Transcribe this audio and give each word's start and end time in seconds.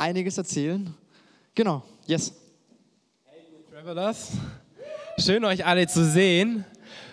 einiges 0.00 0.38
erzählen. 0.38 0.92
Genau, 1.54 1.82
yes. 2.06 2.32
Hey, 3.26 3.40
Travelers. 3.70 4.32
Schön 5.18 5.44
euch 5.44 5.66
alle 5.66 5.86
zu 5.86 6.04
sehen. 6.04 6.64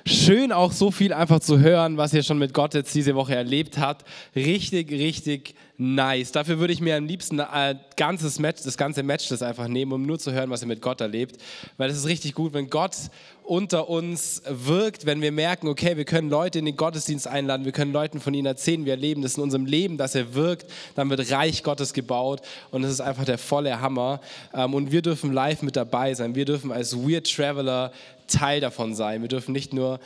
Schön 0.05 0.53
auch 0.53 0.71
so 0.71 0.89
viel 0.89 1.11
einfach 1.11 1.41
zu 1.41 1.59
hören, 1.59 1.97
was 1.97 2.13
ihr 2.13 2.23
schon 2.23 2.37
mit 2.37 2.53
Gott 2.53 2.73
jetzt 2.73 2.95
diese 2.95 3.13
Woche 3.15 3.35
erlebt 3.35 3.77
habt. 3.77 4.07
Richtig, 4.35 4.89
richtig 4.91 5.55
nice. 5.77 6.31
Dafür 6.31 6.59
würde 6.59 6.73
ich 6.73 6.81
mir 6.81 6.97
am 6.97 7.05
liebsten 7.05 7.39
ein 7.39 7.75
äh, 7.75 7.79
ganzes 7.95 8.39
Match, 8.39 8.63
das 8.63 8.77
ganze 8.77 9.03
Match 9.03 9.29
das 9.29 9.41
einfach 9.41 9.67
nehmen, 9.67 9.91
um 9.91 10.05
nur 10.05 10.17
zu 10.17 10.31
hören, 10.31 10.49
was 10.49 10.61
ihr 10.61 10.67
mit 10.67 10.81
Gott 10.81 11.01
erlebt. 11.01 11.37
Weil 11.77 11.89
es 11.89 11.97
ist 11.97 12.07
richtig 12.07 12.33
gut, 12.33 12.53
wenn 12.53 12.69
Gott 12.69 12.95
unter 13.43 13.89
uns 13.89 14.41
wirkt, 14.47 15.05
wenn 15.05 15.21
wir 15.21 15.31
merken, 15.31 15.67
okay, 15.67 15.95
wir 15.95 16.05
können 16.05 16.29
Leute 16.29 16.59
in 16.59 16.65
den 16.65 16.75
Gottesdienst 16.75 17.27
einladen, 17.27 17.63
wir 17.65 17.71
können 17.71 17.93
Leuten 17.93 18.19
von 18.19 18.33
ihm 18.33 18.45
erzählen, 18.45 18.85
wir 18.85 18.93
erleben 18.93 19.21
das 19.21 19.37
in 19.37 19.43
unserem 19.43 19.65
Leben, 19.65 19.97
dass 19.97 20.15
er 20.15 20.33
wirkt, 20.33 20.65
dann 20.95 21.09
wird 21.09 21.31
Reich 21.31 21.63
Gottes 21.63 21.93
gebaut 21.93 22.41
und 22.71 22.83
es 22.83 22.91
ist 22.91 23.01
einfach 23.01 23.25
der 23.25 23.37
volle 23.37 23.79
Hammer. 23.79 24.19
Ähm, 24.53 24.73
und 24.73 24.91
wir 24.91 25.01
dürfen 25.01 25.31
live 25.31 25.61
mit 25.61 25.75
dabei 25.75 26.13
sein. 26.13 26.35
Wir 26.35 26.45
dürfen 26.45 26.71
als 26.71 26.97
Weird 26.97 27.31
Traveler 27.31 27.91
Teil 28.27 28.59
davon 28.59 28.93
sein. 28.93 29.21
Wir 29.21 29.29
dürfen 29.29 29.53
nicht 29.53 29.73
nur 29.73 29.99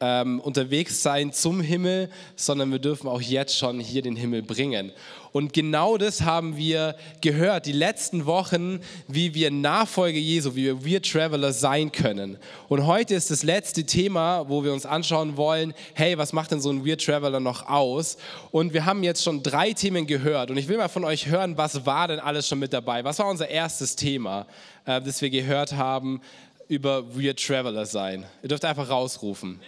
ähm, 0.00 0.40
unterwegs 0.40 1.02
sein 1.02 1.32
zum 1.32 1.60
Himmel, 1.60 2.10
sondern 2.34 2.70
wir 2.70 2.78
dürfen 2.78 3.08
auch 3.08 3.20
jetzt 3.20 3.56
schon 3.56 3.80
hier 3.80 4.02
den 4.02 4.16
Himmel 4.16 4.42
bringen. 4.42 4.92
Und 5.32 5.52
genau 5.52 5.98
das 5.98 6.22
haben 6.22 6.56
wir 6.56 6.96
gehört, 7.20 7.66
die 7.66 7.72
letzten 7.72 8.24
Wochen, 8.24 8.80
wie 9.06 9.34
wir 9.34 9.50
Nachfolger 9.50 10.18
Jesu, 10.18 10.54
wie 10.54 10.82
wir 10.82 11.02
Traveler 11.02 11.52
sein 11.52 11.92
können. 11.92 12.38
Und 12.68 12.86
heute 12.86 13.14
ist 13.14 13.30
das 13.30 13.42
letzte 13.42 13.84
Thema, 13.84 14.48
wo 14.48 14.64
wir 14.64 14.72
uns 14.72 14.86
anschauen 14.86 15.36
wollen, 15.36 15.74
hey, 15.92 16.16
was 16.16 16.32
macht 16.32 16.52
denn 16.52 16.60
so 16.62 16.70
ein 16.70 16.86
Weird 16.86 17.04
Traveler 17.04 17.40
noch 17.40 17.68
aus? 17.68 18.16
Und 18.50 18.72
wir 18.72 18.86
haben 18.86 19.02
jetzt 19.02 19.22
schon 19.22 19.42
drei 19.42 19.74
Themen 19.74 20.06
gehört. 20.06 20.50
Und 20.50 20.56
ich 20.56 20.68
will 20.68 20.78
mal 20.78 20.88
von 20.88 21.04
euch 21.04 21.26
hören, 21.26 21.58
was 21.58 21.84
war 21.84 22.08
denn 22.08 22.20
alles 22.20 22.48
schon 22.48 22.58
mit 22.58 22.72
dabei? 22.72 23.04
Was 23.04 23.18
war 23.18 23.28
unser 23.28 23.48
erstes 23.50 23.94
Thema, 23.94 24.46
äh, 24.86 25.02
das 25.02 25.20
wir 25.20 25.28
gehört 25.28 25.72
haben 25.72 26.22
über 26.68 27.14
Weird 27.14 27.44
Traveler 27.44 27.84
sein? 27.84 28.24
Ihr 28.42 28.48
dürft 28.48 28.64
einfach 28.64 28.88
rausrufen. 28.88 29.60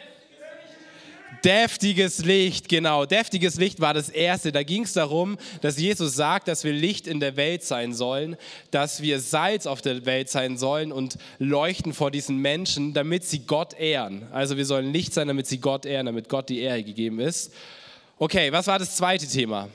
Deftiges 1.45 2.25
Licht, 2.25 2.69
genau. 2.69 3.07
Deftiges 3.07 3.57
Licht 3.57 3.81
war 3.81 3.95
das 3.95 4.09
erste. 4.09 4.51
Da 4.51 4.63
ging 4.63 4.83
es 4.83 4.93
darum, 4.93 5.37
dass 5.61 5.79
Jesus 5.79 6.15
sagt, 6.15 6.49
dass 6.49 6.65
wir 6.65 6.73
Licht 6.73 7.07
in 7.07 7.21
der 7.21 7.37
Welt 7.37 7.63
sein 7.63 7.95
sollen, 7.95 8.37
dass 8.71 9.03
wir 9.03 9.21
Salz 9.21 9.67
auf 9.67 9.81
der 9.81 10.05
Welt 10.05 10.29
sein 10.29 10.57
sollen 10.57 10.91
und 10.91 11.17
leuchten 11.39 11.95
vor 11.95 12.11
diesen 12.11 12.39
Menschen, 12.39 12.93
damit 12.93 13.25
sie 13.25 13.41
Gott 13.41 13.79
ehren. 13.79 14.27
Also 14.33 14.57
wir 14.57 14.65
sollen 14.65 14.93
Licht 14.93 15.15
sein, 15.15 15.29
damit 15.29 15.47
sie 15.47 15.59
Gott 15.59 15.87
ehren, 15.87 16.07
damit 16.07 16.29
Gott 16.29 16.49
die 16.49 16.61
Ehre 16.61 16.83
gegeben 16.83 17.21
ist. 17.21 17.53
Okay, 18.19 18.51
was 18.51 18.67
war 18.67 18.79
das 18.79 18.97
zweite 18.97 19.27
Thema? 19.27 19.69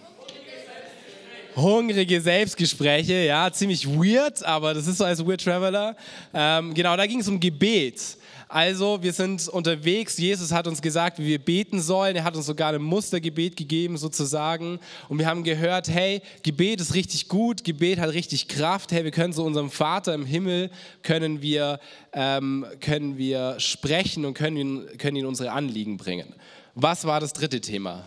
Hungrige 1.55 2.19
Selbstgespräche, 2.19 3.25
ja, 3.25 3.51
ziemlich 3.51 3.87
weird, 3.87 4.43
aber 4.43 4.73
das 4.73 4.87
ist 4.87 4.97
so 4.97 5.05
als 5.05 5.25
Weird 5.25 5.43
Traveler. 5.43 5.95
Ähm, 6.33 6.73
genau, 6.73 6.97
da 6.97 7.05
ging 7.05 7.19
es 7.19 7.27
um 7.27 7.39
Gebet. 7.39 8.17
Also, 8.53 9.01
wir 9.01 9.13
sind 9.13 9.47
unterwegs. 9.47 10.19
Jesus 10.19 10.51
hat 10.51 10.67
uns 10.67 10.79
gesagt, 10.79 11.17
wie 11.17 11.25
wir 11.25 11.39
beten 11.39 11.81
sollen. 11.81 12.15
Er 12.15 12.23
hat 12.23 12.35
uns 12.35 12.45
sogar 12.45 12.71
ein 12.71 12.83
Mustergebet 12.83 13.55
gegeben, 13.55 13.97
sozusagen. 13.97 14.79
Und 15.09 15.17
wir 15.17 15.25
haben 15.25 15.43
gehört, 15.43 15.87
hey, 15.87 16.21
Gebet 16.43 16.79
ist 16.79 16.93
richtig 16.93 17.29
gut, 17.29 17.63
Gebet 17.63 17.97
hat 17.97 18.13
richtig 18.13 18.47
Kraft. 18.47 18.91
Hey, 18.91 19.05
wir 19.05 19.09
können 19.09 19.33
zu 19.33 19.43
unserem 19.43 19.71
Vater 19.71 20.13
im 20.13 20.23
Himmel, 20.23 20.69
können 21.01 21.41
wir, 21.41 21.79
ähm, 22.13 22.63
können 22.79 23.17
wir 23.17 23.59
sprechen 23.59 24.23
und 24.23 24.35
können 24.35 24.57
ihn, 24.57 24.87
können 24.99 25.17
ihn 25.17 25.25
unsere 25.25 25.51
Anliegen 25.51 25.97
bringen. 25.97 26.35
Was 26.75 27.05
war 27.05 27.19
das 27.19 27.33
dritte 27.33 27.59
Thema? 27.59 28.03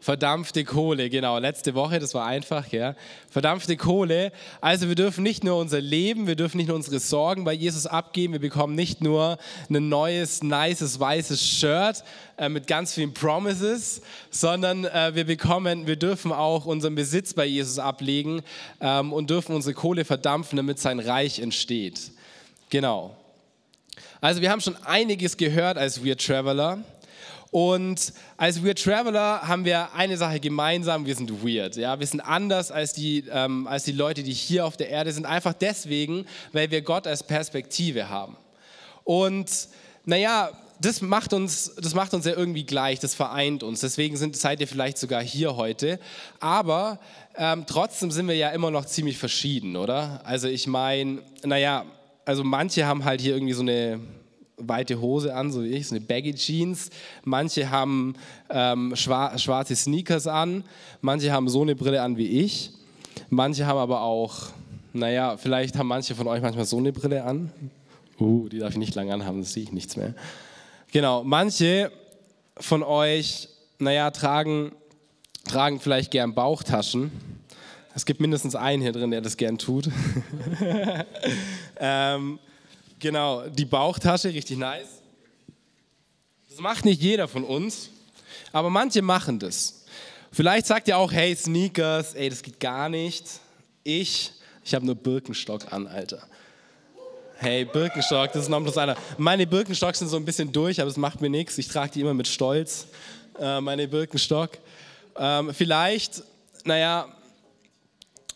Verdampfte 0.00 0.64
Kohle, 0.64 1.10
genau. 1.10 1.38
Letzte 1.38 1.74
Woche, 1.74 1.98
das 1.98 2.14
war 2.14 2.24
einfach, 2.24 2.70
ja. 2.70 2.94
Verdampfte 3.30 3.76
Kohle. 3.76 4.30
Also 4.60 4.88
wir 4.88 4.94
dürfen 4.94 5.24
nicht 5.24 5.42
nur 5.42 5.58
unser 5.58 5.80
Leben, 5.80 6.28
wir 6.28 6.36
dürfen 6.36 6.58
nicht 6.58 6.68
nur 6.68 6.76
unsere 6.76 7.00
Sorgen 7.00 7.42
bei 7.42 7.52
Jesus 7.52 7.86
abgeben, 7.86 8.32
wir 8.32 8.40
bekommen 8.40 8.76
nicht 8.76 9.02
nur 9.02 9.38
ein 9.68 9.88
neues, 9.88 10.42
nices, 10.42 11.00
weißes 11.00 11.44
Shirt 11.44 12.04
äh, 12.36 12.48
mit 12.48 12.68
ganz 12.68 12.94
vielen 12.94 13.12
Promises, 13.12 14.00
sondern 14.30 14.84
äh, 14.84 15.16
wir 15.16 15.24
bekommen, 15.24 15.88
wir 15.88 15.96
dürfen 15.96 16.30
auch 16.30 16.64
unseren 16.64 16.94
Besitz 16.94 17.34
bei 17.34 17.44
Jesus 17.44 17.80
ablegen 17.80 18.42
ähm, 18.80 19.12
und 19.12 19.30
dürfen 19.30 19.54
unsere 19.56 19.74
Kohle 19.74 20.04
verdampfen, 20.04 20.56
damit 20.56 20.78
sein 20.78 21.00
Reich 21.00 21.40
entsteht. 21.40 22.12
Genau. 22.70 23.16
Also 24.20 24.40
wir 24.40 24.50
haben 24.50 24.60
schon 24.60 24.76
einiges 24.84 25.36
gehört 25.36 25.76
als 25.76 26.04
Weird 26.04 26.24
Traveler. 26.24 26.78
Und 27.50 28.12
als 28.36 28.62
Weird 28.62 28.82
Traveler 28.82 29.40
haben 29.42 29.64
wir 29.64 29.94
eine 29.94 30.16
Sache 30.16 30.38
gemeinsam, 30.38 31.06
wir 31.06 31.14
sind 31.14 31.42
weird. 31.42 31.76
Ja? 31.76 31.98
Wir 31.98 32.06
sind 32.06 32.20
anders 32.20 32.70
als 32.70 32.92
die, 32.92 33.24
ähm, 33.30 33.66
als 33.66 33.84
die 33.84 33.92
Leute, 33.92 34.22
die 34.22 34.32
hier 34.32 34.66
auf 34.66 34.76
der 34.76 34.90
Erde 34.90 35.12
sind, 35.12 35.24
einfach 35.24 35.54
deswegen, 35.54 36.26
weil 36.52 36.70
wir 36.70 36.82
Gott 36.82 37.06
als 37.06 37.22
Perspektive 37.22 38.10
haben. 38.10 38.36
Und 39.04 39.68
naja, 40.04 40.50
das 40.80 41.00
macht 41.00 41.32
uns, 41.32 41.74
das 41.76 41.94
macht 41.94 42.14
uns 42.14 42.24
ja 42.24 42.32
irgendwie 42.32 42.64
gleich, 42.64 43.00
das 43.00 43.14
vereint 43.14 43.62
uns. 43.62 43.80
Deswegen 43.80 44.16
sind, 44.16 44.36
seid 44.36 44.60
ihr 44.60 44.68
vielleicht 44.68 44.98
sogar 44.98 45.22
hier 45.22 45.56
heute. 45.56 45.98
Aber 46.40 47.00
ähm, 47.36 47.64
trotzdem 47.66 48.10
sind 48.10 48.28
wir 48.28 48.36
ja 48.36 48.50
immer 48.50 48.70
noch 48.70 48.84
ziemlich 48.84 49.18
verschieden, 49.18 49.76
oder? 49.76 50.20
Also 50.24 50.48
ich 50.48 50.66
meine, 50.66 51.22
naja, 51.44 51.84
also 52.24 52.44
manche 52.44 52.86
haben 52.86 53.04
halt 53.04 53.20
hier 53.20 53.34
irgendwie 53.34 53.54
so 53.54 53.62
eine 53.62 54.00
weite 54.58 55.00
Hose 55.00 55.34
an, 55.34 55.52
so 55.52 55.62
wie 55.62 55.68
ich, 55.68 55.88
so 55.88 55.94
eine 55.94 56.04
Baggy 56.04 56.34
Jeans. 56.34 56.90
Manche 57.24 57.70
haben 57.70 58.14
ähm, 58.50 58.94
schwarze 58.96 59.76
Sneakers 59.76 60.26
an, 60.26 60.64
manche 61.00 61.32
haben 61.32 61.48
so 61.48 61.62
eine 61.62 61.74
Brille 61.74 62.02
an 62.02 62.16
wie 62.16 62.28
ich. 62.28 62.72
Manche 63.30 63.66
haben 63.66 63.78
aber 63.78 64.02
auch, 64.02 64.50
naja, 64.92 65.36
vielleicht 65.36 65.76
haben 65.76 65.88
manche 65.88 66.14
von 66.14 66.26
euch 66.26 66.42
manchmal 66.42 66.64
so 66.64 66.78
eine 66.78 66.92
Brille 66.92 67.24
an. 67.24 67.52
Uh, 68.20 68.48
die 68.48 68.58
darf 68.58 68.72
ich 68.72 68.78
nicht 68.78 68.94
lange 68.94 69.14
anhaben, 69.14 69.40
das 69.40 69.52
sehe 69.52 69.62
ich 69.62 69.72
nichts 69.72 69.96
mehr. 69.96 70.14
Genau, 70.90 71.22
manche 71.22 71.92
von 72.58 72.82
euch, 72.82 73.48
naja, 73.78 74.10
tragen, 74.10 74.72
tragen 75.44 75.80
vielleicht 75.80 76.10
gern 76.10 76.34
Bauchtaschen. 76.34 77.12
Es 77.94 78.06
gibt 78.06 78.20
mindestens 78.20 78.54
einen 78.54 78.82
hier 78.82 78.92
drin, 78.92 79.10
der 79.10 79.20
das 79.20 79.36
gern 79.36 79.58
tut. 79.58 79.90
ähm, 81.80 82.38
Genau, 82.98 83.48
die 83.48 83.64
Bauchtasche, 83.64 84.28
richtig 84.28 84.58
nice. 84.58 85.02
Das 86.50 86.58
macht 86.58 86.84
nicht 86.84 87.00
jeder 87.00 87.28
von 87.28 87.44
uns, 87.44 87.90
aber 88.52 88.70
manche 88.70 89.02
machen 89.02 89.38
das. 89.38 89.84
Vielleicht 90.32 90.66
sagt 90.66 90.88
ihr 90.88 90.98
auch, 90.98 91.12
hey, 91.12 91.34
Sneakers, 91.36 92.14
ey, 92.14 92.28
das 92.28 92.42
geht 92.42 92.58
gar 92.58 92.88
nicht. 92.88 93.24
Ich, 93.84 94.32
ich 94.64 94.74
habe 94.74 94.84
nur 94.84 94.96
Birkenstock 94.96 95.72
an, 95.72 95.86
Alter. 95.86 96.26
Hey, 97.36 97.64
Birkenstock, 97.64 98.32
das 98.32 98.42
ist 98.42 98.48
noch 98.48 98.60
bloß 98.60 98.78
einer. 98.78 98.96
Meine 99.16 99.46
Birkenstocks 99.46 100.00
sind 100.00 100.08
so 100.08 100.16
ein 100.16 100.24
bisschen 100.24 100.50
durch, 100.50 100.80
aber 100.80 100.90
das 100.90 100.96
macht 100.96 101.20
mir 101.20 101.30
nichts. 101.30 101.56
Ich 101.58 101.68
trage 101.68 101.92
die 101.92 102.00
immer 102.00 102.14
mit 102.14 102.26
Stolz, 102.26 102.88
äh, 103.38 103.60
meine 103.60 103.86
Birkenstock. 103.86 104.58
Ähm, 105.16 105.54
vielleicht, 105.54 106.24
naja, 106.64 107.06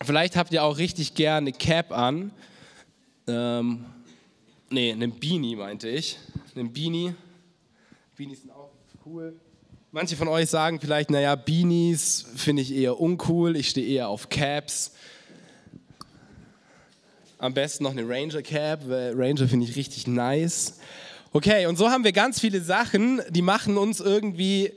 vielleicht 0.05 0.37
habt 0.37 0.53
ihr 0.53 0.63
auch 0.63 0.79
richtig 0.79 1.15
gerne 1.15 1.53
Cap 1.53 1.91
an. 1.91 2.31
Ähm, 3.27 3.87
nee, 4.73 4.91
einen 4.91 5.19
Beanie 5.19 5.57
meinte 5.57 5.89
ich. 5.89 6.19
Einen 6.57 6.73
Beanie. 6.73 7.15
Beanies 8.17 8.41
sind 8.41 8.51
auch 8.51 8.71
cool. 9.07 9.39
Manche 9.91 10.17
von 10.17 10.29
euch 10.29 10.49
sagen 10.49 10.81
vielleicht, 10.81 11.11
naja, 11.11 11.35
Beanies 11.35 12.25
finde 12.35 12.63
ich 12.63 12.75
eher 12.75 12.99
uncool, 12.99 13.57
ich 13.57 13.69
stehe 13.69 13.87
eher 13.87 14.09
auf 14.09 14.31
Caps. 14.31 14.93
Am 17.39 17.53
besten 17.53 17.85
noch 17.85 17.91
eine 17.91 18.09
Ranger 18.09 18.43
Cap, 18.43 18.89
weil 18.89 19.13
Ranger 19.15 19.49
finde 19.49 19.67
ich 19.67 19.77
richtig 19.77 20.07
nice. 20.07 20.79
Okay, 21.33 21.67
und 21.67 21.77
so 21.77 21.91
haben 21.91 22.05
wir 22.05 22.13
ganz 22.13 22.41
viele 22.41 22.61
Sachen, 22.61 23.21
die 23.29 23.43
machen 23.43 23.77
uns 23.77 24.01
irgendwie 24.01 24.73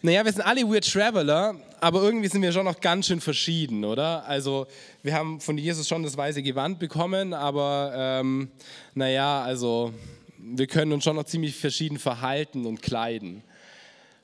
naja, 0.00 0.24
wir 0.24 0.32
sind 0.32 0.42
alle 0.42 0.62
Weird 0.62 0.88
Traveler, 0.88 1.56
aber 1.80 2.02
irgendwie 2.02 2.28
sind 2.28 2.42
wir 2.42 2.52
schon 2.52 2.64
noch 2.64 2.80
ganz 2.80 3.08
schön 3.08 3.20
verschieden, 3.20 3.84
oder? 3.84 4.24
Also, 4.26 4.68
wir 5.02 5.12
haben 5.12 5.40
von 5.40 5.58
Jesus 5.58 5.88
schon 5.88 6.04
das 6.04 6.16
weiße 6.16 6.40
Gewand 6.44 6.78
bekommen, 6.78 7.34
aber 7.34 7.92
ähm, 7.96 8.48
naja, 8.94 9.42
also, 9.42 9.92
wir 10.38 10.68
können 10.68 10.92
uns 10.92 11.02
schon 11.02 11.16
noch 11.16 11.24
ziemlich 11.24 11.56
verschieden 11.56 11.98
verhalten 11.98 12.64
und 12.64 12.80
kleiden. 12.80 13.42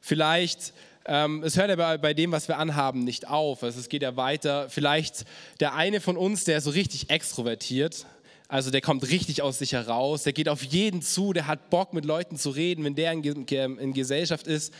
Vielleicht, 0.01 0.75
ähm, 1.07 1.43
es 1.43 1.57
hört 1.57 1.71
ja 1.71 1.77
bei, 1.77 1.99
bei 1.99 2.15
dem, 2.15 2.31
was 2.31 2.47
wir 2.47 2.59
anhaben, 2.59 3.01
nicht 3.01 3.27
auf. 3.27 3.65
Also, 3.65 3.81
es 3.81 3.89
geht 3.89 4.03
ja 4.03 4.17
weiter. 4.17 4.69
Vielleicht 4.71 5.25
der 5.59 5.75
eine 5.75 6.01
von 6.01 6.17
uns, 6.17 6.45
der 6.45 6.59
ist 6.59 6.65
so 6.65 6.71
richtig 6.71 7.11
extrovertiert, 7.11 8.07
also 8.47 8.71
der 8.71 8.83
kommt 8.83 9.11
richtig 9.11 9.43
aus 9.43 9.59
sich 9.59 9.73
heraus, 9.73 10.23
der 10.23 10.33
geht 10.33 10.49
auf 10.49 10.63
jeden 10.63 11.03
zu, 11.03 11.33
der 11.33 11.49
hat 11.49 11.71
Bock 11.71 11.93
mit 11.95 12.05
Leuten 12.05 12.37
zu 12.37 12.51
reden, 12.51 12.85
wenn 12.85 12.95
der 12.95 13.11
in, 13.11 13.25
in 13.25 13.93
Gesellschaft 13.95 14.47
ist, 14.47 14.73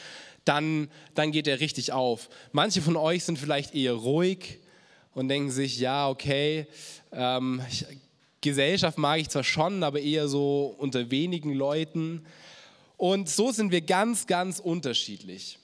dann, 0.45 0.91
dann 1.15 1.33
geht 1.33 1.47
er 1.47 1.61
richtig 1.61 1.93
auf. 1.93 2.29
Manche 2.53 2.83
von 2.83 2.97
euch 2.97 3.25
sind 3.25 3.39
vielleicht 3.39 3.75
eher 3.75 3.95
ruhig 3.95 4.59
und 5.15 5.29
denken 5.29 5.51
sich, 5.51 5.79
ja, 5.79 6.09
okay, 6.09 6.67
ähm, 7.13 7.63
ich, 7.71 7.87
Gesellschaft 8.41 8.99
mag 8.99 9.21
ich 9.21 9.29
zwar 9.31 9.45
schon, 9.45 9.83
aber 9.83 10.01
eher 10.01 10.29
so 10.29 10.75
unter 10.79 11.11
wenigen 11.11 11.55
Leuten. 11.55 12.27
Und 12.97 13.29
so 13.29 13.53
sind 13.53 13.73
wir 13.73 13.81
ganz, 13.81 14.27
ganz 14.27 14.61
unterschiedlich. 14.61 15.59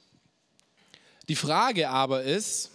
Die 1.28 1.36
Frage 1.36 1.90
aber 1.90 2.22
ist, 2.22 2.70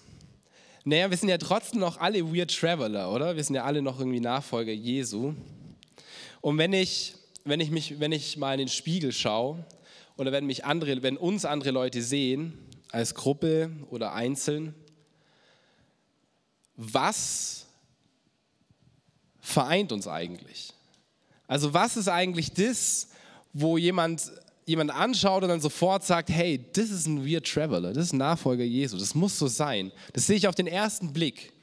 Naja, 0.87 1.09
wir 1.09 1.17
sind 1.17 1.29
ja 1.29 1.39
trotzdem 1.39 1.79
noch 1.79 1.99
alle 1.99 2.31
Weird 2.31 2.55
Traveler, 2.55 3.11
oder? 3.11 3.35
Wir 3.35 3.43
sind 3.43 3.55
ja 3.55 3.63
alle 3.63 3.81
noch 3.81 3.97
irgendwie 3.97 4.19
Nachfolger 4.19 4.71
Jesu. 4.71 5.33
Und 6.41 6.59
wenn 6.59 6.73
ich, 6.73 7.15
wenn 7.43 7.59
ich, 7.59 7.71
mich, 7.71 7.99
wenn 7.99 8.11
ich 8.11 8.37
mal 8.37 8.53
in 8.53 8.59
den 8.59 8.67
Spiegel 8.67 9.11
schaue 9.11 9.65
oder 10.17 10.31
wenn, 10.31 10.45
mich 10.45 10.65
andere, 10.65 11.03
wenn 11.03 11.17
uns 11.17 11.45
andere 11.45 11.71
Leute 11.71 12.01
sehen, 12.01 12.57
als 12.91 13.15
Gruppe 13.15 13.71
oder 13.89 14.13
einzeln, 14.13 14.73
was 16.77 17.65
vereint 19.39 19.91
uns 19.91 20.07
eigentlich? 20.07 20.73
Also 21.47 21.73
was 21.73 21.97
ist 21.97 22.07
eigentlich 22.07 22.53
das, 22.53 23.09
wo 23.53 23.77
jemand 23.77 24.31
jemand 24.65 24.91
anschaut 24.91 25.43
und 25.43 25.49
dann 25.49 25.61
sofort 25.61 26.03
sagt, 26.03 26.29
hey, 26.29 26.63
das 26.73 26.89
ist 26.89 27.05
ein 27.05 27.25
Weird 27.25 27.45
Traveler, 27.45 27.93
das 27.93 28.05
ist 28.05 28.13
ein 28.13 28.17
Nachfolger 28.17 28.63
Jesu, 28.63 28.97
das 28.97 29.13
muss 29.13 29.37
so 29.37 29.47
sein. 29.47 29.91
Das 30.13 30.25
sehe 30.25 30.37
ich 30.37 30.47
auf 30.47 30.55
den 30.55 30.67
ersten 30.67 31.13
Blick. 31.13 31.53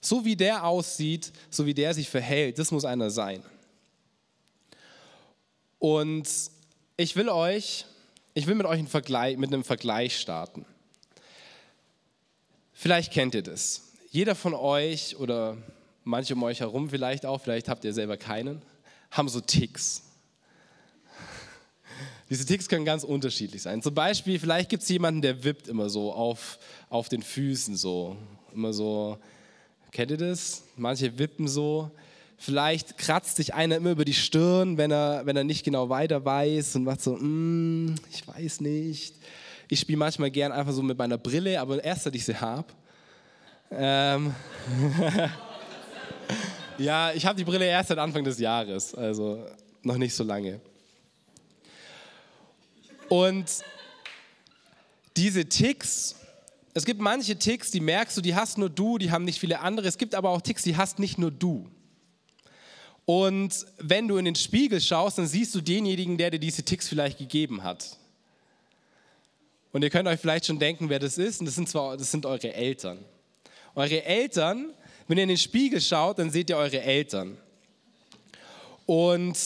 So 0.00 0.24
wie 0.24 0.36
der 0.36 0.64
aussieht, 0.64 1.32
so 1.50 1.64
wie 1.66 1.74
der 1.74 1.94
sich 1.94 2.08
verhält, 2.08 2.58
das 2.58 2.70
muss 2.70 2.84
einer 2.84 3.10
sein. 3.10 3.42
Und 5.78 6.28
ich 6.96 7.16
will 7.16 7.28
euch, 7.28 7.84
ich 8.34 8.46
will 8.46 8.54
mit 8.54 8.66
euch 8.66 8.78
einen 8.78 8.88
Vergleich, 8.88 9.36
mit 9.36 9.52
einem 9.52 9.64
Vergleich 9.64 10.18
starten. 10.18 10.64
Vielleicht 12.72 13.12
kennt 13.12 13.34
ihr 13.34 13.42
das. 13.42 13.92
Jeder 14.10 14.34
von 14.34 14.54
euch 14.54 15.16
oder 15.16 15.56
manche 16.04 16.34
um 16.34 16.42
euch 16.42 16.60
herum 16.60 16.88
vielleicht 16.88 17.26
auch, 17.26 17.40
vielleicht 17.40 17.68
habt 17.68 17.84
ihr 17.84 17.92
selber 17.92 18.16
keinen, 18.16 18.62
haben 19.10 19.28
so 19.28 19.40
Ticks. 19.40 20.02
Diese 22.30 22.46
Ticks 22.46 22.68
können 22.68 22.84
ganz 22.84 23.04
unterschiedlich 23.04 23.62
sein. 23.62 23.82
Zum 23.82 23.94
Beispiel, 23.94 24.38
vielleicht 24.38 24.70
gibt 24.70 24.82
es 24.82 24.88
jemanden, 24.88 25.22
der 25.22 25.44
wippt 25.44 25.68
immer 25.68 25.90
so 25.90 26.12
auf, 26.12 26.58
auf 26.88 27.08
den 27.08 27.22
Füßen 27.22 27.76
so. 27.76 28.16
Immer 28.54 28.72
so, 28.72 29.18
kennt 29.90 30.10
ihr 30.10 30.16
das? 30.16 30.62
Manche 30.76 31.18
wippen 31.18 31.48
so. 31.48 31.90
Vielleicht 32.38 32.98
kratzt 32.98 33.36
sich 33.36 33.54
einer 33.54 33.76
immer 33.76 33.90
über 33.90 34.04
die 34.04 34.14
Stirn, 34.14 34.76
wenn 34.76 34.90
er, 34.90 35.22
wenn 35.24 35.36
er 35.36 35.44
nicht 35.44 35.64
genau 35.64 35.88
weiter 35.88 36.24
weiß 36.24 36.76
und 36.76 36.84
macht 36.84 37.00
so, 37.00 37.16
mm, 37.16 37.94
ich 38.10 38.28
weiß 38.28 38.60
nicht. 38.60 39.14
Ich 39.68 39.80
spiele 39.80 39.98
manchmal 39.98 40.30
gern 40.30 40.52
einfach 40.52 40.72
so 40.72 40.82
mit 40.82 40.98
meiner 40.98 41.18
Brille, 41.18 41.60
aber 41.60 41.82
erst, 41.82 42.04
seit 42.04 42.14
ich 42.14 42.24
sie 42.24 42.36
habe. 42.36 42.66
Ähm 43.70 44.34
ja, 46.78 47.12
ich 47.12 47.26
habe 47.26 47.36
die 47.36 47.44
Brille 47.44 47.64
erst 47.64 47.88
seit 47.88 47.98
Anfang 47.98 48.22
des 48.22 48.38
Jahres, 48.38 48.94
also 48.94 49.44
noch 49.82 49.96
nicht 49.96 50.14
so 50.14 50.22
lange. 50.22 50.60
Und 53.08 53.46
diese 55.16 55.46
Ticks, 55.46 56.16
es 56.74 56.84
gibt 56.84 57.00
manche 57.00 57.36
Ticks, 57.36 57.70
die 57.70 57.80
merkst 57.80 58.16
du, 58.16 58.20
die 58.20 58.34
hast 58.34 58.58
nur 58.58 58.68
du, 58.68 58.98
die 58.98 59.10
haben 59.10 59.24
nicht 59.24 59.40
viele 59.40 59.60
andere. 59.60 59.88
Es 59.88 59.96
gibt 59.96 60.14
aber 60.14 60.30
auch 60.30 60.42
Ticks, 60.42 60.62
die 60.62 60.76
hast 60.76 60.98
nicht 60.98 61.18
nur 61.18 61.30
du. 61.30 61.66
Und 63.06 63.66
wenn 63.78 64.08
du 64.08 64.18
in 64.18 64.26
den 64.26 64.34
Spiegel 64.34 64.80
schaust, 64.80 65.16
dann 65.16 65.26
siehst 65.26 65.54
du 65.54 65.62
denjenigen, 65.62 66.18
der 66.18 66.30
dir 66.30 66.38
diese 66.38 66.62
Ticks 66.62 66.88
vielleicht 66.88 67.18
gegeben 67.18 67.62
hat. 67.62 67.96
Und 69.72 69.82
ihr 69.82 69.90
könnt 69.90 70.08
euch 70.08 70.20
vielleicht 70.20 70.46
schon 70.46 70.58
denken, 70.58 70.90
wer 70.90 70.98
das 70.98 71.16
ist. 71.16 71.40
Und 71.40 71.46
das 71.46 71.54
sind 71.54 71.68
zwar, 71.68 71.96
das 71.96 72.10
sind 72.10 72.26
eure 72.26 72.52
Eltern. 72.52 72.98
Eure 73.74 74.04
Eltern, 74.04 74.70
wenn 75.08 75.16
ihr 75.16 75.22
in 75.22 75.28
den 75.28 75.38
Spiegel 75.38 75.80
schaut, 75.80 76.18
dann 76.18 76.30
seht 76.30 76.50
ihr 76.50 76.56
eure 76.58 76.82
Eltern. 76.82 77.38
Und 78.84 79.38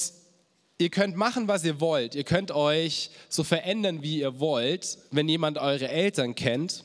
Ihr 0.80 0.88
könnt 0.88 1.14
machen, 1.14 1.46
was 1.46 1.62
ihr 1.62 1.78
wollt. 1.78 2.14
Ihr 2.14 2.24
könnt 2.24 2.52
euch 2.52 3.10
so 3.28 3.44
verändern, 3.44 4.02
wie 4.02 4.20
ihr 4.20 4.40
wollt. 4.40 4.96
Wenn 5.10 5.28
jemand 5.28 5.58
eure 5.58 5.88
Eltern 5.88 6.34
kennt, 6.34 6.84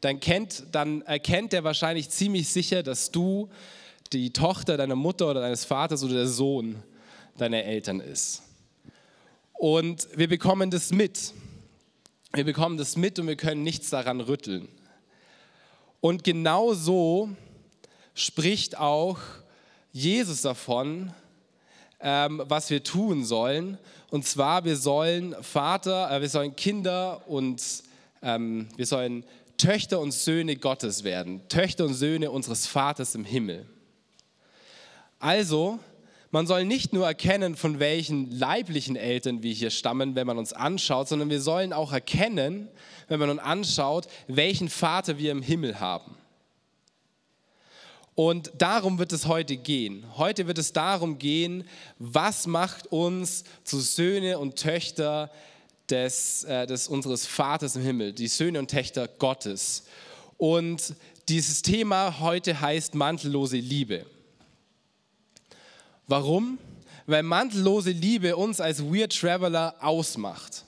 dann, 0.00 0.18
kennt, 0.18 0.64
dann 0.72 1.02
erkennt 1.02 1.54
er 1.54 1.62
wahrscheinlich 1.62 2.10
ziemlich 2.10 2.48
sicher, 2.48 2.82
dass 2.82 3.12
du 3.12 3.48
die 4.12 4.32
Tochter 4.32 4.76
deiner 4.76 4.96
Mutter 4.96 5.30
oder 5.30 5.40
deines 5.40 5.64
Vaters 5.64 6.02
oder 6.04 6.14
der 6.14 6.28
Sohn 6.28 6.82
deiner 7.36 7.62
Eltern 7.64 8.00
ist. 8.00 8.42
Und 9.54 10.08
wir 10.14 10.28
bekommen 10.28 10.70
das 10.70 10.90
mit. 10.90 11.32
Wir 12.32 12.44
bekommen 12.44 12.76
das 12.76 12.96
mit 12.96 13.18
und 13.18 13.26
wir 13.28 13.36
können 13.36 13.62
nichts 13.62 13.90
daran 13.90 14.20
rütteln. 14.20 14.68
Und 16.00 16.24
genau 16.24 16.74
so 16.74 17.28
spricht 18.14 18.78
auch 18.78 19.18
Jesus 19.92 20.42
davon, 20.42 21.12
ähm, 22.00 22.42
was 22.46 22.70
wir 22.70 22.82
tun 22.82 23.24
sollen. 23.24 23.78
Und 24.10 24.26
zwar, 24.26 24.64
wir 24.64 24.76
sollen 24.76 25.36
Vater, 25.42 26.10
äh, 26.10 26.20
wir 26.20 26.28
sollen 26.28 26.56
Kinder 26.56 27.22
und 27.28 27.62
ähm, 28.22 28.68
wir 28.76 28.86
sollen 28.86 29.24
Töchter 29.56 30.00
und 30.00 30.12
Söhne 30.12 30.56
Gottes 30.56 31.04
werden. 31.04 31.46
Töchter 31.48 31.84
und 31.84 31.94
Söhne 31.94 32.30
unseres 32.30 32.66
Vaters 32.66 33.14
im 33.14 33.24
Himmel. 33.24 33.66
Also, 35.22 35.78
man 36.32 36.48
soll 36.48 36.64
nicht 36.64 36.92
nur 36.92 37.06
erkennen, 37.06 37.54
von 37.54 37.78
welchen 37.78 38.28
leiblichen 38.32 38.96
Eltern 38.96 39.44
wir 39.44 39.52
hier 39.52 39.70
stammen, 39.70 40.16
wenn 40.16 40.26
man 40.26 40.36
uns 40.36 40.52
anschaut, 40.52 41.06
sondern 41.06 41.30
wir 41.30 41.40
sollen 41.40 41.72
auch 41.72 41.92
erkennen, 41.92 42.68
wenn 43.06 43.20
man 43.20 43.30
uns 43.30 43.40
anschaut, 43.40 44.08
welchen 44.26 44.68
Vater 44.68 45.18
wir 45.18 45.30
im 45.30 45.40
Himmel 45.40 45.78
haben. 45.78 46.16
Und 48.16 48.50
darum 48.58 48.98
wird 48.98 49.12
es 49.12 49.28
heute 49.28 49.56
gehen. 49.56 50.04
Heute 50.16 50.48
wird 50.48 50.58
es 50.58 50.72
darum 50.72 51.18
gehen, 51.18 51.68
was 52.00 52.48
macht 52.48 52.88
uns 52.88 53.44
zu 53.62 53.78
Söhne 53.78 54.40
und 54.40 54.56
Töchter 54.56 55.30
des, 55.88 56.42
äh, 56.44 56.66
des 56.66 56.88
unseres 56.88 57.26
Vaters 57.26 57.76
im 57.76 57.82
Himmel, 57.82 58.12
die 58.12 58.26
Söhne 58.26 58.58
und 58.58 58.72
Töchter 58.72 59.06
Gottes. 59.06 59.84
Und 60.36 60.96
dieses 61.28 61.62
Thema 61.62 62.18
heute 62.18 62.60
heißt 62.60 62.96
mantellose 62.96 63.58
Liebe. 63.58 64.04
Warum? 66.06 66.58
Weil 67.06 67.22
mantellose 67.22 67.90
Liebe 67.90 68.36
uns 68.36 68.60
als 68.60 68.82
Weird 68.82 69.18
Traveler 69.18 69.74
ausmacht 69.80 70.64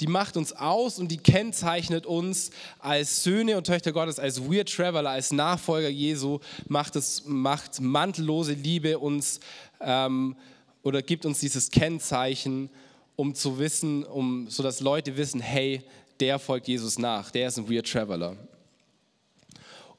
die 0.00 0.06
macht 0.06 0.36
uns 0.36 0.52
aus 0.52 0.98
und 0.98 1.08
die 1.08 1.16
kennzeichnet 1.16 2.06
uns 2.06 2.50
als 2.78 3.22
Söhne 3.22 3.56
und 3.56 3.66
Töchter 3.66 3.92
Gottes, 3.92 4.18
als 4.18 4.48
Weird 4.48 4.72
Traveler, 4.72 5.10
als 5.10 5.32
Nachfolger 5.32 5.88
Jesu, 5.88 6.38
macht, 6.68 6.96
es, 6.96 7.24
macht 7.26 7.80
mantellose 7.80 8.52
Liebe 8.52 8.98
uns 8.98 9.40
ähm, 9.80 10.36
oder 10.82 11.02
gibt 11.02 11.26
uns 11.26 11.40
dieses 11.40 11.70
Kennzeichen, 11.70 12.70
um 13.16 13.34
zu 13.34 13.58
wissen, 13.58 14.04
um, 14.04 14.48
sodass 14.48 14.80
Leute 14.80 15.16
wissen, 15.16 15.40
hey, 15.40 15.82
der 16.20 16.38
folgt 16.38 16.68
Jesus 16.68 16.98
nach, 16.98 17.30
der 17.30 17.48
ist 17.48 17.58
ein 17.58 17.68
Weird 17.68 17.90
Traveler. 17.90 18.36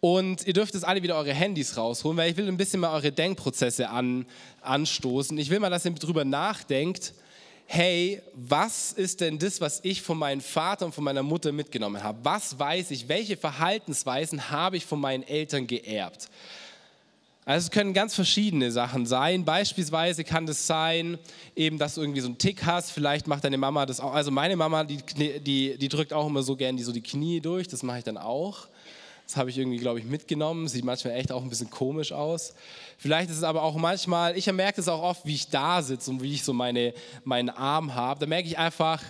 Und 0.01 0.47
ihr 0.47 0.53
dürft 0.53 0.73
jetzt 0.75 0.85
alle 0.85 1.03
wieder 1.03 1.15
eure 1.15 1.33
Handys 1.33 1.75
rausholen, 1.75 2.17
weil 2.17 2.31
ich 2.31 2.37
will 2.37 2.47
ein 2.47 2.55
bisschen 2.55 2.79
mal 2.79 2.93
eure 2.93 3.11
Denkprozesse 3.11 3.89
an, 3.89 4.25
anstoßen. 4.61 5.37
Ich 5.37 5.49
will 5.49 5.59
mal, 5.59 5.69
dass 5.69 5.85
ihr 5.85 5.91
darüber 5.91 6.23
nachdenkt, 6.23 7.13
hey, 7.65 8.21
was 8.33 8.93
ist 8.93 9.21
denn 9.21 9.37
das, 9.37 9.59
was 9.59 9.81
ich 9.83 10.01
von 10.01 10.17
meinem 10.17 10.41
Vater 10.41 10.85
und 10.85 10.95
von 10.95 11.03
meiner 11.03 11.21
Mutter 11.21 11.51
mitgenommen 11.51 12.01
habe? 12.01 12.17
Was 12.23 12.57
weiß 12.57 12.91
ich? 12.91 13.09
Welche 13.09 13.35
Verhaltensweisen 13.35 14.49
habe 14.49 14.77
ich 14.77 14.85
von 14.85 15.01
meinen 15.01 15.23
Eltern 15.23 15.67
geerbt? 15.67 16.29
Also 17.45 17.65
es 17.65 17.71
können 17.71 17.93
ganz 17.93 18.15
verschiedene 18.15 18.71
Sachen 18.71 19.05
sein. 19.05 19.43
Beispielsweise 19.43 20.23
kann 20.23 20.45
das 20.45 20.65
sein, 20.65 21.17
eben, 21.55 21.77
dass 21.77 21.95
du 21.95 22.01
irgendwie 22.01 22.21
so 22.21 22.27
einen 22.27 22.37
Tick 22.37 22.65
hast. 22.65 22.91
Vielleicht 22.91 23.27
macht 23.27 23.43
deine 23.43 23.57
Mama 23.57 23.85
das 23.85 23.99
auch. 23.99 24.13
Also 24.13 24.31
meine 24.31 24.55
Mama, 24.55 24.83
die, 24.83 24.97
die, 25.39 25.77
die 25.77 25.89
drückt 25.89 26.13
auch 26.13 26.27
immer 26.27 26.43
so 26.43 26.55
gern 26.55 26.77
die, 26.77 26.83
so 26.83 26.91
die 26.91 27.01
Knie 27.01 27.41
durch. 27.41 27.67
Das 27.67 27.83
mache 27.83 27.99
ich 27.99 28.03
dann 28.03 28.17
auch. 28.17 28.67
Das 29.29 29.37
habe 29.37 29.51
ich 29.51 29.59
irgendwie, 29.59 29.77
glaube 29.77 29.99
ich, 29.99 30.05
mitgenommen. 30.05 30.67
Sieht 30.67 30.83
manchmal 30.83 31.13
echt 31.13 31.31
auch 31.31 31.43
ein 31.43 31.49
bisschen 31.49 31.69
komisch 31.69 32.11
aus. 32.11 32.55
Vielleicht 32.97 33.29
ist 33.29 33.37
es 33.37 33.43
aber 33.43 33.61
auch 33.61 33.75
manchmal, 33.75 34.35
ich 34.35 34.51
merke 34.51 34.81
es 34.81 34.87
auch 34.87 35.03
oft, 35.03 35.23
wie 35.23 35.35
ich 35.35 35.47
da 35.49 35.83
sitze 35.83 36.09
und 36.09 36.23
wie 36.23 36.33
ich 36.33 36.43
so 36.43 36.51
meine, 36.51 36.95
meinen 37.25 37.51
Arm 37.51 37.93
habe. 37.93 38.21
Da 38.21 38.25
merke 38.25 38.47
ich 38.47 38.57
einfach, 38.57 39.03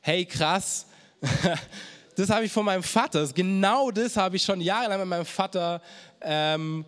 hey 0.00 0.24
krass, 0.24 0.86
das 2.16 2.30
habe 2.30 2.46
ich 2.46 2.50
von 2.50 2.64
meinem 2.64 2.82
Vater. 2.82 3.24
Genau 3.32 3.92
das 3.92 4.16
habe 4.16 4.34
ich 4.34 4.42
schon 4.42 4.60
jahrelang 4.60 4.98
mit 4.98 5.08
meinem 5.08 5.24
Vater, 5.24 5.80
ähm, 6.20 6.84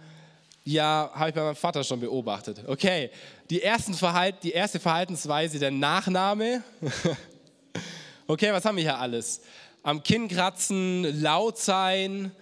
ja, 0.64 1.08
habe 1.14 1.28
ich 1.28 1.36
bei 1.36 1.42
meinem 1.44 1.54
Vater 1.54 1.84
schon 1.84 2.00
beobachtet. 2.00 2.64
Okay, 2.66 3.12
die, 3.48 3.62
ersten 3.62 3.94
Verhalt, 3.94 4.34
die 4.42 4.50
erste 4.50 4.80
Verhaltensweise, 4.80 5.60
der 5.60 5.70
Nachname. 5.70 6.64
okay, 8.26 8.52
was 8.52 8.64
haben 8.64 8.74
wir 8.74 8.82
hier 8.82 8.98
alles? 8.98 9.40
Am 9.84 10.02
Kinn 10.02 10.26
kratzen, 10.26 11.22
laut 11.22 11.58
sein, 11.58 12.32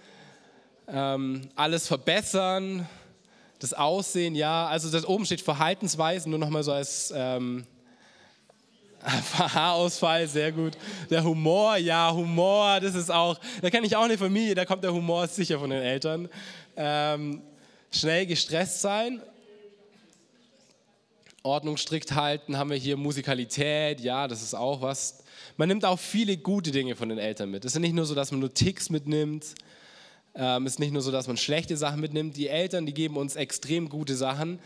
ähm, 0.87 1.49
alles 1.55 1.87
verbessern, 1.87 2.87
das 3.59 3.73
Aussehen, 3.73 4.35
ja. 4.35 4.67
Also 4.67 4.89
das 4.89 5.05
oben 5.05 5.25
steht 5.25 5.41
Verhaltensweisen, 5.41 6.29
nur 6.29 6.39
nochmal 6.39 6.63
so 6.63 6.71
als 6.71 7.13
ähm, 7.15 7.65
Haarausfall, 9.03 10.27
sehr 10.27 10.51
gut. 10.51 10.77
Der 11.09 11.23
Humor, 11.23 11.77
ja, 11.77 12.11
Humor, 12.13 12.79
das 12.79 12.95
ist 12.95 13.11
auch, 13.11 13.39
da 13.61 13.69
kenne 13.69 13.87
ich 13.87 13.95
auch 13.95 14.03
eine 14.03 14.17
Familie, 14.17 14.55
da 14.55 14.65
kommt 14.65 14.83
der 14.83 14.93
Humor 14.93 15.27
sicher 15.27 15.59
von 15.59 15.69
den 15.69 15.81
Eltern. 15.81 16.29
Ähm, 16.75 17.41
schnell 17.91 18.25
gestresst 18.25 18.81
sein, 18.81 19.21
Ordnung 21.43 21.77
strikt 21.77 22.13
halten, 22.13 22.57
haben 22.57 22.69
wir 22.69 22.77
hier 22.77 22.97
Musikalität, 22.97 23.99
ja, 23.99 24.27
das 24.27 24.43
ist 24.43 24.53
auch 24.53 24.81
was. 24.81 25.23
Man 25.57 25.67
nimmt 25.67 25.85
auch 25.85 25.99
viele 25.99 26.37
gute 26.37 26.71
Dinge 26.71 26.95
von 26.95 27.09
den 27.09 27.17
Eltern 27.17 27.49
mit. 27.49 27.65
Es 27.65 27.73
ist 27.73 27.79
nicht 27.79 27.93
nur 27.93 28.05
so, 28.05 28.13
dass 28.13 28.31
man 28.31 28.39
nur 28.39 28.53
Ticks 28.53 28.89
mitnimmt, 28.89 29.55
Ähm, 30.33 30.65
ist 30.65 30.79
nicht 30.79 30.93
nur 30.93 31.01
so, 31.01 31.11
dass 31.11 31.27
man 31.27 31.37
schlechte 31.37 31.75
Sachen 31.75 31.99
mitnimmt. 31.99 32.37
Die 32.37 32.47
Eltern, 32.47 32.85
die 32.85 32.93
geben 32.93 33.17
uns 33.17 33.35
extrem 33.35 33.89
gute 33.89 34.15
Sachen. 34.15 34.59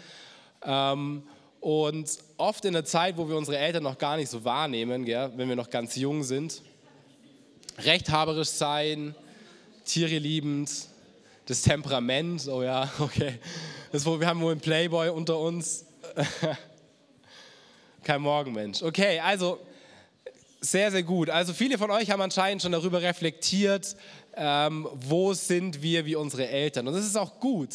Ähm, 0.63 1.23
und 1.59 2.19
oft 2.37 2.63
in 2.65 2.73
der 2.73 2.85
Zeit, 2.85 3.17
wo 3.17 3.27
wir 3.27 3.35
unsere 3.35 3.57
Eltern 3.57 3.83
noch 3.83 3.97
gar 3.97 4.17
nicht 4.17 4.29
so 4.29 4.43
wahrnehmen, 4.43 5.05
gell, 5.05 5.31
wenn 5.35 5.49
wir 5.49 5.55
noch 5.55 5.69
ganz 5.69 5.95
jung 5.95 6.23
sind, 6.23 6.61
rechthaberisch 7.79 8.49
sein, 8.49 9.15
Tiere 9.83 10.19
liebend, 10.19 10.69
das 11.47 11.63
Temperament, 11.63 12.47
oh 12.47 12.61
ja, 12.61 12.91
okay. 12.99 13.39
Das, 13.91 14.05
wo 14.05 14.19
wir 14.19 14.27
haben 14.27 14.41
wohl 14.41 14.51
einen 14.51 14.61
Playboy 14.61 15.09
unter 15.09 15.39
uns. 15.39 15.85
Kein 18.03 18.21
Morgenmensch. 18.21 18.83
Okay, 18.83 19.19
also 19.19 19.59
sehr, 20.61 20.91
sehr 20.91 21.03
gut. 21.03 21.29
Also 21.29 21.53
viele 21.53 21.77
von 21.77 21.91
euch 21.91 22.11
haben 22.11 22.21
anscheinend 22.21 22.61
schon 22.61 22.71
darüber 22.71 23.01
reflektiert, 23.01 23.95
ähm, 24.35 24.87
wo 24.93 25.33
sind 25.33 25.81
wir 25.81 26.05
wie 26.05 26.15
unsere 26.15 26.47
Eltern. 26.47 26.87
Und 26.87 26.93
das 26.93 27.05
ist 27.05 27.17
auch 27.17 27.39
gut. 27.39 27.69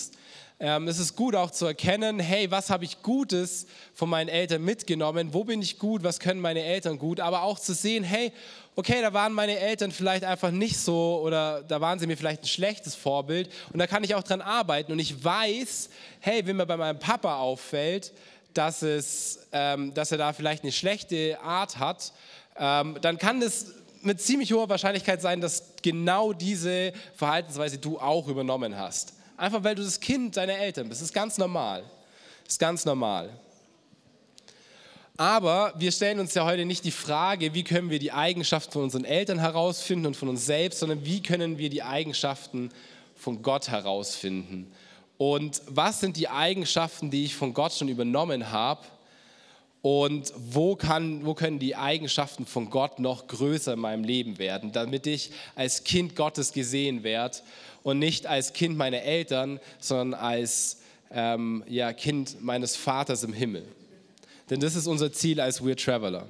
Ähm, 0.62 0.88
es 0.88 0.98
ist 0.98 1.16
gut 1.16 1.34
auch 1.34 1.50
zu 1.50 1.64
erkennen, 1.64 2.20
hey, 2.20 2.50
was 2.50 2.68
habe 2.68 2.84
ich 2.84 3.00
Gutes 3.00 3.66
von 3.94 4.10
meinen 4.10 4.28
Eltern 4.28 4.62
mitgenommen? 4.62 5.32
Wo 5.32 5.42
bin 5.42 5.62
ich 5.62 5.78
gut? 5.78 6.04
Was 6.04 6.20
können 6.20 6.38
meine 6.38 6.62
Eltern 6.62 6.98
gut? 6.98 7.18
Aber 7.18 7.44
auch 7.44 7.58
zu 7.58 7.72
sehen, 7.72 8.04
hey, 8.04 8.30
okay, 8.76 9.00
da 9.00 9.14
waren 9.14 9.32
meine 9.32 9.58
Eltern 9.58 9.90
vielleicht 9.90 10.22
einfach 10.22 10.50
nicht 10.50 10.78
so 10.78 11.22
oder 11.24 11.62
da 11.62 11.80
waren 11.80 11.98
sie 11.98 12.06
mir 12.06 12.18
vielleicht 12.18 12.42
ein 12.42 12.48
schlechtes 12.48 12.94
Vorbild 12.94 13.50
und 13.72 13.78
da 13.78 13.86
kann 13.86 14.04
ich 14.04 14.14
auch 14.14 14.22
dran 14.22 14.42
arbeiten 14.42 14.92
und 14.92 14.98
ich 14.98 15.24
weiß, 15.24 15.88
hey, 16.20 16.46
wenn 16.46 16.56
mir 16.56 16.66
bei 16.66 16.76
meinem 16.76 16.98
Papa 16.98 17.38
auffällt, 17.38 18.12
dass, 18.52 18.82
es, 18.82 19.46
ähm, 19.52 19.94
dass 19.94 20.12
er 20.12 20.18
da 20.18 20.34
vielleicht 20.34 20.62
eine 20.62 20.72
schlechte 20.72 21.38
Art 21.40 21.78
hat, 21.78 22.12
ähm, 22.58 22.98
dann 23.00 23.16
kann 23.16 23.40
das 23.40 23.72
mit 24.02 24.20
ziemlich 24.20 24.52
hoher 24.52 24.68
Wahrscheinlichkeit 24.68 25.20
sein, 25.20 25.40
dass 25.40 25.74
genau 25.82 26.32
diese 26.32 26.92
Verhaltensweise 27.16 27.78
du 27.78 27.98
auch 27.98 28.28
übernommen 28.28 28.76
hast. 28.76 29.14
Einfach 29.36 29.64
weil 29.64 29.74
du 29.74 29.82
das 29.82 30.00
Kind 30.00 30.36
deiner 30.36 30.58
Eltern 30.58 30.88
bist. 30.88 31.00
Das 31.00 31.08
ist 31.08 31.14
ganz 31.14 31.38
normal. 31.38 31.82
Das 32.44 32.54
ist 32.54 32.58
ganz 32.58 32.84
normal. 32.84 33.30
Aber 35.16 35.74
wir 35.76 35.92
stellen 35.92 36.18
uns 36.18 36.32
ja 36.34 36.46
heute 36.46 36.64
nicht 36.64 36.84
die 36.84 36.90
Frage, 36.90 37.52
wie 37.52 37.62
können 37.62 37.90
wir 37.90 37.98
die 37.98 38.12
Eigenschaften 38.12 38.72
von 38.72 38.82
unseren 38.84 39.04
Eltern 39.04 39.38
herausfinden 39.38 40.06
und 40.06 40.16
von 40.16 40.28
uns 40.28 40.46
selbst, 40.46 40.80
sondern 40.80 41.04
wie 41.04 41.22
können 41.22 41.58
wir 41.58 41.68
die 41.68 41.82
Eigenschaften 41.82 42.70
von 43.16 43.42
Gott 43.42 43.68
herausfinden. 43.68 44.72
Und 45.18 45.60
was 45.66 46.00
sind 46.00 46.16
die 46.16 46.28
Eigenschaften, 46.28 47.10
die 47.10 47.26
ich 47.26 47.34
von 47.34 47.52
Gott 47.52 47.74
schon 47.74 47.88
übernommen 47.88 48.50
habe? 48.50 48.80
Und 49.82 50.32
wo, 50.36 50.76
kann, 50.76 51.24
wo 51.24 51.34
können 51.34 51.58
die 51.58 51.74
Eigenschaften 51.74 52.44
von 52.44 52.68
Gott 52.68 52.98
noch 52.98 53.26
größer 53.26 53.74
in 53.74 53.80
meinem 53.80 54.04
Leben 54.04 54.38
werden, 54.38 54.72
damit 54.72 55.06
ich 55.06 55.30
als 55.54 55.84
Kind 55.84 56.16
Gottes 56.16 56.52
gesehen 56.52 57.02
werde 57.02 57.38
und 57.82 57.98
nicht 57.98 58.26
als 58.26 58.52
Kind 58.52 58.76
meiner 58.76 59.02
Eltern, 59.02 59.58
sondern 59.78 60.20
als 60.20 60.80
ähm, 61.10 61.64
ja, 61.66 61.94
Kind 61.94 62.42
meines 62.42 62.76
Vaters 62.76 63.24
im 63.24 63.32
Himmel. 63.32 63.64
Denn 64.50 64.60
das 64.60 64.74
ist 64.74 64.86
unser 64.86 65.12
Ziel 65.12 65.40
als 65.40 65.64
Weird 65.64 65.82
Traveler. 65.82 66.26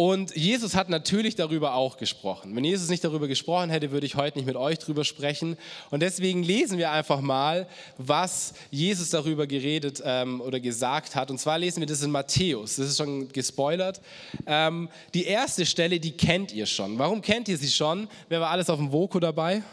Und 0.00 0.36
Jesus 0.36 0.76
hat 0.76 0.90
natürlich 0.90 1.34
darüber 1.34 1.74
auch 1.74 1.96
gesprochen. 1.96 2.54
Wenn 2.54 2.62
Jesus 2.62 2.88
nicht 2.88 3.02
darüber 3.02 3.26
gesprochen 3.26 3.68
hätte, 3.68 3.90
würde 3.90 4.06
ich 4.06 4.14
heute 4.14 4.38
nicht 4.38 4.46
mit 4.46 4.54
euch 4.54 4.78
darüber 4.78 5.02
sprechen. 5.02 5.56
Und 5.90 6.02
deswegen 6.02 6.44
lesen 6.44 6.78
wir 6.78 6.92
einfach 6.92 7.20
mal, 7.20 7.66
was 7.96 8.54
Jesus 8.70 9.10
darüber 9.10 9.48
geredet 9.48 10.00
ähm, 10.04 10.40
oder 10.40 10.60
gesagt 10.60 11.16
hat. 11.16 11.32
Und 11.32 11.38
zwar 11.38 11.58
lesen 11.58 11.80
wir 11.80 11.88
das 11.88 12.00
in 12.04 12.12
Matthäus. 12.12 12.76
Das 12.76 12.90
ist 12.90 12.98
schon 12.98 13.26
gespoilert. 13.32 14.00
Ähm, 14.46 14.88
die 15.14 15.24
erste 15.24 15.66
Stelle, 15.66 15.98
die 15.98 16.12
kennt 16.12 16.52
ihr 16.52 16.66
schon. 16.66 16.96
Warum 16.96 17.20
kennt 17.20 17.48
ihr 17.48 17.58
sie 17.58 17.66
schon? 17.68 18.06
Wer 18.28 18.40
war 18.40 18.50
alles 18.50 18.70
auf 18.70 18.78
dem 18.78 18.92
Voko 18.92 19.18
dabei? 19.18 19.64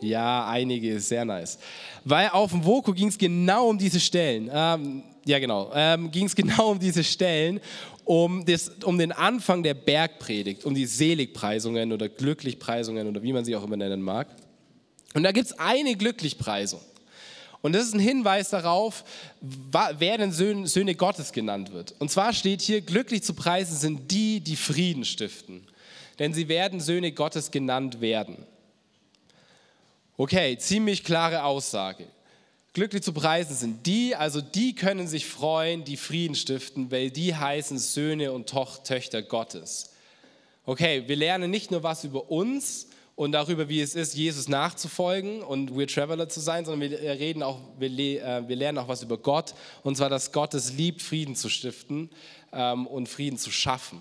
Ja, 0.00 0.48
einige, 0.48 0.98
sehr 0.98 1.24
nice. 1.24 1.60
Weil 2.04 2.30
auf 2.30 2.50
dem 2.50 2.64
Voko 2.64 2.92
ging 2.92 3.06
es 3.06 3.16
genau 3.16 3.68
um 3.68 3.78
diese 3.78 4.00
Stellen. 4.00 4.50
Ähm, 4.52 5.04
ja, 5.24 5.38
genau. 5.38 5.70
Ähm, 5.72 6.10
ging 6.10 6.26
es 6.26 6.34
genau 6.34 6.70
um 6.72 6.80
diese 6.80 7.04
Stellen 7.04 7.60
um, 8.10 8.44
das, 8.44 8.70
um 8.82 8.98
den 8.98 9.12
Anfang 9.12 9.62
der 9.62 9.74
Bergpredigt, 9.74 10.64
um 10.64 10.74
die 10.74 10.86
Seligpreisungen 10.86 11.92
oder 11.92 12.08
Glücklichpreisungen 12.08 13.06
oder 13.06 13.22
wie 13.22 13.32
man 13.32 13.44
sie 13.44 13.54
auch 13.54 13.62
immer 13.62 13.76
nennen 13.76 14.02
mag. 14.02 14.26
Und 15.14 15.22
da 15.22 15.30
gibt 15.30 15.46
es 15.46 15.58
eine 15.60 15.94
Glücklichpreisung. 15.94 16.80
Und 17.62 17.72
das 17.72 17.84
ist 17.84 17.94
ein 17.94 18.00
Hinweis 18.00 18.50
darauf, 18.50 19.04
wer 19.40 20.18
denn 20.18 20.32
Söhne 20.32 20.94
Gottes 20.96 21.30
genannt 21.30 21.72
wird. 21.72 21.94
Und 22.00 22.10
zwar 22.10 22.32
steht 22.32 22.62
hier, 22.62 22.80
glücklich 22.80 23.22
zu 23.22 23.32
preisen 23.32 23.76
sind 23.76 24.10
die, 24.10 24.40
die 24.40 24.56
Frieden 24.56 25.04
stiften. 25.04 25.68
Denn 26.18 26.34
sie 26.34 26.48
werden 26.48 26.80
Söhne 26.80 27.12
Gottes 27.12 27.52
genannt 27.52 28.00
werden. 28.00 28.38
Okay, 30.16 30.58
ziemlich 30.58 31.04
klare 31.04 31.44
Aussage. 31.44 32.06
Glücklich 32.72 33.02
zu 33.02 33.12
preisen 33.12 33.56
sind 33.56 33.86
die, 33.86 34.14
also 34.14 34.40
die 34.40 34.76
können 34.76 35.08
sich 35.08 35.26
freuen, 35.26 35.82
die 35.82 35.96
Frieden 35.96 36.36
stiften, 36.36 36.92
weil 36.92 37.10
die 37.10 37.34
heißen 37.34 37.78
Söhne 37.78 38.30
und 38.30 38.54
Töchter 38.84 39.22
Gottes. 39.22 39.90
Okay, 40.66 41.02
wir 41.08 41.16
lernen 41.16 41.50
nicht 41.50 41.72
nur 41.72 41.82
was 41.82 42.04
über 42.04 42.30
uns 42.30 42.86
und 43.16 43.32
darüber, 43.32 43.68
wie 43.68 43.80
es 43.80 43.96
ist, 43.96 44.14
Jesus 44.14 44.46
nachzufolgen 44.46 45.42
und 45.42 45.72
We're 45.72 45.92
Traveler 45.92 46.28
zu 46.28 46.38
sein, 46.38 46.64
sondern 46.64 46.90
wir, 46.90 47.00
reden 47.00 47.42
auch, 47.42 47.58
wir, 47.76 47.90
äh, 47.90 48.48
wir 48.48 48.56
lernen 48.56 48.78
auch 48.78 48.86
was 48.86 49.02
über 49.02 49.18
Gott, 49.18 49.54
und 49.82 49.96
zwar, 49.96 50.08
dass 50.08 50.30
Gott 50.30 50.54
es 50.54 50.72
liebt, 50.72 51.02
Frieden 51.02 51.34
zu 51.34 51.48
stiften 51.48 52.08
ähm, 52.52 52.86
und 52.86 53.08
Frieden 53.08 53.36
zu 53.36 53.50
schaffen. 53.50 54.00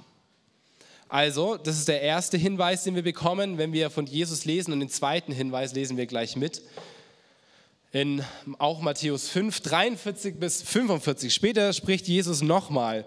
Also, 1.08 1.58
das 1.58 1.80
ist 1.80 1.88
der 1.88 2.04
erste 2.04 2.38
Hinweis, 2.38 2.84
den 2.84 2.94
wir 2.94 3.02
bekommen, 3.02 3.58
wenn 3.58 3.74
wir 3.74 3.90
von 3.90 4.06
Jesus 4.06 4.46
lesen, 4.46 4.74
und 4.74 4.80
den 4.80 4.90
zweiten 4.90 5.32
Hinweis 5.32 5.74
lesen 5.74 5.98
wir 5.98 6.06
gleich 6.06 6.36
mit 6.36 6.62
in 7.92 8.24
auch 8.60 8.82
Matthäus 8.82 9.30
5, 9.30 9.62
43 9.62 10.36
bis 10.40 10.62
45. 10.62 11.34
Später 11.34 11.74
spricht 11.74 12.08
Jesus 12.08 12.42
nochmal 12.42 13.06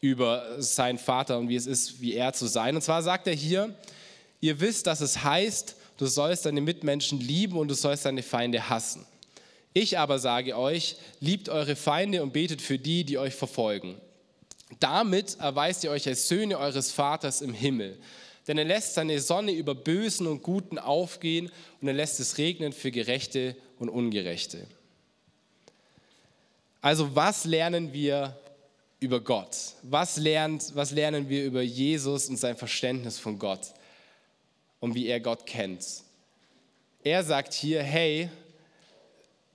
über 0.00 0.60
seinen 0.60 0.98
Vater 0.98 1.38
und 1.38 1.48
wie 1.48 1.56
es 1.56 1.66
ist, 1.66 2.00
wie 2.00 2.14
er 2.14 2.32
zu 2.32 2.46
sein. 2.46 2.74
Und 2.74 2.82
zwar 2.82 3.02
sagt 3.02 3.26
er 3.26 3.34
hier, 3.34 3.74
ihr 4.40 4.58
wisst, 4.60 4.86
dass 4.86 5.00
es 5.00 5.22
heißt, 5.22 5.76
du 5.98 6.06
sollst 6.06 6.46
deine 6.46 6.60
Mitmenschen 6.60 7.20
lieben 7.20 7.56
und 7.56 7.68
du 7.68 7.74
sollst 7.74 8.06
deine 8.06 8.22
Feinde 8.22 8.68
hassen. 8.68 9.06
Ich 9.74 9.98
aber 9.98 10.18
sage 10.18 10.58
euch, 10.58 10.96
liebt 11.20 11.48
eure 11.48 11.76
Feinde 11.76 12.22
und 12.22 12.32
betet 12.32 12.60
für 12.60 12.78
die, 12.78 13.04
die 13.04 13.18
euch 13.18 13.34
verfolgen. 13.34 13.96
Damit 14.80 15.38
erweist 15.38 15.84
ihr 15.84 15.90
euch 15.90 16.08
als 16.08 16.28
Söhne 16.28 16.58
eures 16.58 16.90
Vaters 16.90 17.42
im 17.42 17.54
Himmel. 17.54 17.98
Denn 18.48 18.58
er 18.58 18.64
lässt 18.64 18.94
seine 18.94 19.20
Sonne 19.20 19.52
über 19.52 19.74
Bösen 19.74 20.26
und 20.26 20.42
Guten 20.42 20.78
aufgehen 20.78 21.50
und 21.80 21.88
er 21.88 21.94
lässt 21.94 22.18
es 22.18 22.38
regnen 22.38 22.72
für 22.72 22.90
Gerechte 22.90 23.56
und 23.82 23.88
Ungerechte. 23.88 24.66
Also 26.80 27.14
was 27.14 27.44
lernen 27.44 27.92
wir 27.92 28.36
über 29.00 29.20
Gott? 29.20 29.56
Was, 29.82 30.16
lernt, 30.16 30.74
was 30.74 30.92
lernen 30.92 31.28
wir 31.28 31.44
über 31.44 31.62
Jesus 31.62 32.28
und 32.28 32.36
sein 32.36 32.56
Verständnis 32.56 33.18
von 33.18 33.38
Gott 33.38 33.74
und 34.80 34.94
wie 34.94 35.06
er 35.06 35.20
Gott 35.20 35.46
kennt? 35.46 35.84
Er 37.04 37.24
sagt 37.24 37.52
hier, 37.52 37.82
hey, 37.82 38.28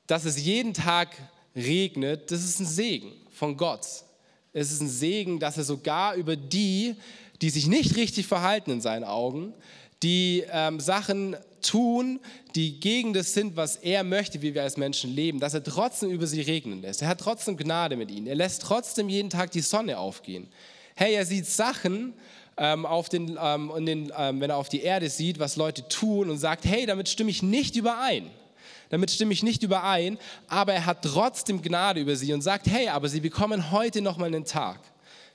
dass 0.05 0.25
es 0.25 0.41
jeden 0.43 0.73
Tag 0.73 1.09
regnet, 1.55 2.31
das 2.31 2.43
ist 2.43 2.59
ein 2.59 2.65
Segen 2.65 3.11
von 3.31 3.55
Gott. 3.55 3.85
Es 4.53 4.71
ist 4.71 4.81
ein 4.81 4.89
Segen, 4.89 5.39
dass 5.39 5.57
er 5.57 5.63
sogar 5.63 6.15
über 6.15 6.35
die, 6.35 6.95
die 7.41 7.49
sich 7.49 7.67
nicht 7.67 7.95
richtig 7.95 8.27
verhalten 8.27 8.71
in 8.71 8.81
seinen 8.81 9.03
Augen, 9.03 9.53
die 10.03 10.43
ähm, 10.51 10.79
Sachen 10.79 11.35
tun, 11.61 12.19
die 12.55 12.79
gegen 12.79 13.13
das 13.13 13.33
sind, 13.33 13.55
was 13.55 13.77
er 13.77 14.03
möchte, 14.03 14.41
wie 14.41 14.53
wir 14.53 14.63
als 14.63 14.77
Menschen 14.77 15.13
leben, 15.13 15.39
dass 15.39 15.53
er 15.53 15.63
trotzdem 15.63 16.09
über 16.09 16.27
sie 16.27 16.41
regnen 16.41 16.81
lässt. 16.81 17.01
Er 17.01 17.07
hat 17.07 17.19
trotzdem 17.19 17.57
Gnade 17.57 17.95
mit 17.95 18.11
ihnen. 18.11 18.27
Er 18.27 18.35
lässt 18.35 18.61
trotzdem 18.61 19.09
jeden 19.09 19.29
Tag 19.29 19.51
die 19.51 19.61
Sonne 19.61 19.97
aufgehen. 19.97 20.47
Hey, 20.95 21.13
er 21.13 21.25
sieht 21.25 21.45
Sachen, 21.45 22.13
ähm, 22.57 22.85
auf 22.85 23.09
den, 23.09 23.37
ähm, 23.39 23.71
den, 23.85 24.11
ähm, 24.17 24.41
wenn 24.41 24.49
er 24.49 24.57
auf 24.57 24.69
die 24.69 24.81
Erde 24.81 25.09
sieht, 25.09 25.39
was 25.39 25.55
Leute 25.55 25.87
tun 25.87 26.29
und 26.29 26.37
sagt, 26.39 26.65
hey, 26.65 26.85
damit 26.85 27.07
stimme 27.07 27.29
ich 27.29 27.43
nicht 27.43 27.75
überein. 27.75 28.29
Damit 28.89 29.11
stimme 29.11 29.33
ich 29.33 29.43
nicht 29.43 29.63
überein, 29.63 30.17
aber 30.47 30.73
er 30.73 30.85
hat 30.85 31.03
trotzdem 31.03 31.61
Gnade 31.61 31.99
über 31.99 32.15
sie 32.15 32.33
und 32.33 32.41
sagt, 32.41 32.67
hey, 32.67 32.87
aber 32.87 33.09
sie 33.09 33.19
bekommen 33.19 33.71
heute 33.71 34.01
nochmal 34.01 34.27
einen 34.27 34.45
Tag. 34.45 34.79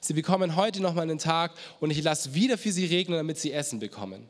Sie 0.01 0.15
bekommen 0.15 0.57
heute 0.57 0.83
nochmal 0.83 1.05
einen 1.05 1.19
Tag 1.19 1.53
und 1.79 1.91
ich 1.91 2.03
lasse 2.03 2.35
wieder 2.35 2.59
für 2.59 2.73
sie 2.73 2.87
regnen, 2.87 3.19
damit 3.19 3.39
sie 3.39 3.53
Essen 3.53 3.79
bekommen. 3.79 4.29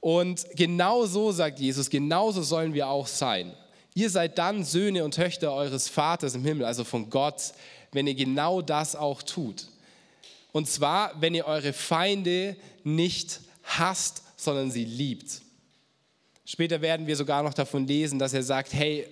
Und 0.00 0.46
genau 0.54 1.06
so 1.06 1.32
sagt 1.32 1.58
Jesus, 1.58 1.90
genauso 1.90 2.42
sollen 2.42 2.74
wir 2.74 2.88
auch 2.88 3.06
sein. 3.06 3.52
Ihr 3.94 4.10
seid 4.10 4.38
dann 4.38 4.64
Söhne 4.64 5.04
und 5.04 5.14
Töchter 5.14 5.52
eures 5.52 5.88
Vaters 5.88 6.34
im 6.34 6.44
Himmel, 6.44 6.64
also 6.64 6.84
von 6.84 7.10
Gott, 7.10 7.52
wenn 7.92 8.06
ihr 8.06 8.14
genau 8.14 8.62
das 8.62 8.94
auch 8.94 9.22
tut. 9.22 9.66
Und 10.52 10.68
zwar, 10.68 11.20
wenn 11.20 11.34
ihr 11.34 11.46
eure 11.46 11.72
Feinde 11.72 12.56
nicht 12.84 13.40
hasst, 13.64 14.22
sondern 14.36 14.70
sie 14.70 14.84
liebt. 14.84 15.42
Später 16.44 16.80
werden 16.80 17.06
wir 17.06 17.16
sogar 17.16 17.42
noch 17.42 17.54
davon 17.54 17.86
lesen, 17.86 18.18
dass 18.18 18.32
er 18.32 18.42
sagt, 18.42 18.72
hey, 18.72 19.06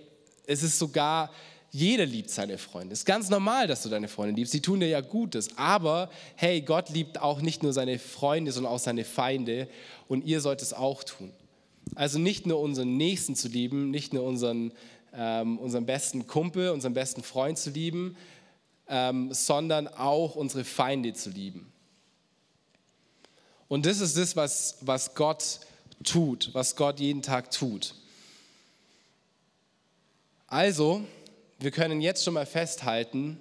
es 0.47 0.62
ist 0.62 0.78
sogar 0.78 1.31
jeder 1.76 2.06
liebt 2.06 2.30
seine 2.30 2.56
Freunde. 2.56 2.95
Es 2.95 3.00
ist 3.00 3.04
ganz 3.04 3.28
normal, 3.28 3.66
dass 3.66 3.83
du 3.83 3.90
deine 3.90 4.09
Freunde 4.09 4.35
liebst. 4.35 4.52
Sie 4.52 4.62
tun 4.62 4.80
dir 4.80 4.88
ja 4.88 5.02
Gutes. 5.02 5.59
Aber 5.59 6.09
hey, 6.35 6.62
Gott 6.62 6.88
liebt 6.88 7.21
auch 7.21 7.42
nicht 7.42 7.62
nur 7.62 7.75
seine 7.75 7.99
Freunde, 7.99 8.50
sondern 8.50 8.73
auch 8.73 8.78
seine 8.78 9.04
Feinde. 9.04 9.68
Und 10.09 10.25
ihr 10.25 10.40
sollt 10.40 10.62
es 10.62 10.73
auch 10.73 11.04
tun. 11.04 11.30
Also 11.95 12.18
nicht 12.18 12.47
nur 12.47 12.61
unseren 12.61 12.97
Nächsten 12.97 13.37
zu 13.37 13.49
lieben, 13.49 13.90
nicht 13.90 14.14
nur 14.14 14.25
unseren, 14.25 14.73
ähm, 15.12 15.59
unseren 15.59 15.85
besten 15.85 16.26
Kumpel, 16.26 16.71
unseren 16.71 16.95
besten 16.95 17.23
Freund 17.23 17.59
zu 17.59 17.68
lieben, 17.68 18.16
ähm, 18.88 19.35
sondern 19.35 19.87
auch 19.87 20.35
unsere 20.35 20.64
Feinde 20.64 21.12
zu 21.12 21.28
lieben. 21.28 21.71
Und 23.68 23.85
das 23.85 24.00
ist 24.00 24.16
das, 24.16 24.35
was, 24.35 24.78
was 24.80 25.14
Gott 25.14 25.61
tut, 26.02 26.50
was 26.54 26.75
Gott 26.75 27.00
jeden 27.00 27.21
Tag 27.21 27.50
tut. 27.50 27.95
Also, 30.47 31.04
wir 31.58 31.70
können 31.70 32.00
jetzt 32.00 32.25
schon 32.25 32.34
mal 32.34 32.46
festhalten, 32.46 33.40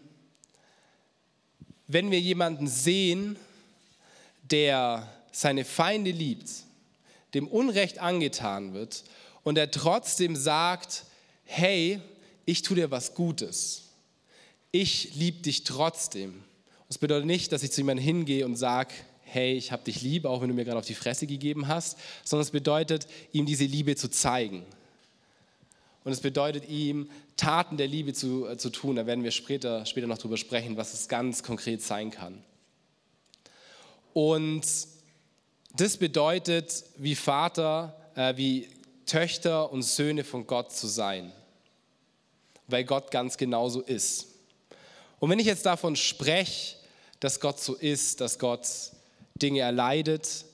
wenn 1.87 2.11
wir 2.11 2.19
jemanden 2.19 2.67
sehen, 2.67 3.37
der 4.43 5.11
seine 5.31 5.65
Feinde 5.65 6.11
liebt, 6.11 6.49
dem 7.33 7.47
Unrecht 7.47 7.99
angetan 7.99 8.73
wird 8.73 9.03
und 9.43 9.57
er 9.57 9.69
trotzdem 9.69 10.35
sagt, 10.35 11.03
hey, 11.43 11.99
ich 12.45 12.61
tue 12.61 12.77
dir 12.77 12.91
was 12.91 13.13
Gutes. 13.13 13.89
Ich 14.71 15.15
liebe 15.15 15.41
dich 15.41 15.63
trotzdem. 15.63 16.43
Das 16.87 16.97
bedeutet 16.97 17.25
nicht, 17.25 17.51
dass 17.51 17.63
ich 17.63 17.71
zu 17.71 17.81
jemandem 17.81 18.05
hingehe 18.05 18.45
und 18.45 18.55
sage, 18.55 18.93
hey, 19.23 19.53
ich 19.53 19.71
habe 19.71 19.83
dich 19.83 20.01
lieb, 20.01 20.25
auch 20.25 20.41
wenn 20.41 20.49
du 20.49 20.55
mir 20.55 20.65
gerade 20.65 20.77
auf 20.77 20.85
die 20.85 20.93
Fresse 20.93 21.27
gegeben 21.27 21.67
hast, 21.67 21.97
sondern 22.23 22.43
es 22.43 22.51
bedeutet, 22.51 23.07
ihm 23.31 23.45
diese 23.45 23.65
Liebe 23.65 23.95
zu 23.95 24.09
zeigen. 24.09 24.65
Und 26.05 26.11
es 26.11 26.21
bedeutet 26.21 26.69
ihm, 26.69 27.09
Taten 27.35 27.77
der 27.77 27.87
Liebe 27.87 28.13
zu, 28.13 28.47
äh, 28.47 28.57
zu 28.57 28.69
tun. 28.69 28.95
Da 28.95 29.07
werden 29.07 29.23
wir 29.23 29.31
später, 29.31 29.85
später 29.87 30.05
noch 30.07 30.19
drüber 30.19 30.37
sprechen, 30.37 30.77
was 30.77 30.93
es 30.93 31.09
ganz 31.09 31.41
konkret 31.41 31.81
sein 31.81 32.11
kann. 32.11 32.43
Und 34.13 34.63
das 35.75 35.97
bedeutet, 35.97 36.85
wie 36.97 37.15
Vater, 37.15 37.99
äh, 38.15 38.37
wie 38.37 38.69
Töchter 39.07 39.71
und 39.71 39.81
Söhne 39.81 40.23
von 40.23 40.45
Gott 40.45 40.71
zu 40.71 40.87
sein, 40.87 41.31
weil 42.67 42.85
Gott 42.85 43.09
ganz 43.09 43.35
genauso 43.35 43.81
ist. 43.81 44.27
Und 45.19 45.31
wenn 45.31 45.39
ich 45.39 45.47
jetzt 45.47 45.65
davon 45.65 45.95
spreche, 45.95 46.77
dass 47.19 47.39
Gott 47.39 47.59
so 47.59 47.73
ist, 47.73 48.21
dass 48.21 48.37
Gott 48.37 48.67
Dinge 49.41 49.61
erleidet, 49.61 50.45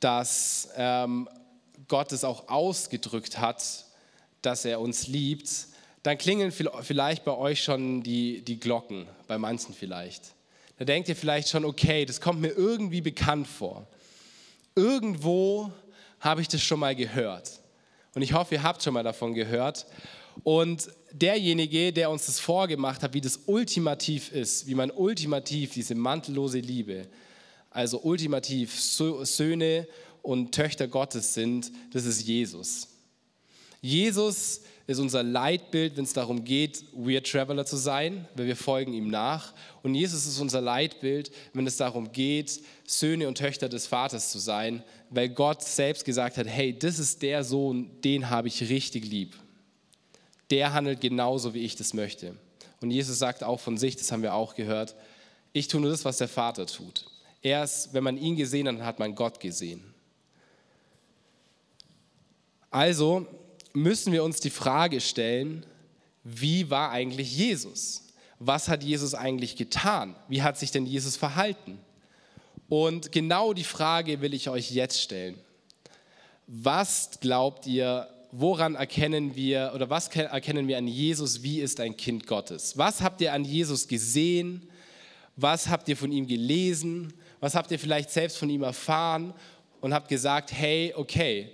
dass 0.00 0.68
ähm, 0.74 1.28
Gott 1.86 2.10
es 2.10 2.24
auch 2.24 2.48
ausgedrückt 2.48 3.38
hat, 3.38 3.86
dass 4.42 4.64
er 4.64 4.80
uns 4.80 5.06
liebt, 5.06 5.48
dann 6.02 6.16
klingeln 6.16 6.52
vielleicht 6.52 7.24
bei 7.24 7.36
euch 7.36 7.62
schon 7.62 8.02
die, 8.02 8.42
die 8.42 8.58
Glocken, 8.58 9.06
bei 9.26 9.38
manchen 9.38 9.74
vielleicht. 9.74 10.34
Da 10.78 10.84
denkt 10.86 11.08
ihr 11.10 11.16
vielleicht 11.16 11.48
schon, 11.48 11.64
okay, 11.64 12.06
das 12.06 12.20
kommt 12.20 12.40
mir 12.40 12.52
irgendwie 12.52 13.02
bekannt 13.02 13.46
vor. 13.46 13.86
Irgendwo 14.74 15.70
habe 16.20 16.40
ich 16.40 16.48
das 16.48 16.62
schon 16.62 16.80
mal 16.80 16.96
gehört. 16.96 17.60
Und 18.14 18.22
ich 18.22 18.32
hoffe, 18.32 18.54
ihr 18.54 18.62
habt 18.62 18.82
schon 18.82 18.94
mal 18.94 19.02
davon 19.02 19.34
gehört. 19.34 19.86
Und 20.42 20.88
derjenige, 21.12 21.92
der 21.92 22.10
uns 22.10 22.26
das 22.26 22.40
vorgemacht 22.40 23.02
hat, 23.02 23.12
wie 23.12 23.20
das 23.20 23.40
ultimativ 23.46 24.32
ist, 24.32 24.66
wie 24.66 24.74
man 24.74 24.90
ultimativ 24.90 25.72
diese 25.74 25.94
mantellose 25.94 26.60
Liebe, 26.60 27.08
also 27.70 28.00
ultimativ 28.02 28.80
Söhne 28.80 29.86
und 30.22 30.52
Töchter 30.52 30.88
Gottes 30.88 31.34
sind, 31.34 31.70
das 31.92 32.04
ist 32.04 32.22
Jesus. 32.22 32.88
Jesus 33.80 34.62
ist 34.86 34.98
unser 34.98 35.22
Leitbild, 35.22 35.96
wenn 35.96 36.04
es 36.04 36.12
darum 36.12 36.44
geht, 36.44 36.84
Weird 36.92 37.30
Traveler 37.30 37.64
zu 37.64 37.76
sein, 37.76 38.26
weil 38.34 38.46
wir 38.46 38.56
folgen 38.56 38.92
ihm 38.92 39.08
nach. 39.08 39.54
Und 39.82 39.94
Jesus 39.94 40.26
ist 40.26 40.40
unser 40.40 40.60
Leitbild, 40.60 41.30
wenn 41.52 41.66
es 41.66 41.76
darum 41.76 42.10
geht, 42.10 42.60
Söhne 42.84 43.28
und 43.28 43.38
Töchter 43.38 43.68
des 43.68 43.86
Vaters 43.86 44.30
zu 44.32 44.40
sein, 44.40 44.82
weil 45.08 45.28
Gott 45.28 45.62
selbst 45.62 46.04
gesagt 46.04 46.36
hat, 46.38 46.48
hey, 46.48 46.76
das 46.76 46.98
ist 46.98 47.22
der 47.22 47.44
Sohn, 47.44 47.90
den 48.02 48.30
habe 48.30 48.48
ich 48.48 48.68
richtig 48.68 49.04
lieb. 49.04 49.36
Der 50.50 50.72
handelt 50.72 51.00
genauso, 51.00 51.54
wie 51.54 51.60
ich 51.60 51.76
das 51.76 51.94
möchte. 51.94 52.34
Und 52.80 52.90
Jesus 52.90 53.18
sagt 53.18 53.44
auch 53.44 53.60
von 53.60 53.78
sich, 53.78 53.94
das 53.94 54.10
haben 54.10 54.22
wir 54.22 54.34
auch 54.34 54.56
gehört, 54.56 54.96
ich 55.52 55.68
tue 55.68 55.80
nur 55.80 55.90
das, 55.90 56.04
was 56.04 56.18
der 56.18 56.28
Vater 56.28 56.66
tut. 56.66 57.06
Erst 57.42 57.94
wenn 57.94 58.04
man 58.04 58.16
ihn 58.16 58.36
gesehen 58.36 58.66
hat, 58.66 58.84
hat 58.84 58.98
man 58.98 59.14
Gott 59.14 59.40
gesehen. 59.40 59.82
Also 62.70 63.26
müssen 63.72 64.12
wir 64.12 64.24
uns 64.24 64.40
die 64.40 64.50
Frage 64.50 65.00
stellen, 65.00 65.64
wie 66.24 66.70
war 66.70 66.90
eigentlich 66.90 67.36
Jesus? 67.36 68.04
Was 68.38 68.68
hat 68.68 68.82
Jesus 68.82 69.14
eigentlich 69.14 69.56
getan? 69.56 70.16
Wie 70.28 70.42
hat 70.42 70.58
sich 70.58 70.70
denn 70.70 70.86
Jesus 70.86 71.16
verhalten? 71.16 71.78
Und 72.68 73.12
genau 73.12 73.52
die 73.52 73.64
Frage 73.64 74.20
will 74.20 74.32
ich 74.32 74.48
euch 74.48 74.70
jetzt 74.70 75.00
stellen. 75.00 75.36
Was 76.46 77.20
glaubt 77.20 77.66
ihr, 77.66 78.08
woran 78.32 78.74
erkennen 78.74 79.34
wir 79.34 79.72
oder 79.74 79.90
was 79.90 80.08
erkennen 80.08 80.68
wir 80.68 80.78
an 80.78 80.86
Jesus, 80.86 81.42
wie 81.42 81.60
ist 81.60 81.80
ein 81.80 81.96
Kind 81.96 82.26
Gottes? 82.26 82.78
Was 82.78 83.02
habt 83.02 83.20
ihr 83.20 83.32
an 83.32 83.44
Jesus 83.44 83.88
gesehen? 83.88 84.68
Was 85.36 85.68
habt 85.68 85.88
ihr 85.88 85.96
von 85.96 86.12
ihm 86.12 86.26
gelesen? 86.26 87.12
Was 87.40 87.54
habt 87.54 87.70
ihr 87.70 87.78
vielleicht 87.78 88.10
selbst 88.10 88.36
von 88.36 88.50
ihm 88.50 88.62
erfahren 88.62 89.34
und 89.80 89.94
habt 89.94 90.08
gesagt, 90.08 90.52
hey, 90.52 90.92
okay, 90.96 91.50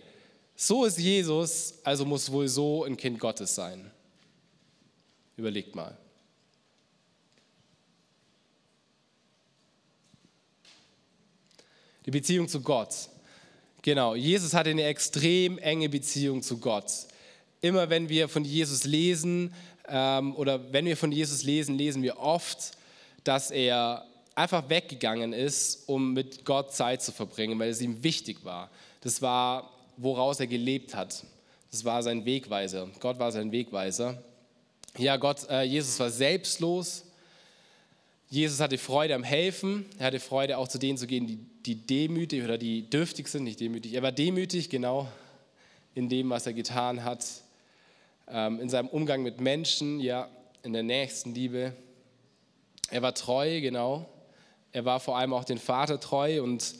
so 0.57 0.85
ist 0.85 0.99
Jesus, 0.99 1.75
also 1.85 2.05
muss 2.05 2.33
wohl 2.33 2.49
so 2.49 2.85
ein 2.85 2.97
Kind 2.97 3.21
Gottes 3.21 3.55
sein. 3.55 3.91
Überlegt 5.37 5.75
mal. 5.75 5.97
Die 12.07 12.11
Beziehung 12.11 12.49
zu 12.49 12.63
Gott. 12.63 13.11
Genau, 13.83 14.15
Jesus 14.15 14.55
hatte 14.55 14.71
eine 14.71 14.85
extrem 14.85 15.59
enge 15.59 15.89
Beziehung 15.89 16.43
zu 16.43 16.59
Gott. 16.59 16.91
Immer 17.61 17.91
wenn 17.91 18.09
wir 18.09 18.29
von 18.29 18.45
Jesus 18.45 18.85
lesen 18.85 19.53
ähm, 19.89 20.35
oder 20.37 20.73
wenn 20.73 20.87
wir 20.87 20.97
von 20.97 21.13
Jesus 21.13 21.43
lesen, 21.43 21.77
lesen 21.77 22.03
wir 22.03 22.19
oft, 22.19 22.73
dass 23.25 23.51
er 23.51 24.07
einfach 24.35 24.69
weggegangen 24.69 25.33
ist, 25.33 25.89
um 25.89 26.13
mit 26.13 26.45
Gott 26.45 26.73
Zeit 26.75 27.03
zu 27.03 27.13
verbringen, 27.13 27.59
weil 27.59 27.71
es 27.71 27.81
ihm 27.81 28.03
wichtig 28.03 28.45
war. 28.45 28.71
Das 29.01 29.23
war, 29.23 29.73
woraus 29.97 30.41
er 30.41 30.47
gelebt 30.47 30.95
hat. 30.95 31.25
Das 31.71 31.85
war 31.85 32.03
sein 32.03 32.25
Wegweiser. 32.25 32.89
Gott 33.01 33.19
war 33.19 33.33
sein 33.33 33.53
Wegweiser. 33.53 34.23
Ja, 34.99 35.17
Gott, 35.17 35.49
äh, 35.51 35.63
Jesus 35.63 35.99
war 36.01 36.11
selbstlos. 36.11 37.05
Jesus 38.29 38.61
hatte 38.61 38.79
Freude 38.79 39.15
am 39.15 39.23
Helfen. 39.23 39.87
Er 39.99 40.07
hatte 40.07 40.21
Freude 40.21 40.59
auch 40.59 40.69
zu 40.69 40.79
denen 40.79 40.99
zu 40.99 41.07
gehen, 41.07 41.27
die, 41.27 41.37
die 41.37 41.75
demütig 41.75 42.43
oder 42.43 42.59
die 42.59 42.89
dürftig 42.89 43.29
sind, 43.29 43.45
nicht 43.45 43.61
demütig. 43.61 43.95
Er 43.95 44.03
war 44.03 44.13
demütig, 44.13 44.71
genau, 44.71 45.09
in 45.95 46.09
dem, 46.09 46.31
was 46.31 46.47
er 46.47 46.53
getan 46.53 47.05
hat. 47.05 47.25
Ähm, 48.29 48.61
in 48.61 48.69
seinem 48.69 48.89
Umgang 48.89 49.23
mit 49.23 49.41
Menschen, 49.41 50.01
ja, 50.01 50.29
in 50.63 50.73
der 50.73 50.83
nächsten 50.83 51.35
Liebe. 51.35 51.73
Er 52.91 53.03
war 53.03 53.15
treu, 53.15 53.61
genau. 53.61 54.09
Er 54.73 54.85
war 54.85 54.99
vor 54.99 55.17
allem 55.17 55.33
auch 55.33 55.45
den 55.45 55.59
Vater 55.59 56.01
treu 56.01 56.43
und 56.43 56.75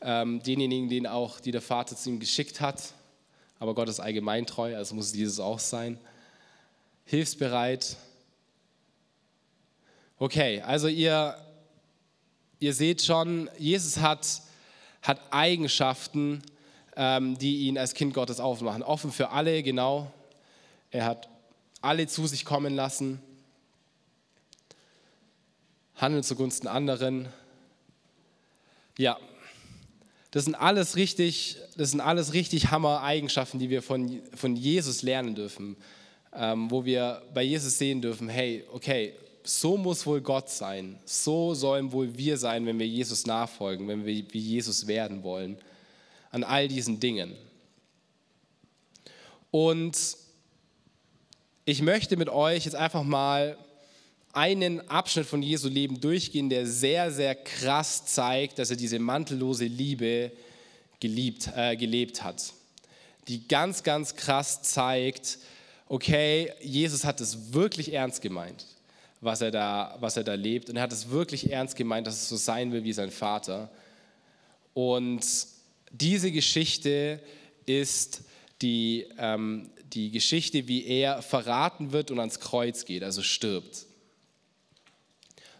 ähm, 0.00 0.42
denjenigen, 0.42 0.88
den 0.88 1.06
auch, 1.06 1.40
die 1.40 1.50
der 1.50 1.62
Vater 1.62 1.96
zu 1.96 2.10
ihm 2.10 2.20
geschickt 2.20 2.60
hat. 2.60 2.92
Aber 3.58 3.74
Gott 3.74 3.88
ist 3.88 4.00
allgemein 4.00 4.46
treu, 4.46 4.76
also 4.76 4.94
muss 4.94 5.14
Jesus 5.14 5.40
auch 5.40 5.58
sein. 5.58 5.98
Hilfsbereit. 7.04 7.96
Okay, 10.18 10.60
also 10.62 10.88
ihr, 10.88 11.36
ihr 12.58 12.74
seht 12.74 13.02
schon, 13.02 13.50
Jesus 13.58 13.98
hat, 13.98 14.42
hat 15.02 15.20
Eigenschaften, 15.30 16.42
ähm, 16.96 17.38
die 17.38 17.68
ihn 17.68 17.78
als 17.78 17.94
Kind 17.94 18.14
Gottes 18.14 18.40
aufmachen. 18.40 18.82
Offen 18.82 19.12
für 19.12 19.30
alle, 19.30 19.62
genau. 19.62 20.10
Er 20.90 21.04
hat 21.04 21.28
alle 21.80 22.06
zu 22.06 22.26
sich 22.26 22.44
kommen 22.44 22.74
lassen 22.74 23.20
handeln 25.96 26.22
zugunsten 26.22 26.68
anderen. 26.68 27.28
Ja, 28.98 29.18
das 30.36 30.44
sind 30.44 30.54
alles 30.54 30.96
richtig, 30.96 31.56
das 31.78 31.92
sind 31.92 32.02
alles 32.02 32.34
richtig 32.34 32.70
Hammer-Eigenschaften, 32.70 33.58
die 33.58 33.70
wir 33.70 33.80
von, 33.80 34.20
von 34.34 34.54
Jesus 34.54 35.00
lernen 35.00 35.34
dürfen, 35.34 35.78
ähm, 36.34 36.70
wo 36.70 36.84
wir 36.84 37.22
bei 37.32 37.42
Jesus 37.42 37.78
sehen 37.78 38.02
dürfen, 38.02 38.28
hey, 38.28 38.62
okay, 38.70 39.14
so 39.44 39.78
muss 39.78 40.04
wohl 40.04 40.20
Gott 40.20 40.50
sein, 40.50 40.98
so 41.06 41.54
sollen 41.54 41.90
wohl 41.90 42.18
wir 42.18 42.36
sein, 42.36 42.66
wenn 42.66 42.78
wir 42.78 42.86
Jesus 42.86 43.24
nachfolgen, 43.24 43.88
wenn 43.88 44.04
wir 44.04 44.30
wie 44.30 44.38
Jesus 44.38 44.86
werden 44.86 45.22
wollen, 45.22 45.56
an 46.30 46.44
all 46.44 46.68
diesen 46.68 47.00
Dingen. 47.00 47.34
Und 49.50 50.18
ich 51.64 51.80
möchte 51.80 52.18
mit 52.18 52.28
euch 52.28 52.66
jetzt 52.66 52.76
einfach 52.76 53.04
mal 53.04 53.56
einen 54.36 54.86
Abschnitt 54.90 55.26
von 55.26 55.42
Jesu 55.42 55.68
Leben 55.68 55.98
durchgehen, 55.98 56.50
der 56.50 56.66
sehr, 56.66 57.10
sehr 57.10 57.34
krass 57.34 58.04
zeigt, 58.04 58.58
dass 58.58 58.70
er 58.70 58.76
diese 58.76 58.98
mantellose 58.98 59.64
Liebe 59.64 60.30
geliebt, 61.00 61.50
äh, 61.56 61.74
gelebt 61.74 62.22
hat. 62.22 62.52
Die 63.28 63.48
ganz, 63.48 63.82
ganz 63.82 64.14
krass 64.14 64.60
zeigt, 64.60 65.38
okay, 65.88 66.52
Jesus 66.60 67.04
hat 67.06 67.22
es 67.22 67.54
wirklich 67.54 67.94
ernst 67.94 68.20
gemeint, 68.20 68.66
was 69.22 69.40
er 69.40 69.50
da, 69.50 69.96
was 70.00 70.18
er 70.18 70.24
da 70.24 70.34
lebt. 70.34 70.68
Und 70.68 70.76
er 70.76 70.82
hat 70.82 70.92
es 70.92 71.08
wirklich 71.08 71.50
ernst 71.50 71.74
gemeint, 71.74 72.06
dass 72.06 72.16
es 72.16 72.28
so 72.28 72.36
sein 72.36 72.72
will 72.72 72.84
wie 72.84 72.92
sein 72.92 73.10
Vater. 73.10 73.70
Und 74.74 75.24
diese 75.90 76.30
Geschichte 76.30 77.20
ist 77.64 78.20
die, 78.60 79.06
ähm, 79.16 79.70
die 79.94 80.10
Geschichte, 80.10 80.68
wie 80.68 80.84
er 80.84 81.22
verraten 81.22 81.92
wird 81.92 82.10
und 82.10 82.20
ans 82.20 82.38
Kreuz 82.38 82.84
geht, 82.84 83.02
also 83.02 83.22
stirbt. 83.22 83.86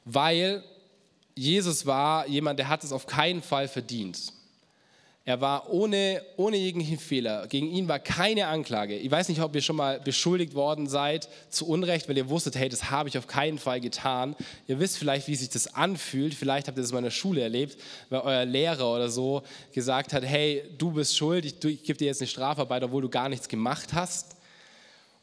Weil 0.07 0.63
Jesus 1.35 1.85
war 1.85 2.27
jemand, 2.29 2.59
der 2.61 2.69
hat 2.69 2.83
es 2.85 2.93
auf 2.93 3.07
keinen 3.07 3.43
Fall 3.43 3.69
verdient. 3.69 4.33
Er 5.25 5.41
war 5.41 5.69
ohne, 5.71 6.23
ohne 6.37 6.57
jeglichen 6.57 7.01
Fehler. 7.01 7.49
Gegen 7.49 7.69
ihn 7.69 7.89
war 7.89 7.99
keine 7.99 8.47
Anklage. 8.47 8.97
Ich 8.97 9.11
weiß 9.11 9.29
nicht, 9.29 9.41
ob 9.41 9.57
ihr 9.57 9.61
schon 9.61 9.75
mal 9.75 9.99
beschuldigt 9.99 10.55
worden 10.55 10.87
seid 10.87 11.29
zu 11.51 11.67
Unrecht, 11.67 12.09
weil 12.09 12.17
ihr 12.17 12.29
wusstet, 12.29 12.55
hey, 12.55 12.69
das 12.69 12.93
habe 12.93 13.09
ich 13.09 13.19
auf 13.19 13.27
keinen 13.27 13.59
Fall 13.59 13.81
getan. 13.81 14.37
Ihr 14.69 14.79
wisst 14.79 14.99
vielleicht, 14.99 15.27
wie 15.27 15.35
sich 15.35 15.51
das 15.51 15.75
anfühlt. 15.75 16.33
Vielleicht 16.33 16.69
habt 16.69 16.79
ihr 16.79 16.83
das 16.83 16.93
mal 16.93 16.99
in 16.99 17.05
der 17.05 17.11
Schule 17.11 17.41
erlebt, 17.41 17.77
weil 18.09 18.21
euer 18.21 18.45
Lehrer 18.45 18.95
oder 18.95 19.11
so 19.11 19.43
gesagt 19.75 20.13
hat, 20.13 20.25
hey, 20.25 20.63
du 20.79 20.93
bist 20.93 21.17
schuld, 21.17 21.45
ich, 21.45 21.55
ich 21.65 21.83
gebe 21.83 21.99
dir 21.99 22.07
jetzt 22.07 22.21
eine 22.21 22.29
Strafarbeit, 22.29 22.85
obwohl 22.85 23.03
du 23.03 23.09
gar 23.09 23.29
nichts 23.29 23.49
gemacht 23.49 23.95
hast. 23.95 24.36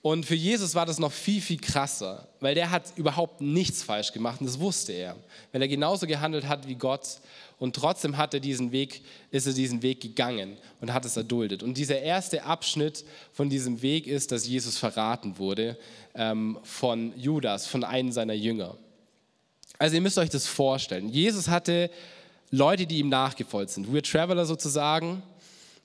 Und 0.04 0.26
für 0.26 0.36
Jesus 0.36 0.76
war 0.76 0.86
das 0.86 1.00
noch 1.00 1.14
viel, 1.14 1.40
viel 1.40 1.62
krasser, 1.62 2.28
weil 2.42 2.56
der 2.56 2.72
hat 2.72 2.92
überhaupt 2.98 3.40
nichts 3.40 3.84
falsch 3.84 4.12
gemacht 4.12 4.42
und 4.42 4.48
das 4.48 4.60
wusste 4.60 4.92
er, 4.92 5.16
weil 5.54 5.62
er 5.62 5.70
genauso 5.70 6.06
gehandelt 6.06 6.46
hat 6.46 6.68
wie 6.68 6.76
Gott 6.76 7.22
und 7.58 7.74
trotzdem 7.74 8.18
hat 8.18 8.34
er 8.34 8.42
diesen 8.42 8.74
Weg, 8.74 9.02
ist 9.32 9.48
er 9.48 9.54
diesen 9.54 9.82
Weg 9.82 10.02
gegangen 10.02 10.58
und 10.82 10.92
hat 10.92 11.06
es 11.06 11.16
erduldet. 11.16 11.64
Und 11.64 11.78
dieser 11.78 12.02
erste 12.02 12.44
Abschnitt 12.44 13.06
von 13.32 13.50
diesem 13.50 13.82
Weg 13.82 14.06
ist, 14.06 14.34
dass 14.34 14.46
Jesus 14.46 14.78
verraten 14.78 15.38
wurde 15.38 15.78
ähm, 16.16 16.60
von 16.64 17.18
Judas, 17.18 17.66
von 17.66 17.86
einem 17.86 18.12
seiner 18.12 18.34
Jünger. 18.34 18.76
Also 19.80 19.96
ihr 19.96 20.02
müsst 20.02 20.18
euch 20.18 20.30
das 20.30 20.48
vorstellen. 20.48 21.08
Jesus 21.08 21.48
hatte 21.48 21.90
Leute, 22.52 22.86
die 22.86 23.00
ihm 23.00 23.08
nachgefolgt 23.08 23.72
sind, 23.72 23.94
Weird 23.94 24.12
Traveler 24.12 24.46
sozusagen, 24.46 25.24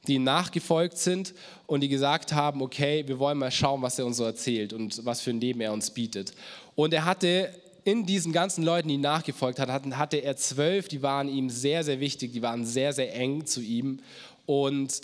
die 0.09 0.19
nachgefolgt 0.19 0.99
sind 0.99 1.35
und 1.67 1.81
die 1.81 1.89
gesagt 1.89 2.33
haben, 2.33 2.63
okay, 2.63 3.07
wir 3.07 3.19
wollen 3.19 3.39
mal 3.39 3.51
schauen, 3.51 3.83
was 3.83 3.99
er 3.99 4.07
uns 4.07 4.17
so 4.17 4.25
erzählt 4.25 4.73
und 4.73 5.05
was 5.05 5.21
für 5.21 5.31
ein 5.31 5.41
Leben 5.41 5.61
er 5.61 5.73
uns 5.73 5.91
bietet. 5.91 6.33
Und 6.75 6.95
er 6.95 7.05
hatte 7.05 7.55
in 7.85 8.07
diesen 8.07 8.33
ganzen 8.33 8.65
Leuten, 8.65 8.89
die 8.89 8.95
ihm 8.95 9.01
nachgefolgt 9.01 9.61
hatten, 9.61 9.97
hatte 9.97 10.19
er 10.19 10.37
zwölf, 10.37 10.89
die 10.89 11.03
waren 11.03 11.29
ihm 11.29 11.49
sehr, 11.51 11.85
sehr 11.85 12.01
wichtig, 12.01 12.33
die 12.33 12.43
waren 12.43 12.65
sehr, 12.67 12.93
sehr 12.93 13.15
eng 13.15 13.47
zu 13.47 13.61
ihm. 13.61 14.01
Und 14.47 15.01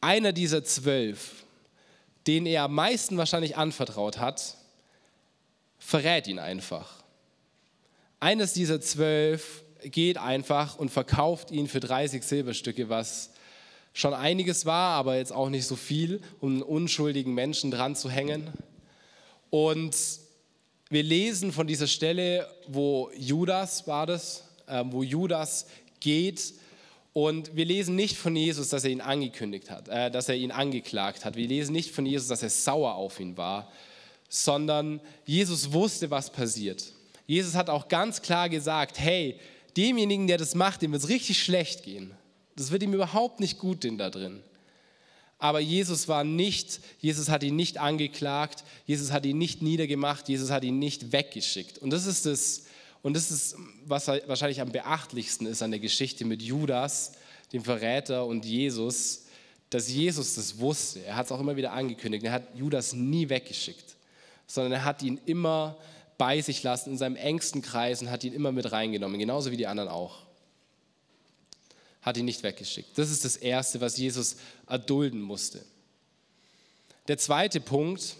einer 0.00 0.32
dieser 0.32 0.62
zwölf, 0.64 1.44
den 2.26 2.46
er 2.46 2.64
am 2.64 2.74
meisten 2.74 3.16
wahrscheinlich 3.16 3.56
anvertraut 3.56 4.18
hat, 4.18 4.56
verrät 5.78 6.26
ihn 6.26 6.38
einfach. 6.38 7.02
Eines 8.20 8.52
dieser 8.52 8.80
zwölf 8.80 9.62
geht 9.82 10.18
einfach 10.18 10.78
und 10.78 10.90
verkauft 10.90 11.50
ihn 11.50 11.68
für 11.68 11.80
30 11.80 12.22
Silberstücke, 12.22 12.88
was 12.88 13.30
schon 13.98 14.14
einiges 14.14 14.64
war, 14.64 14.94
aber 14.94 15.16
jetzt 15.16 15.32
auch 15.32 15.48
nicht 15.48 15.66
so 15.66 15.74
viel, 15.74 16.20
um 16.38 16.52
einen 16.52 16.62
unschuldigen 16.62 17.34
Menschen 17.34 17.72
dran 17.72 17.96
zu 17.96 18.08
hängen. 18.08 18.52
Und 19.50 19.96
wir 20.88 21.02
lesen 21.02 21.50
von 21.50 21.66
dieser 21.66 21.88
Stelle, 21.88 22.46
wo 22.68 23.10
Judas 23.16 23.88
war 23.88 24.06
das, 24.06 24.44
äh, 24.68 24.84
wo 24.86 25.02
Judas 25.02 25.66
geht 25.98 26.54
und 27.12 27.56
wir 27.56 27.64
lesen 27.64 27.96
nicht 27.96 28.16
von 28.16 28.36
Jesus, 28.36 28.68
dass 28.68 28.84
er 28.84 28.90
ihn 28.90 29.00
angekündigt 29.00 29.68
hat, 29.68 29.88
äh, 29.88 30.12
dass 30.12 30.28
er 30.28 30.36
ihn 30.36 30.52
angeklagt 30.52 31.24
hat. 31.24 31.34
Wir 31.34 31.48
lesen 31.48 31.72
nicht 31.72 31.90
von 31.90 32.06
Jesus, 32.06 32.28
dass 32.28 32.44
er 32.44 32.50
sauer 32.50 32.94
auf 32.94 33.18
ihn 33.18 33.36
war, 33.36 33.68
sondern 34.28 35.00
Jesus 35.26 35.72
wusste, 35.72 36.08
was 36.08 36.30
passiert. 36.30 36.92
Jesus 37.26 37.56
hat 37.56 37.68
auch 37.68 37.88
ganz 37.88 38.22
klar 38.22 38.48
gesagt, 38.48 39.00
hey, 39.00 39.40
demjenigen, 39.76 40.28
der 40.28 40.38
das 40.38 40.54
macht, 40.54 40.82
dem 40.82 40.92
wird 40.92 41.02
es 41.02 41.08
richtig 41.08 41.42
schlecht 41.42 41.82
gehen. 41.82 42.12
Das 42.58 42.72
wird 42.72 42.82
ihm 42.82 42.92
überhaupt 42.92 43.38
nicht 43.38 43.58
gut 43.58 43.84
denn 43.84 43.98
da 43.98 44.10
drin. 44.10 44.42
Aber 45.38 45.60
Jesus 45.60 46.08
war 46.08 46.24
nicht, 46.24 46.80
Jesus 46.98 47.28
hat 47.28 47.44
ihn 47.44 47.54
nicht 47.54 47.78
angeklagt, 47.78 48.64
Jesus 48.86 49.12
hat 49.12 49.24
ihn 49.24 49.38
nicht 49.38 49.62
niedergemacht, 49.62 50.28
Jesus 50.28 50.50
hat 50.50 50.64
ihn 50.64 50.80
nicht 50.80 51.12
weggeschickt. 51.12 51.78
Und 51.78 51.90
das 51.90 52.06
ist 52.06 52.26
das, 52.26 52.64
und 53.02 53.14
das 53.14 53.30
ist, 53.30 53.56
was 53.86 54.08
wahrscheinlich 54.08 54.60
am 54.60 54.72
beachtlichsten 54.72 55.46
ist 55.46 55.62
an 55.62 55.70
der 55.70 55.78
Geschichte 55.78 56.24
mit 56.24 56.42
Judas, 56.42 57.12
dem 57.52 57.62
Verräter 57.62 58.26
und 58.26 58.44
Jesus, 58.44 59.26
dass 59.70 59.88
Jesus 59.88 60.34
das 60.34 60.58
wusste. 60.58 61.04
Er 61.04 61.14
hat 61.14 61.26
es 61.26 61.32
auch 61.32 61.38
immer 61.38 61.54
wieder 61.54 61.72
angekündigt. 61.72 62.24
Er 62.24 62.32
hat 62.32 62.56
Judas 62.56 62.92
nie 62.92 63.28
weggeschickt, 63.28 63.94
sondern 64.48 64.72
er 64.72 64.84
hat 64.84 65.04
ihn 65.04 65.20
immer 65.26 65.76
bei 66.16 66.40
sich 66.40 66.64
lassen 66.64 66.90
in 66.90 66.98
seinem 66.98 67.14
engsten 67.14 67.62
Kreis 67.62 68.02
und 68.02 68.10
hat 68.10 68.24
ihn 68.24 68.32
immer 68.32 68.50
mit 68.50 68.72
reingenommen, 68.72 69.20
genauso 69.20 69.52
wie 69.52 69.56
die 69.56 69.68
anderen 69.68 69.88
auch 69.88 70.27
hat 72.02 72.16
ihn 72.16 72.24
nicht 72.24 72.42
weggeschickt. 72.42 72.96
Das 72.96 73.10
ist 73.10 73.24
das 73.24 73.36
Erste, 73.36 73.80
was 73.80 73.96
Jesus 73.96 74.36
erdulden 74.66 75.20
musste. 75.20 75.64
Der 77.08 77.18
zweite 77.18 77.60
Punkt 77.60 78.16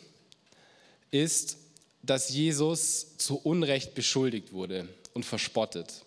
ist, 1.11 1.57
dass 2.03 2.31
Jesus 2.31 3.17
zu 3.19 3.39
Unrecht 3.39 3.95
beschuldigt 3.95 4.53
wurde 4.53 4.89
und 5.15 5.25
verspottet. 5.25 6.05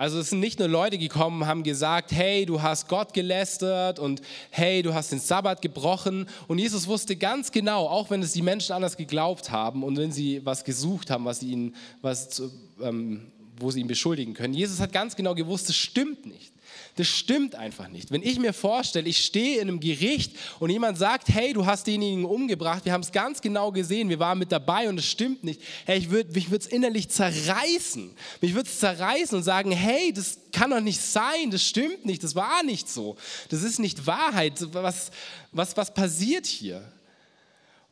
Also 0.00 0.18
es 0.18 0.30
sind 0.30 0.40
nicht 0.40 0.58
nur 0.58 0.68
Leute 0.68 0.96
gekommen, 0.96 1.46
haben 1.46 1.62
gesagt, 1.62 2.10
hey, 2.12 2.46
du 2.46 2.62
hast 2.62 2.88
Gott 2.88 3.12
gelästert 3.12 3.98
und 3.98 4.22
hey, 4.48 4.80
du 4.82 4.94
hast 4.94 5.12
den 5.12 5.20
Sabbat 5.20 5.60
gebrochen. 5.60 6.26
Und 6.48 6.58
Jesus 6.58 6.86
wusste 6.86 7.16
ganz 7.16 7.52
genau, 7.52 7.86
auch 7.86 8.08
wenn 8.08 8.22
es 8.22 8.32
die 8.32 8.40
Menschen 8.40 8.72
anders 8.72 8.96
geglaubt 8.96 9.50
haben 9.50 9.84
und 9.84 9.98
wenn 9.98 10.10
sie 10.10 10.40
was 10.42 10.64
gesucht 10.64 11.10
haben, 11.10 11.26
was 11.26 11.42
ihnen, 11.42 11.76
was, 12.00 12.42
ähm, 12.80 13.30
wo 13.58 13.70
sie 13.70 13.80
ihn 13.80 13.88
beschuldigen 13.88 14.32
können. 14.32 14.54
Jesus 14.54 14.80
hat 14.80 14.90
ganz 14.90 15.16
genau 15.16 15.34
gewusst, 15.34 15.68
es 15.68 15.76
stimmt 15.76 16.24
nicht. 16.24 16.50
Das 16.96 17.06
stimmt 17.06 17.54
einfach 17.54 17.88
nicht. 17.88 18.10
Wenn 18.10 18.22
ich 18.22 18.38
mir 18.38 18.52
vorstelle, 18.52 19.08
ich 19.08 19.24
stehe 19.24 19.60
in 19.60 19.68
einem 19.68 19.80
Gericht 19.80 20.36
und 20.58 20.70
jemand 20.70 20.98
sagt, 20.98 21.28
hey, 21.28 21.52
du 21.52 21.64
hast 21.64 21.86
denjenigen 21.86 22.24
umgebracht, 22.24 22.84
wir 22.84 22.92
haben 22.92 23.02
es 23.02 23.12
ganz 23.12 23.40
genau 23.40 23.72
gesehen, 23.72 24.08
wir 24.08 24.18
waren 24.18 24.38
mit 24.38 24.52
dabei 24.52 24.88
und 24.88 24.98
es 24.98 25.06
stimmt 25.06 25.44
nicht. 25.44 25.62
Hey, 25.86 25.98
ich 25.98 26.10
würde 26.10 26.32
mich 26.32 26.50
es 26.50 26.66
innerlich 26.66 27.08
zerreißen. 27.08 28.10
Mich 28.40 28.54
würde 28.54 28.68
es 28.68 28.80
zerreißen 28.80 29.38
und 29.38 29.44
sagen, 29.44 29.70
hey, 29.70 30.12
das 30.12 30.38
kann 30.52 30.70
doch 30.70 30.80
nicht 30.80 31.00
sein, 31.00 31.50
das 31.50 31.64
stimmt 31.64 32.04
nicht, 32.04 32.22
das 32.22 32.34
war 32.34 32.62
nicht 32.62 32.88
so. 32.88 33.16
Das 33.48 33.62
ist 33.62 33.78
nicht 33.78 34.06
Wahrheit. 34.06 34.54
Was, 34.72 35.10
was, 35.52 35.76
was 35.76 35.94
passiert 35.94 36.46
hier? 36.46 36.82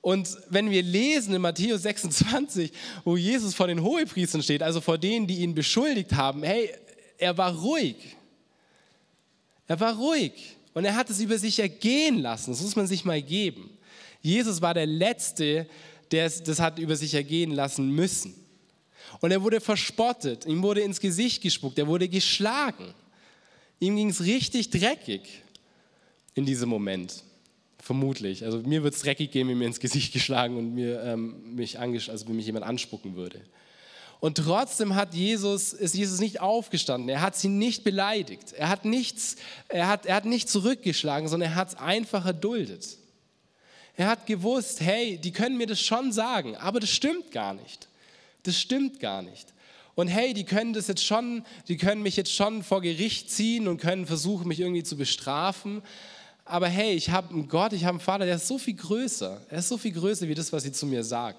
Und 0.01 0.37
wenn 0.49 0.71
wir 0.71 0.83
lesen 0.83 1.35
in 1.35 1.43
Matthäus 1.43 1.83
26, 1.83 2.73
wo 3.05 3.17
Jesus 3.17 3.55
vor 3.55 3.67
den 3.67 3.83
Hohepriestern 3.83 4.43
steht, 4.43 4.63
also 4.63 4.81
vor 4.81 4.99
denen, 4.99 5.27
die 5.27 5.39
ihn 5.39 5.55
beschuldigt 5.55 6.13
haben, 6.15 6.43
hey, 6.43 6.71
er 7.19 7.37
war 7.37 7.55
ruhig. 7.55 7.97
Er 9.69 9.79
war 9.79 9.97
ruhig 9.97 10.57
und 10.75 10.85
er 10.85 10.97
hat 10.97 11.11
es 11.11 11.21
über 11.21 11.39
sich 11.39 11.61
ergehen 11.61 12.19
lassen. 12.19 12.51
Das 12.51 12.63
muss 12.63 12.75
man 12.75 12.87
sich 12.87 13.05
mal 13.05 13.23
geben. 13.23 13.71
Jesus 14.23 14.61
war 14.61 14.75
der 14.75 14.87
Letzte, 14.87 15.67
der 16.11 16.29
das 16.29 16.59
hat 16.59 16.79
über 16.79 16.97
sich 16.97 17.15
ergehen 17.15 17.53
lassen 17.53 17.91
müssen. 17.91 18.35
Und 19.21 19.31
er 19.31 19.43
wurde 19.43 19.61
verspottet, 19.61 20.47
ihm 20.47 20.63
wurde 20.63 20.81
ins 20.81 21.01
Gesicht 21.01 21.43
gespuckt, 21.43 21.79
er 21.79 21.87
wurde 21.87 22.09
geschlagen. 22.09 22.95
Ihm 23.81 23.97
ging 23.97 24.11
es 24.11 24.25
richtig 24.25 24.71
dreckig 24.71 25.43
in 26.35 26.45
diesem 26.45 26.69
Moment. 26.69 27.23
Vermutlich. 27.79 28.45
Also 28.45 28.59
mir 28.61 28.83
wird 28.83 28.95
es 28.95 29.01
dreckig 29.01 29.31
gehen, 29.31 29.49
wenn 29.49 29.59
mir 29.59 29.67
ins 29.67 29.81
Gesicht 29.81 30.13
geschlagen 30.13 30.57
und 30.57 30.75
mir, 30.75 31.03
ähm, 31.03 31.55
mich, 31.55 31.79
also 31.79 32.29
wenn 32.29 32.37
mich 32.37 32.47
jemand 32.47 32.65
anspucken 32.65 33.15
würde. 33.15 33.41
Und 34.21 34.39
trotzdem 34.39 34.97
hat 34.97 35.15
Jesus, 35.15 35.73
ist 35.73 35.95
Jesus 35.95 36.19
nicht 36.19 36.41
aufgestanden. 36.41 37.09
Er 37.09 37.21
hat 37.21 37.37
sie 37.37 37.49
nicht 37.49 37.85
beleidigt. 37.85 38.53
Er 38.53 38.69
hat, 38.69 38.85
nichts, 38.85 39.37
er 39.69 39.87
hat, 39.87 40.07
er 40.07 40.17
hat 40.17 40.25
nicht 40.25 40.49
zurückgeschlagen, 40.49 41.29
sondern 41.29 41.51
er 41.51 41.55
hat 41.55 41.69
es 41.69 41.75
einfach 41.77 42.27
erduldet. 42.27 42.99
Er 43.97 44.09
hat 44.09 44.27
gewusst, 44.27 44.81
hey, 44.81 45.19
die 45.19 45.33
können 45.33 45.57
mir 45.57 45.67
das 45.67 45.81
schon 45.81 46.13
sagen, 46.13 46.57
aber 46.57 46.81
das 46.81 46.91
stimmt 46.91 47.31
gar 47.31 47.55
nicht. 47.55 47.89
Das 48.43 48.59
stimmt 48.59 49.01
gar 49.01 49.23
nicht. 49.23 49.49
Und 49.95 50.07
hey, 50.07 50.33
die 50.35 50.45
können 50.45 50.73
das 50.73 50.87
jetzt 50.87 51.05
schon, 51.05 51.45
die 51.67 51.77
können 51.77 52.03
mich 52.03 52.17
jetzt 52.17 52.33
schon 52.33 52.63
vor 52.63 52.81
Gericht 52.81 53.31
ziehen 53.31 53.67
und 53.67 53.81
können 53.81 54.07
versuchen, 54.07 54.47
mich 54.47 54.61
irgendwie 54.61 54.85
zu 54.85 54.97
bestrafen. 54.97 55.83
Aber 56.45 56.69
hey, 56.69 56.95
ich 56.95 57.11
habe 57.11 57.31
einen 57.31 57.49
Gott, 57.49 57.73
ich 57.73 57.85
habe 57.85 57.95
einen 57.95 58.01
Vater, 58.01 58.25
der 58.25 58.37
ist 58.37 58.47
so 58.47 58.59
viel 58.59 58.75
größer. 58.75 59.41
Er 59.51 59.59
ist 59.59 59.69
so 59.69 59.77
viel 59.77 59.93
größer 59.93 60.29
wie 60.29 60.35
das, 60.35 60.53
was 60.53 60.63
sie 60.63 60.73
zu 60.73 60.87
mir 60.87 61.03
sagen. 61.03 61.39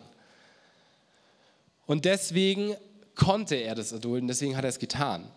Und 1.89 2.05
deswegen 2.05 2.75
konnte 3.15 3.55
er 3.55 3.73
das 3.73 3.91
erdulden, 3.91 4.27
deswegen 4.27 4.55
hat 4.55 4.63
er 4.63 4.69
es 4.69 4.77
getan. 4.77 5.27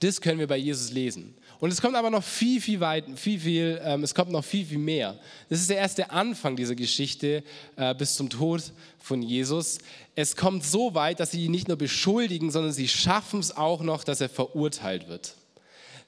Das 0.00 0.22
können 0.22 0.38
wir 0.38 0.46
bei 0.46 0.56
Jesus 0.56 0.90
lesen. 0.90 1.36
Und 1.60 1.70
es 1.70 1.82
kommt 1.82 1.96
aber 1.96 2.08
noch 2.08 2.24
viel, 2.24 2.62
viel 2.62 2.80
weit, 2.80 3.04
viel, 3.16 3.38
viel, 3.38 3.78
ähm, 3.84 4.04
es 4.04 4.14
kommt 4.14 4.30
noch 4.30 4.42
viel, 4.42 4.64
viel 4.64 4.78
mehr. 4.78 5.18
Das 5.50 5.60
ist 5.60 5.68
der 5.68 5.76
erste 5.76 6.10
Anfang 6.12 6.56
dieser 6.56 6.74
Geschichte 6.74 7.44
äh, 7.76 7.94
bis 7.94 8.14
zum 8.14 8.30
Tod 8.30 8.72
von 8.98 9.20
Jesus. 9.20 9.80
Es 10.14 10.34
kommt 10.34 10.64
so 10.64 10.94
weit, 10.94 11.20
dass 11.20 11.32
sie 11.32 11.44
ihn 11.44 11.50
nicht 11.50 11.68
nur 11.68 11.76
beschuldigen, 11.76 12.50
sondern 12.50 12.72
sie 12.72 12.88
schaffen 12.88 13.40
es 13.40 13.54
auch 13.54 13.82
noch, 13.82 14.04
dass 14.04 14.22
er 14.22 14.30
verurteilt 14.30 15.08
wird 15.08 15.34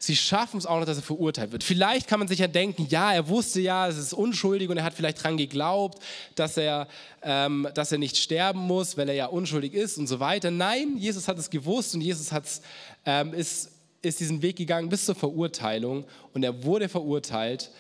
sie 0.01 0.17
schaffen 0.17 0.59
es 0.59 0.67
auch 0.67 0.81
noch, 0.81 0.87
dass 0.87 0.97
er 0.97 1.03
verurteilt 1.03 1.53
wird. 1.53 1.63
Vielleicht 1.63 2.09
kann 2.09 2.19
man 2.19 2.27
sich 2.27 2.39
ja 2.41 2.49
denken, 2.49 2.87
ja, 2.89 3.13
er 3.13 3.29
wusste 3.29 3.61
ja, 3.61 3.87
es 3.87 3.99
ist 3.99 4.15
unschuldig 4.15 4.71
und 4.71 4.79
er 4.79 4.85
hat 4.85 4.95
vielleicht 4.95 5.19
daran 5.19 5.37
geglaubt, 5.37 6.03
dass 6.35 6.57
er, 6.57 6.89
ähm, 7.23 7.69
dass 7.75 7.93
er 7.93 7.99
nicht 7.99 8.17
sterben 8.17 8.61
muss, 8.61 8.97
weil 8.97 9.09
er 9.11 9.15
ja 9.15 9.27
unschuldig 9.27 9.75
ist 9.75 9.99
und 9.99 10.07
so 10.07 10.19
weiter. 10.19 10.51
Nein, 10.51 10.97
Jesus 10.97 11.29
hat 11.29 11.39
es 11.39 11.51
gewusst 11.51 11.95
und 11.95 12.01
Jesus 12.01 12.33
hat's, 12.33 12.63
ähm, 13.05 13.35
ist, 13.35 13.71
ist 14.01 14.19
diesen 14.19 14.41
Weg 14.41 14.57
gegangen 14.57 14.89
bis 14.89 15.05
zur 15.05 15.15
Verurteilung 15.15 16.05
und 16.33 16.43
er 16.43 16.65
wurde 16.65 16.89
verurteilt 16.89 17.71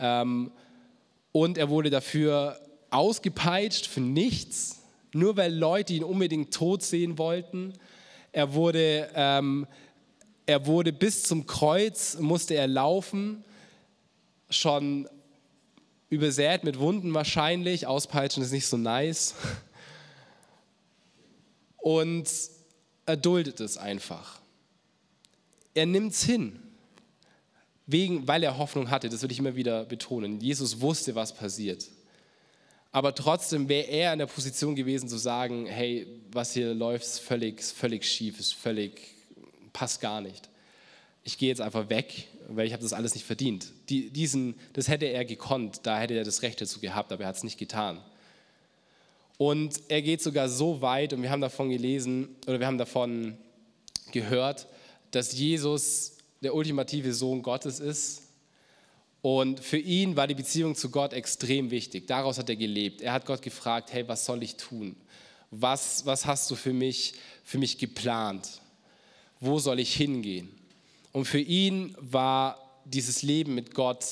Ähm, 0.00 0.50
und 1.32 1.58
er 1.58 1.68
wurde 1.68 1.90
dafür 1.90 2.58
ausgepeitscht 2.90 3.86
für 3.86 4.00
nichts, 4.00 4.80
nur 5.12 5.36
weil 5.36 5.54
Leute 5.54 5.92
ihn 5.92 6.04
unbedingt 6.04 6.52
tot 6.52 6.82
sehen 6.82 7.18
wollten. 7.18 7.74
Er 8.32 8.54
wurde, 8.54 9.08
ähm, 9.14 9.66
er 10.50 10.66
wurde 10.66 10.92
bis 10.92 11.22
zum 11.22 11.46
Kreuz, 11.46 12.18
musste 12.18 12.54
er 12.54 12.66
laufen, 12.66 13.44
schon 14.48 15.08
übersät 16.08 16.64
mit 16.64 16.80
Wunden 16.80 17.14
wahrscheinlich. 17.14 17.86
Auspeitschen 17.86 18.42
ist 18.42 18.50
nicht 18.50 18.66
so 18.66 18.76
nice. 18.76 19.36
Und 21.76 22.28
er 23.06 23.16
duldet 23.16 23.60
es 23.60 23.78
einfach. 23.78 24.40
Er 25.72 25.86
nimmt 25.86 26.14
es 26.14 26.24
hin, 26.24 26.60
wegen, 27.86 28.26
weil 28.26 28.42
er 28.42 28.58
Hoffnung 28.58 28.90
hatte. 28.90 29.08
Das 29.08 29.22
will 29.22 29.30
ich 29.30 29.38
immer 29.38 29.54
wieder 29.54 29.84
betonen. 29.84 30.40
Jesus 30.40 30.80
wusste, 30.80 31.14
was 31.14 31.32
passiert. 31.32 31.86
Aber 32.90 33.14
trotzdem 33.14 33.68
wäre 33.68 33.86
er 33.86 34.12
in 34.12 34.18
der 34.18 34.26
Position 34.26 34.74
gewesen 34.74 35.08
zu 35.08 35.16
sagen, 35.16 35.66
hey, 35.66 36.08
was 36.32 36.54
hier 36.54 36.74
läuft, 36.74 37.04
ist 37.04 37.20
völlig, 37.20 37.62
völlig 37.62 38.04
schief, 38.04 38.40
ist 38.40 38.54
völlig, 38.54 39.19
passt 39.72 40.00
gar 40.00 40.20
nicht. 40.20 40.48
Ich 41.22 41.38
gehe 41.38 41.48
jetzt 41.48 41.60
einfach 41.60 41.88
weg, 41.88 42.28
weil 42.48 42.66
ich 42.66 42.72
habe 42.72 42.82
das 42.82 42.92
alles 42.92 43.14
nicht 43.14 43.26
verdient. 43.26 43.68
Die, 43.88 44.10
diesen, 44.10 44.54
das 44.72 44.88
hätte 44.88 45.06
er 45.06 45.24
gekonnt, 45.24 45.80
da 45.82 45.98
hätte 45.98 46.14
er 46.14 46.24
das 46.24 46.42
Recht 46.42 46.60
dazu 46.60 46.80
gehabt, 46.80 47.12
aber 47.12 47.24
er 47.24 47.28
hat 47.28 47.36
es 47.36 47.44
nicht 47.44 47.58
getan. 47.58 48.00
Und 49.36 49.80
er 49.88 50.02
geht 50.02 50.22
sogar 50.22 50.48
so 50.48 50.80
weit, 50.80 51.12
und 51.12 51.22
wir 51.22 51.30
haben 51.30 51.40
davon 51.40 51.70
gelesen, 51.70 52.36
oder 52.46 52.60
wir 52.60 52.66
haben 52.66 52.78
davon 52.78 53.36
gehört, 54.12 54.66
dass 55.10 55.32
Jesus 55.32 56.16
der 56.42 56.54
ultimative 56.54 57.12
Sohn 57.12 57.42
Gottes 57.42 57.80
ist 57.80 58.22
und 59.22 59.60
für 59.60 59.76
ihn 59.76 60.16
war 60.16 60.26
die 60.26 60.34
Beziehung 60.34 60.74
zu 60.74 60.90
Gott 60.90 61.12
extrem 61.12 61.70
wichtig. 61.70 62.06
Daraus 62.06 62.38
hat 62.38 62.48
er 62.48 62.56
gelebt. 62.56 63.02
Er 63.02 63.12
hat 63.12 63.26
Gott 63.26 63.42
gefragt, 63.42 63.92
hey, 63.92 64.08
was 64.08 64.24
soll 64.24 64.42
ich 64.42 64.56
tun? 64.56 64.96
Was, 65.50 66.06
was 66.06 66.26
hast 66.26 66.50
du 66.50 66.54
für 66.54 66.72
mich, 66.72 67.14
für 67.44 67.58
mich 67.58 67.76
geplant? 67.76 68.48
Wo 69.40 69.58
soll 69.58 69.80
ich 69.80 69.94
hingehen? 69.94 70.48
Und 71.12 71.24
für 71.24 71.40
ihn 71.40 71.96
war 71.98 72.82
dieses 72.84 73.22
Leben 73.22 73.54
mit 73.54 73.74
Gott 73.74 74.04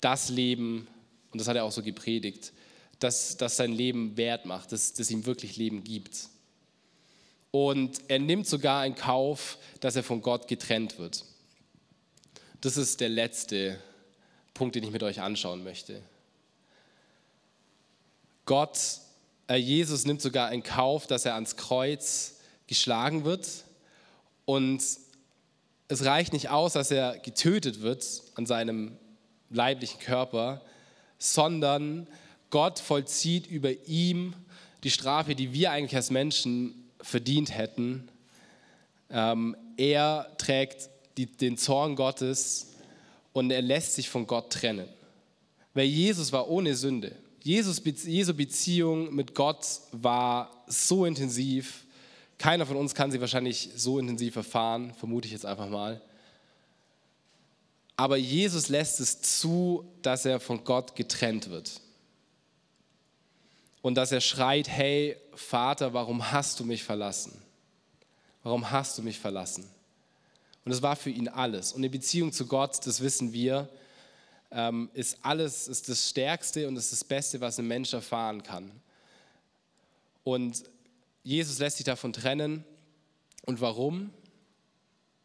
das 0.00 0.28
Leben, 0.28 0.86
und 1.32 1.40
das 1.40 1.48
hat 1.48 1.56
er 1.56 1.64
auch 1.64 1.72
so 1.72 1.82
gepredigt, 1.82 2.52
dass 2.98 3.36
das 3.36 3.56
sein 3.56 3.72
Leben 3.72 4.16
wert 4.16 4.44
macht, 4.44 4.72
dass 4.72 4.92
das 4.92 5.10
ihm 5.10 5.26
wirklich 5.26 5.56
Leben 5.56 5.84
gibt. 5.84 6.28
Und 7.50 8.02
er 8.08 8.18
nimmt 8.18 8.46
sogar 8.46 8.84
in 8.84 8.94
Kauf, 8.94 9.58
dass 9.80 9.96
er 9.96 10.02
von 10.02 10.20
Gott 10.20 10.48
getrennt 10.48 10.98
wird. 10.98 11.24
Das 12.60 12.76
ist 12.76 13.00
der 13.00 13.08
letzte 13.08 13.80
Punkt, 14.52 14.74
den 14.74 14.84
ich 14.84 14.90
mit 14.90 15.02
euch 15.02 15.20
anschauen 15.20 15.64
möchte. 15.64 16.02
Gott, 18.44 18.78
äh, 19.48 19.56
Jesus 19.56 20.04
nimmt 20.04 20.20
sogar 20.20 20.52
in 20.52 20.62
Kauf, 20.62 21.06
dass 21.06 21.24
er 21.24 21.34
ans 21.34 21.56
Kreuz 21.56 22.36
geschlagen 22.66 23.24
wird. 23.24 23.46
Und 24.48 24.82
es 25.88 26.04
reicht 26.06 26.32
nicht 26.32 26.48
aus, 26.48 26.72
dass 26.72 26.90
er 26.90 27.18
getötet 27.18 27.82
wird 27.82 28.22
an 28.34 28.46
seinem 28.46 28.96
leiblichen 29.50 30.00
Körper, 30.00 30.62
sondern 31.18 32.06
Gott 32.48 32.78
vollzieht 32.78 33.46
über 33.46 33.70
ihm 33.86 34.32
die 34.84 34.90
Strafe, 34.90 35.34
die 35.34 35.52
wir 35.52 35.70
eigentlich 35.70 35.96
als 35.96 36.10
Menschen 36.10 36.88
verdient 37.02 37.54
hätten. 37.54 38.08
Ähm, 39.10 39.54
er 39.76 40.34
trägt 40.38 40.88
die, 41.18 41.26
den 41.26 41.58
Zorn 41.58 41.94
Gottes 41.94 42.68
und 43.34 43.50
er 43.50 43.60
lässt 43.60 43.96
sich 43.96 44.08
von 44.08 44.26
Gott 44.26 44.50
trennen. 44.50 44.88
Weil 45.74 45.84
Jesus 45.84 46.32
war 46.32 46.48
ohne 46.48 46.74
Sünde. 46.74 47.14
Jesus, 47.42 47.82
Jesu 47.84 48.32
Beziehung 48.32 49.14
mit 49.14 49.34
Gott 49.34 49.66
war 49.92 50.64
so 50.66 51.04
intensiv. 51.04 51.84
Keiner 52.38 52.66
von 52.66 52.76
uns 52.76 52.94
kann 52.94 53.10
sie 53.10 53.20
wahrscheinlich 53.20 53.70
so 53.74 53.98
intensiv 53.98 54.36
erfahren, 54.36 54.94
vermute 54.94 55.26
ich 55.26 55.32
jetzt 55.32 55.44
einfach 55.44 55.68
mal. 55.68 56.00
Aber 57.96 58.16
Jesus 58.16 58.68
lässt 58.68 59.00
es 59.00 59.20
zu, 59.20 59.84
dass 60.02 60.24
er 60.24 60.38
von 60.38 60.62
Gott 60.62 60.94
getrennt 60.94 61.50
wird. 61.50 61.80
Und 63.82 63.96
dass 63.96 64.12
er 64.12 64.20
schreit, 64.20 64.68
hey 64.68 65.16
Vater, 65.34 65.92
warum 65.94 66.30
hast 66.30 66.60
du 66.60 66.64
mich 66.64 66.84
verlassen? 66.84 67.42
Warum 68.44 68.70
hast 68.70 68.96
du 68.98 69.02
mich 69.02 69.18
verlassen? 69.18 69.68
Und 70.64 70.70
das 70.70 70.82
war 70.82 70.94
für 70.94 71.10
ihn 71.10 71.28
alles. 71.28 71.72
Und 71.72 71.82
die 71.82 71.88
Beziehung 71.88 72.32
zu 72.32 72.46
Gott, 72.46 72.86
das 72.86 73.00
wissen 73.00 73.32
wir, 73.32 73.68
ähm, 74.52 74.90
ist 74.94 75.18
alles, 75.22 75.66
ist 75.66 75.88
das 75.88 76.08
Stärkste 76.08 76.68
und 76.68 76.76
ist 76.76 76.92
das 76.92 77.02
Beste, 77.02 77.40
was 77.40 77.58
ein 77.58 77.66
Mensch 77.66 77.92
erfahren 77.92 78.42
kann. 78.42 78.70
Und 80.24 80.64
Jesus 81.28 81.58
lässt 81.58 81.76
sich 81.76 81.84
davon 81.84 82.14
trennen. 82.14 82.64
Und 83.44 83.60
warum? 83.60 84.14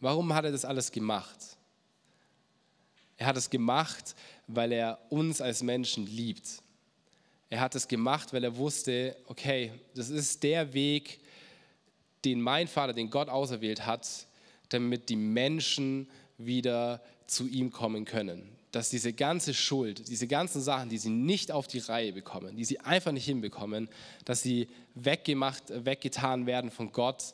Warum 0.01 0.33
hat 0.33 0.43
er 0.43 0.51
das 0.51 0.65
alles 0.65 0.91
gemacht? 0.91 1.55
Er 3.15 3.27
hat 3.27 3.37
es 3.37 3.49
gemacht, 3.49 4.13
weil 4.47 4.73
er 4.73 4.99
uns 5.07 5.39
als 5.39 5.63
Menschen 5.63 6.05
liebt. 6.05 6.61
Er 7.49 7.61
hat 7.61 7.73
es 7.75 7.87
gemacht, 7.87 8.33
weil 8.33 8.43
er 8.43 8.57
wusste, 8.57 9.15
okay, 9.27 9.71
das 9.95 10.09
ist 10.09 10.43
der 10.43 10.73
Weg, 10.73 11.21
den 12.25 12.41
mein 12.41 12.67
Vater, 12.67 12.91
den 12.91 13.09
Gott 13.09 13.29
auserwählt 13.29 13.85
hat, 13.85 14.27
damit 14.67 15.07
die 15.07 15.15
Menschen 15.15 16.09
wieder 16.37 17.01
zu 17.27 17.47
ihm 17.47 17.71
kommen 17.71 18.05
können. 18.05 18.49
Dass 18.71 18.89
diese 18.89 19.13
ganze 19.13 19.53
Schuld, 19.53 20.07
diese 20.07 20.27
ganzen 20.27 20.61
Sachen, 20.61 20.89
die 20.89 20.97
sie 20.97 21.09
nicht 21.09 21.51
auf 21.51 21.67
die 21.67 21.79
Reihe 21.79 22.11
bekommen, 22.11 22.55
die 22.55 22.65
sie 22.65 22.79
einfach 22.79 23.11
nicht 23.11 23.25
hinbekommen, 23.25 23.87
dass 24.25 24.41
sie 24.41 24.67
weggemacht, 24.95 25.63
weggetan 25.85 26.45
werden 26.47 26.71
von 26.71 26.91
Gott, 26.91 27.33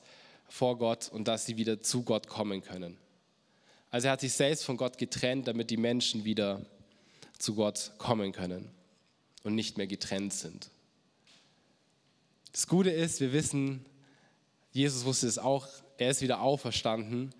vor 0.50 0.78
Gott 0.78 1.10
und 1.10 1.28
dass 1.28 1.46
sie 1.46 1.58
wieder 1.58 1.82
zu 1.82 2.04
Gott 2.04 2.28
kommen 2.28 2.62
können. 2.62 2.98
Also 3.92 4.08
er 4.08 4.14
hat 4.14 4.22
sich 4.22 4.34
selbst 4.34 4.66
von 4.66 4.78
Gott 4.78 4.98
getrennt, 4.98 5.48
damit 5.48 5.70
die 5.70 5.78
Menschen 5.78 6.26
wieder 6.26 6.66
zu 7.38 7.56
Gott 7.56 7.94
kommen 7.98 8.34
können 8.34 8.70
und 9.44 9.56
nicht 9.56 9.78
mehr 9.78 9.88
getrennt 9.88 10.34
sind. 10.34 10.70
Das 12.52 12.68
Gute 12.68 12.90
ist, 12.90 13.22
wir 13.22 13.32
wissen, 13.32 13.86
Jesus 14.72 15.06
wusste 15.06 15.28
es 15.28 15.38
auch, 15.38 15.68
er 15.98 16.12
ist 16.12 16.22
wieder 16.22 16.42
auferstanden. 16.42 17.34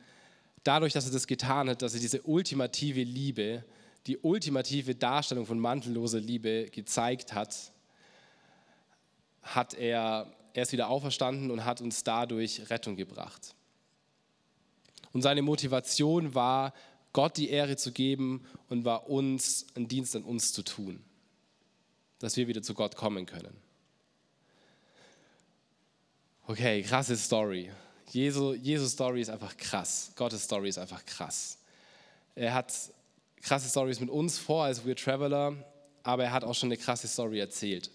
Dadurch, 0.64 0.94
dass 0.94 1.06
er 1.06 1.12
das 1.12 1.28
getan 1.28 1.70
hat, 1.70 1.82
dass 1.82 1.94
er 1.94 2.00
diese 2.00 2.22
ultimative 2.24 3.04
Liebe, 3.04 3.64
die 4.08 4.18
ultimative 4.18 4.96
Darstellung 4.96 5.46
von 5.46 5.60
mantelloser 5.60 6.20
Liebe 6.20 6.70
gezeigt 6.72 7.34
hat, 7.34 7.72
hat 9.42 9.74
er, 9.74 10.32
er 10.54 10.64
ist 10.64 10.72
wieder 10.72 10.90
auferstanden 10.90 11.52
und 11.52 11.66
hat 11.66 11.82
uns 11.82 12.04
dadurch 12.04 12.70
Rettung 12.70 12.96
gebracht. 12.96 13.56
Und 15.12 15.22
seine 15.22 15.42
Motivation 15.42 16.36
war, 16.36 16.74
Gott 17.14 17.38
die 17.38 17.50
Ehre 17.50 17.76
zu 17.76 17.92
geben 17.92 18.46
und 18.68 18.86
war 18.86 19.10
uns, 19.10 19.66
einen 19.76 19.88
Dienst 19.88 20.16
an 20.16 20.24
uns 20.24 20.54
zu 20.54 20.62
tun, 20.62 21.04
dass 22.20 22.38
wir 22.38 22.48
wieder 22.48 22.62
zu 22.62 22.74
Gott 22.74 22.96
kommen 22.96 23.26
können. 23.26 23.56
Okay, 26.46 26.84
krasse 26.84 27.16
Story. 27.16 27.72
Jesu, 28.12 28.54
Jesus 28.54 28.94
Story 28.94 29.22
ist 29.22 29.30
einfach 29.30 29.56
krass. 29.56 30.12
Gottes 30.16 30.44
Story 30.44 30.70
ist 30.70 30.78
einfach 30.78 31.06
krass. 31.06 31.58
Er 32.36 32.54
hat 32.54 32.74
krasse 33.42 33.70
Stories 33.70 34.00
mit 34.00 34.10
uns 34.10 34.38
vor 34.38 34.66
als 34.66 34.84
We're 34.84 34.96
Traveler, 34.96 35.56
aber 36.04 36.24
er 36.24 36.32
hat 36.32 36.44
auch 36.44 36.56
schon 36.56 36.68
eine 36.68 36.78
krasse 36.78 37.08
Story 37.08 37.40
erzählt. 37.40 37.92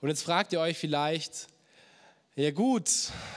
Und 0.00 0.08
jetzt 0.08 0.22
fragt 0.22 0.52
ihr 0.52 0.60
euch 0.60 0.78
vielleicht, 0.78 1.48
ja 2.38 2.52
gut, 2.52 2.88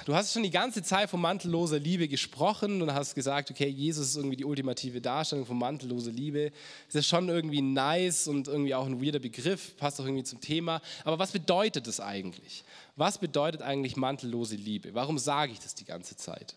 du 0.06 0.14
hast 0.14 0.32
schon 0.32 0.44
die 0.44 0.52
ganze 0.52 0.84
Zeit 0.84 1.10
von 1.10 1.20
mantelloser 1.20 1.80
Liebe 1.80 2.08
gesprochen 2.08 2.84
und 2.84 2.94
hast 2.94 3.16
gesagt, 3.16 3.50
okay, 3.50 3.68
Jesus 3.68 4.10
ist 4.10 4.16
irgendwie 4.16 4.36
die 4.36 4.46
ultimative 4.46 5.02
Darstellung 5.02 5.48
von 5.48 5.58
mantelloser 5.58 6.12
Liebe. 6.12 6.52
Das 6.86 6.96
ist 6.98 7.08
schon 7.08 7.28
irgendwie 7.28 7.64
nice 7.64 8.28
und 8.28 8.48
irgendwie 8.48 8.76
auch 8.76 8.86
ein 8.86 9.04
weirder 9.04 9.18
Begriff, 9.18 9.76
passt 9.78 10.00
auch 10.00 10.06
irgendwie 10.06 10.24
zum 10.24 10.40
Thema. 10.40 10.84
Aber 11.04 11.18
was 11.18 11.32
bedeutet 11.32 11.88
das 11.88 12.00
eigentlich? 12.00 12.64
Was 12.96 13.18
bedeutet 13.18 13.64
eigentlich 13.64 13.96
mantellose 13.96 14.56
Liebe? 14.56 14.94
Warum 14.94 15.18
sage 15.18 15.54
ich 15.54 15.60
das 15.60 15.74
die 15.74 15.86
ganze 15.86 16.16
Zeit? 16.16 16.54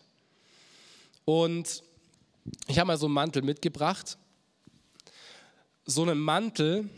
Und 1.24 1.82
ich 2.66 2.78
habe 2.78 2.88
mal 2.88 2.98
so 2.98 3.06
einen 3.06 3.14
Mantel 3.14 3.40
mitgebracht. 3.40 4.18
So 5.86 6.04
ein 6.04 6.18
Mantel 6.18 6.90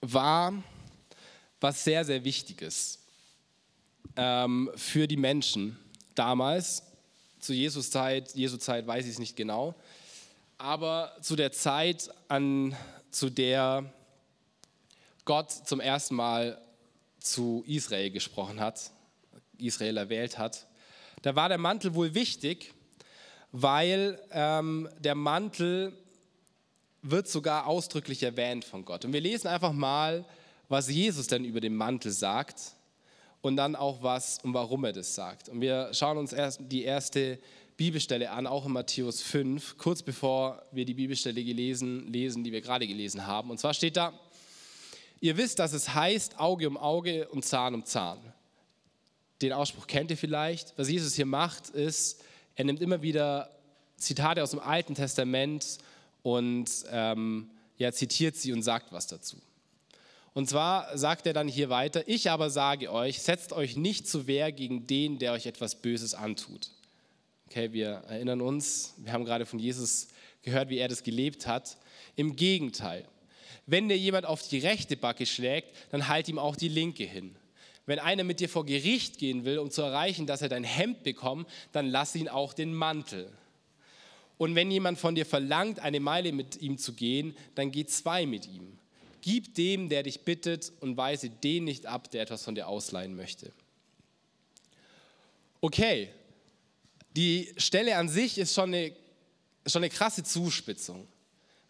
war 0.00 0.54
was 1.60 1.84
sehr, 1.84 2.06
sehr 2.06 2.24
Wichtiges 2.24 3.00
ähm, 4.16 4.70
für 4.74 5.06
die 5.06 5.16
Menschen 5.16 5.78
damals. 6.14 6.82
Zu 7.38 7.52
Jesus 7.52 7.90
Zeit, 7.90 8.34
Jesu 8.34 8.56
Zeit 8.56 8.86
weiß 8.86 9.04
ich 9.04 9.12
es 9.12 9.18
nicht 9.18 9.36
genau, 9.36 9.74
aber 10.58 11.12
zu 11.20 11.36
der 11.36 11.52
Zeit, 11.52 12.10
an, 12.28 12.74
zu 13.10 13.30
der 13.30 13.92
Gott 15.24 15.50
zum 15.50 15.80
ersten 15.80 16.14
Mal 16.14 16.60
zu 17.20 17.62
Israel 17.66 18.10
gesprochen 18.10 18.60
hat, 18.60 18.90
Israel 19.58 19.96
erwählt 19.96 20.38
hat, 20.38 20.66
da 21.22 21.36
war 21.36 21.48
der 21.48 21.58
Mantel 21.58 21.94
wohl 21.94 22.14
wichtig, 22.14 22.72
weil 23.52 24.20
ähm, 24.30 24.88
der 24.98 25.14
Mantel 25.14 25.92
wird 27.02 27.28
sogar 27.28 27.66
ausdrücklich 27.66 28.22
erwähnt 28.22 28.64
von 28.64 28.84
Gott. 28.84 29.04
Und 29.04 29.12
wir 29.12 29.20
lesen 29.20 29.48
einfach 29.48 29.72
mal, 29.72 30.24
was 30.68 30.88
Jesus 30.88 31.26
denn 31.26 31.44
über 31.44 31.60
den 31.60 31.76
Mantel 31.76 32.10
sagt 32.12 32.75
und 33.46 33.56
dann 33.56 33.76
auch 33.76 34.02
was 34.02 34.38
und 34.42 34.54
warum 34.54 34.84
er 34.84 34.92
das 34.92 35.14
sagt. 35.14 35.48
Und 35.48 35.60
wir 35.60 35.92
schauen 35.92 36.18
uns 36.18 36.32
erst 36.32 36.60
die 36.60 36.82
erste 36.82 37.38
Bibelstelle 37.76 38.30
an, 38.30 38.46
auch 38.46 38.66
in 38.66 38.72
Matthäus 38.72 39.22
5, 39.22 39.76
kurz 39.76 40.02
bevor 40.02 40.62
wir 40.72 40.84
die 40.84 40.94
Bibelstelle 40.94 41.44
gelesen, 41.44 42.10
lesen, 42.12 42.42
die 42.42 42.52
wir 42.52 42.60
gerade 42.60 42.86
gelesen 42.86 43.26
haben. 43.26 43.50
Und 43.50 43.58
zwar 43.58 43.74
steht 43.74 43.96
da, 43.96 44.12
ihr 45.20 45.36
wisst, 45.36 45.58
dass 45.58 45.72
es 45.72 45.94
heißt 45.94 46.40
Auge 46.40 46.68
um 46.68 46.76
Auge 46.76 47.28
und 47.28 47.44
Zahn 47.44 47.74
um 47.74 47.84
Zahn. 47.84 48.18
Den 49.42 49.52
Ausspruch 49.52 49.86
kennt 49.86 50.10
ihr 50.10 50.16
vielleicht. 50.16 50.72
Was 50.78 50.88
Jesus 50.88 51.14
hier 51.14 51.26
macht, 51.26 51.68
ist, 51.70 52.22
er 52.54 52.64
nimmt 52.64 52.80
immer 52.80 53.02
wieder 53.02 53.50
Zitate 53.98 54.42
aus 54.42 54.50
dem 54.50 54.60
Alten 54.60 54.94
Testament 54.94 55.78
und 56.22 56.70
ähm, 56.90 57.50
ja, 57.76 57.92
zitiert 57.92 58.36
sie 58.36 58.52
und 58.52 58.62
sagt 58.62 58.92
was 58.92 59.06
dazu. 59.06 59.36
Und 60.36 60.50
zwar 60.50 60.98
sagt 60.98 61.26
er 61.26 61.32
dann 61.32 61.48
hier 61.48 61.70
weiter, 61.70 62.06
ich 62.06 62.28
aber 62.28 62.50
sage 62.50 62.92
euch, 62.92 63.22
setzt 63.22 63.54
euch 63.54 63.74
nicht 63.74 64.06
zu 64.06 64.26
Wehr 64.26 64.52
gegen 64.52 64.86
den, 64.86 65.18
der 65.18 65.32
euch 65.32 65.46
etwas 65.46 65.76
Böses 65.76 66.12
antut. 66.12 66.72
Okay, 67.46 67.72
wir 67.72 68.02
erinnern 68.06 68.42
uns, 68.42 68.92
wir 68.98 69.14
haben 69.14 69.24
gerade 69.24 69.46
von 69.46 69.58
Jesus 69.58 70.08
gehört, 70.42 70.68
wie 70.68 70.76
er 70.76 70.88
das 70.88 71.02
gelebt 71.02 71.46
hat. 71.46 71.78
Im 72.16 72.36
Gegenteil, 72.36 73.06
wenn 73.64 73.88
dir 73.88 73.96
jemand 73.96 74.26
auf 74.26 74.46
die 74.46 74.58
rechte 74.58 74.98
Backe 74.98 75.24
schlägt, 75.24 75.74
dann 75.90 76.06
halt 76.06 76.28
ihm 76.28 76.38
auch 76.38 76.56
die 76.56 76.68
linke 76.68 77.04
hin. 77.04 77.34
Wenn 77.86 77.98
einer 77.98 78.22
mit 78.22 78.38
dir 78.38 78.50
vor 78.50 78.66
Gericht 78.66 79.16
gehen 79.16 79.46
will, 79.46 79.58
um 79.58 79.70
zu 79.70 79.80
erreichen, 79.80 80.26
dass 80.26 80.42
er 80.42 80.50
dein 80.50 80.64
Hemd 80.64 81.02
bekommt, 81.02 81.48
dann 81.72 81.86
lass 81.86 82.14
ihn 82.14 82.28
auch 82.28 82.52
den 82.52 82.74
Mantel. 82.74 83.32
Und 84.36 84.54
wenn 84.54 84.70
jemand 84.70 84.98
von 84.98 85.14
dir 85.14 85.24
verlangt, 85.24 85.78
eine 85.78 86.00
Meile 86.00 86.32
mit 86.32 86.60
ihm 86.60 86.76
zu 86.76 86.92
gehen, 86.92 87.34
dann 87.54 87.70
geh 87.70 87.86
zwei 87.86 88.26
mit 88.26 88.46
ihm. 88.46 88.76
Gib 89.20 89.54
dem, 89.54 89.88
der 89.88 90.02
dich 90.02 90.20
bittet, 90.20 90.72
und 90.80 90.96
weise 90.96 91.30
den 91.30 91.64
nicht 91.64 91.86
ab, 91.86 92.10
der 92.10 92.22
etwas 92.22 92.44
von 92.44 92.54
dir 92.54 92.68
ausleihen 92.68 93.16
möchte. 93.16 93.52
Okay, 95.60 96.10
die 97.16 97.52
Stelle 97.56 97.96
an 97.96 98.08
sich 98.08 98.38
ist 98.38 98.54
schon 98.54 98.74
eine, 98.74 98.92
schon 99.66 99.82
eine 99.82 99.90
krasse 99.90 100.22
Zuspitzung. 100.22 101.08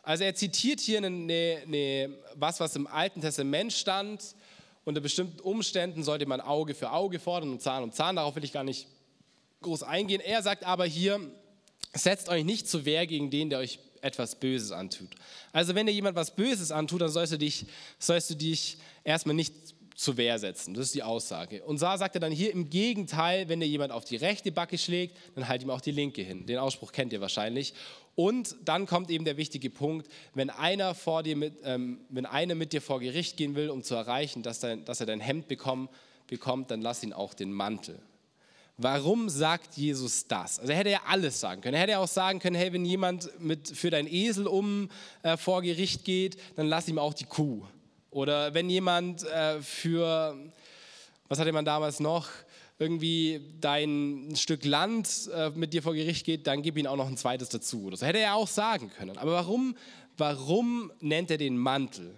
Also 0.02 0.24
er 0.24 0.35
zitiert 0.35 0.80
hier 0.80 0.98
eine, 0.98 1.06
eine, 1.06 2.16
was, 2.35 2.61
was 2.61 2.76
im 2.76 2.87
Alten 2.87 3.20
Testament 3.20 3.72
stand. 3.72 4.35
Unter 4.85 5.00
bestimmten 5.00 5.40
Umständen 5.40 6.04
sollte 6.04 6.26
man 6.26 6.40
Auge 6.40 6.74
für 6.74 6.92
Auge 6.92 7.18
fordern 7.18 7.50
und 7.50 7.62
Zahn 7.62 7.82
um 7.82 7.92
Zahn. 7.92 8.16
Darauf 8.16 8.37
will 8.37 8.44
ich 8.44 8.52
gar 8.52 8.64
nicht 8.64 8.87
groß 9.62 9.82
eingehen. 9.82 10.20
Er 10.20 10.42
sagt 10.42 10.64
aber 10.64 10.85
hier, 10.85 11.20
setzt 11.92 12.28
euch 12.28 12.44
nicht 12.44 12.68
zu 12.68 12.85
Wehr 12.85 13.06
gegen 13.06 13.30
den, 13.30 13.50
der 13.50 13.61
euch 13.61 13.78
etwas 14.02 14.35
Böses 14.37 14.72
antut. 14.72 15.11
Also 15.52 15.74
wenn 15.74 15.87
dir 15.87 15.92
jemand 15.92 16.16
was 16.16 16.35
Böses 16.35 16.70
antut, 16.70 17.00
dann 17.00 17.09
sollst 17.09 17.32
du 17.32 17.38
dich, 17.38 17.66
sollst 17.98 18.30
du 18.30 18.35
dich 18.35 18.78
erstmal 19.04 19.35
nicht 19.35 19.54
zur 19.96 20.18
Wehr 20.18 20.38
setzen. 20.38 20.74
Das 20.74 20.87
ist 20.87 20.94
die 20.94 21.02
Aussage. 21.02 21.64
Und 21.64 21.80
da 21.80 21.96
sagt 21.96 22.22
dann 22.22 22.30
hier 22.30 22.52
im 22.52 22.68
Gegenteil, 22.68 23.48
wenn 23.48 23.61
dir 23.61 23.66
jemand 23.66 23.92
auf 23.92 24.04
die 24.04 24.16
rechte 24.16 24.52
Backe 24.52 24.76
schlägt, 24.76 25.16
dann 25.35 25.48
halt 25.48 25.62
ihm 25.62 25.70
auch 25.70 25.80
die 25.80 25.90
linke 25.90 26.22
hin. 26.22 26.44
Den 26.46 26.59
Ausspruch 26.59 26.92
kennt 26.92 27.12
ihr 27.14 27.20
wahrscheinlich. 27.22 27.72
Und 28.14 28.56
dann 28.64 28.87
kommt 28.87 29.11
eben 29.11 29.24
der 29.24 29.38
wichtige 29.38 29.70
Punkt, 29.70 30.09
wenn 30.35 30.50
einer, 30.50 30.94
vor 30.94 31.22
dir 31.22 31.37
mit, 31.37 31.54
ähm, 31.64 32.00
wenn 32.11 32.26
einer 32.26 32.54
mit 32.54 32.72
dir 32.72 32.82
vor 32.82 33.00
Gericht 33.00 33.37
gehen 33.37 33.54
will, 33.54 33.70
um 33.70 33.82
zu 33.82 33.94
erreichen, 33.94 34.42
dass, 34.42 34.61
dein, 34.61 34.85
dass 34.85 35.00
er 35.00 35.06
dein 35.06 35.20
Hemd 35.20 35.48
bekommt, 35.48 35.90
bekommt, 36.26 36.70
dann 36.70 36.82
lass 36.82 37.02
ihn 37.02 37.12
auch 37.12 37.35
den 37.35 37.52
Mantel. 37.52 37.98
Warum 38.78 39.30
sagt 39.30 39.76
Jesus 39.76 40.26
das? 40.26 40.60
Also 40.60 40.70
er 40.70 40.78
hätte 40.78 40.90
ja 40.90 41.00
alles 41.06 41.40
sagen 41.40 41.62
können. 41.62 41.74
Er 41.74 41.80
hätte 41.80 41.92
ja 41.92 41.98
auch 41.98 42.08
sagen 42.08 42.40
können, 42.40 42.56
hey, 42.56 42.72
wenn 42.74 42.84
jemand 42.84 43.30
mit, 43.40 43.68
für 43.68 43.88
dein 43.88 44.06
Esel 44.06 44.46
um 44.46 44.90
äh, 45.22 45.38
vor 45.38 45.62
Gericht 45.62 46.04
geht, 46.04 46.36
dann 46.56 46.66
lass 46.66 46.86
ihm 46.86 46.98
auch 46.98 47.14
die 47.14 47.24
Kuh. 47.24 47.64
Oder 48.10 48.52
wenn 48.52 48.68
jemand 48.68 49.24
äh, 49.24 49.62
für, 49.62 50.36
was 51.28 51.38
hatte 51.38 51.52
man 51.52 51.64
damals 51.64 52.00
noch, 52.00 52.28
irgendwie 52.78 53.40
dein 53.60 54.34
Stück 54.36 54.64
Land 54.66 55.30
äh, 55.34 55.48
mit 55.50 55.72
dir 55.72 55.82
vor 55.82 55.94
Gericht 55.94 56.26
geht, 56.26 56.46
dann 56.46 56.60
gib 56.60 56.76
ihm 56.76 56.86
auch 56.86 56.96
noch 56.96 57.08
ein 57.08 57.16
zweites 57.16 57.48
dazu. 57.48 57.88
Das 57.88 58.02
hätte 58.02 58.18
er 58.18 58.34
auch 58.34 58.48
sagen 58.48 58.90
können. 58.90 59.16
Aber 59.16 59.32
warum, 59.32 59.74
warum 60.18 60.92
nennt 61.00 61.30
er 61.30 61.38
den 61.38 61.56
Mantel? 61.56 62.14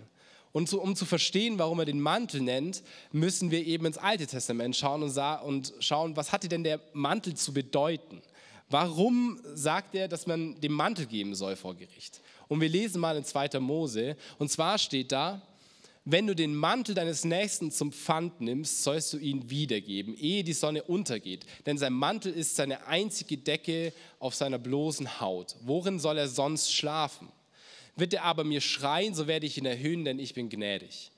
Und 0.53 0.69
so, 0.69 0.81
um 0.81 0.97
zu 0.97 1.05
verstehen, 1.05 1.59
warum 1.59 1.79
er 1.79 1.85
den 1.85 2.01
Mantel 2.01 2.41
nennt, 2.41 2.83
müssen 3.13 3.51
wir 3.51 3.67
eben 3.67 3.87
ins 3.87 3.99
Alte 3.99 4.27
Testament 4.27 4.77
schauen 4.77 5.03
und, 5.03 5.17
und 5.45 5.75
schauen, 5.81 6.17
was 6.17 6.33
hatte 6.33 6.49
denn 6.49 6.65
der 6.65 6.81
Mantel 6.93 7.35
zu 7.35 7.53
bedeuten? 7.53 8.23
Warum 8.71 9.41
sagt 9.55 9.95
er, 9.95 10.09
dass 10.09 10.27
man 10.27 10.61
den 10.61 10.73
Mantel 10.73 11.07
geben 11.07 11.35
soll 11.35 11.57
vor 11.57 11.75
Gericht? 11.75 12.21
Und 12.49 12.61
wir 12.61 12.69
lesen 12.69 13.01
mal 13.01 13.17
in 13.17 13.25
2. 13.25 13.61
Mose. 13.61 14.17
Und 14.39 14.51
zwar 14.51 14.79
steht 14.79 15.13
da, 15.13 15.43
wenn 16.11 16.27
du 16.27 16.35
den 16.35 16.55
Mantel 16.55 16.95
deines 16.95 17.25
Nächsten 17.25 17.71
zum 17.71 17.93
Pfand 17.93 18.41
nimmst, 18.41 18.83
sollst 18.83 19.13
du 19.13 19.19
ihn 19.19 19.51
wiedergeben, 19.51 20.17
ehe 20.17 20.43
die 20.43 20.55
Sonne 20.55 20.83
untergeht. 20.83 21.45
Denn 21.67 21.77
sein 21.77 21.93
Mantel 21.93 22.33
ist 22.33 22.57
seine 22.57 22.87
einzige 22.87 23.37
Decke 23.37 23.93
auf 24.19 24.35
seiner 24.35 24.59
bloßen 24.59 25.21
Haut. 25.21 25.57
Worin 25.61 25.99
soll 25.99 26.17
er 26.17 26.29
sonst 26.29 26.73
schlafen? 26.73 27.29
Wird 27.99 28.15
er 28.15 28.23
aber 28.23 28.45
mir 28.45 28.61
schreien, 28.61 29.13
so 29.13 29.27
werde 29.27 29.45
ich 29.45 29.59
ihn 29.59 29.67
erhöhen, 29.67 30.05
denn 30.05 30.21
ich 30.21 30.33
bin 30.33 30.49
gnädig. 30.49 31.11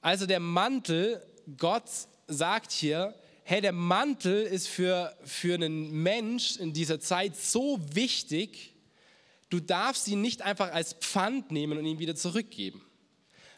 Also 0.00 0.26
der 0.26 0.40
Mantel, 0.40 1.24
Gott 1.58 1.84
sagt 2.26 2.72
hier, 2.72 3.14
hey, 3.44 3.60
der 3.60 3.70
Mantel 3.70 4.42
ist 4.42 4.66
für, 4.66 5.16
für 5.22 5.54
einen 5.54 6.02
Mensch 6.02 6.56
in 6.56 6.72
dieser 6.72 6.98
Zeit 6.98 7.36
so 7.36 7.78
wichtig, 7.94 8.74
du 9.48 9.60
darfst 9.60 10.08
ihn 10.08 10.20
nicht 10.20 10.42
einfach 10.42 10.72
als 10.72 10.94
Pfand 10.94 11.52
nehmen 11.52 11.78
und 11.78 11.86
ihn 11.86 12.00
wieder 12.00 12.16
zurückgeben. 12.16 12.84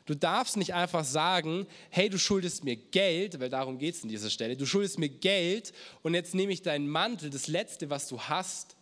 Du 0.05 0.14
darfst 0.14 0.59
nicht 0.59 0.75
einfach 0.75 1.05
sagen, 1.05 1.66
hey, 1.88 2.11
du 2.11 2.18
schuldest 2.18 2.62
mir 2.62 2.77
Geld, 2.77 3.40
weil 3.40 3.48
darum 3.48 3.79
geht 3.79 3.94
es 3.94 4.03
an 4.03 4.11
dieser 4.11 4.29
Stelle, 4.29 4.55
du 4.55 4.66
schuldest 4.66 4.98
mir 4.98 5.09
Geld 5.09 5.72
und 6.03 6.12
jetzt 6.12 6.35
nehme 6.35 6.53
ich 6.53 6.61
deinen 6.61 6.88
Mantel, 6.88 7.31
das 7.31 7.46
Letzte, 7.46 7.88
was 7.88 8.07
du 8.09 8.20
hast, 8.20 8.77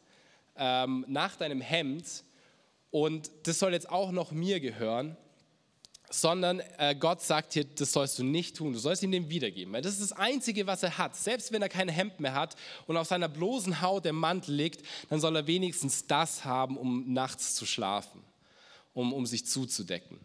ähm, 0.57 1.05
nach 1.07 1.37
deinem 1.37 1.61
Hemd 1.61 2.25
und 2.90 3.31
das 3.44 3.59
soll 3.59 3.72
jetzt 3.72 3.88
auch 3.88 4.11
noch 4.11 4.33
mir 4.33 4.61
gehören, 4.61 5.16
sondern 6.11 6.61
äh, 6.79 6.96
Gott 6.96 7.22
sagt 7.22 7.53
hier, 7.53 7.64
das 7.64 7.92
sollst 7.92 8.18
du 8.18 8.24
nicht 8.24 8.57
tun, 8.57 8.72
du 8.72 8.79
sollst 8.79 9.03
ihm 9.03 9.12
den 9.12 9.31
wiedergeben, 9.31 9.72
weil 9.72 9.83
das 9.83 9.92
ist 9.92 10.11
das 10.11 10.12
Einzige, 10.12 10.66
was 10.66 10.83
er 10.83 10.98
hat. 10.98 11.14
Selbst 11.14 11.53
wenn 11.53 11.62
er 11.62 11.68
kein 11.68 11.88
Hemd 11.88 12.18
mehr 12.18 12.35
hat 12.35 12.57
und 12.87 12.96
auf 12.96 13.07
seiner 13.07 13.29
bloßen 13.29 13.81
Haut 13.81 14.05
der 14.05 14.12
Mantel 14.12 14.55
liegt, 14.55 14.85
dann 15.09 15.20
soll 15.20 15.37
er 15.37 15.46
wenigstens 15.46 16.07
das 16.09 16.44
haben, 16.44 16.76
um 16.76 17.12
nachts 17.12 17.55
zu 17.55 17.64
schlafen, 17.64 18.22
um, 18.92 19.12
um 19.12 19.24
sich 19.24 19.46
zuzudecken. 19.46 20.18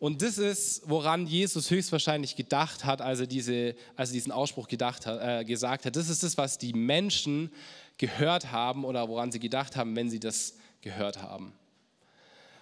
Und 0.00 0.20
das 0.22 0.36
ist, 0.36 0.82
woran 0.86 1.28
Jesus 1.28 1.70
höchstwahrscheinlich 1.70 2.34
gedacht 2.34 2.84
hat, 2.84 3.00
als 3.00 3.20
er, 3.20 3.28
diese, 3.28 3.76
als 3.94 4.10
er 4.10 4.14
diesen 4.14 4.32
Ausspruch 4.32 4.66
gedacht 4.66 5.06
hat, 5.06 5.20
äh, 5.22 5.44
gesagt 5.44 5.86
hat. 5.86 5.94
Das 5.94 6.08
ist 6.08 6.24
das, 6.24 6.36
was 6.36 6.58
die 6.58 6.72
Menschen 6.72 7.52
gehört 7.98 8.50
haben 8.50 8.84
oder 8.84 9.08
woran 9.08 9.30
sie 9.30 9.38
gedacht 9.38 9.76
haben, 9.76 9.94
wenn 9.94 10.10
sie 10.10 10.18
das 10.18 10.56
gehört 10.82 11.22
haben. 11.22 11.52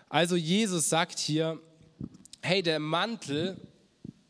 Also 0.09 0.37
Jesus 0.37 0.89
sagt 0.89 1.19
hier, 1.19 1.61
hey, 2.43 2.63
der 2.63 2.79
Mantel, 2.79 3.57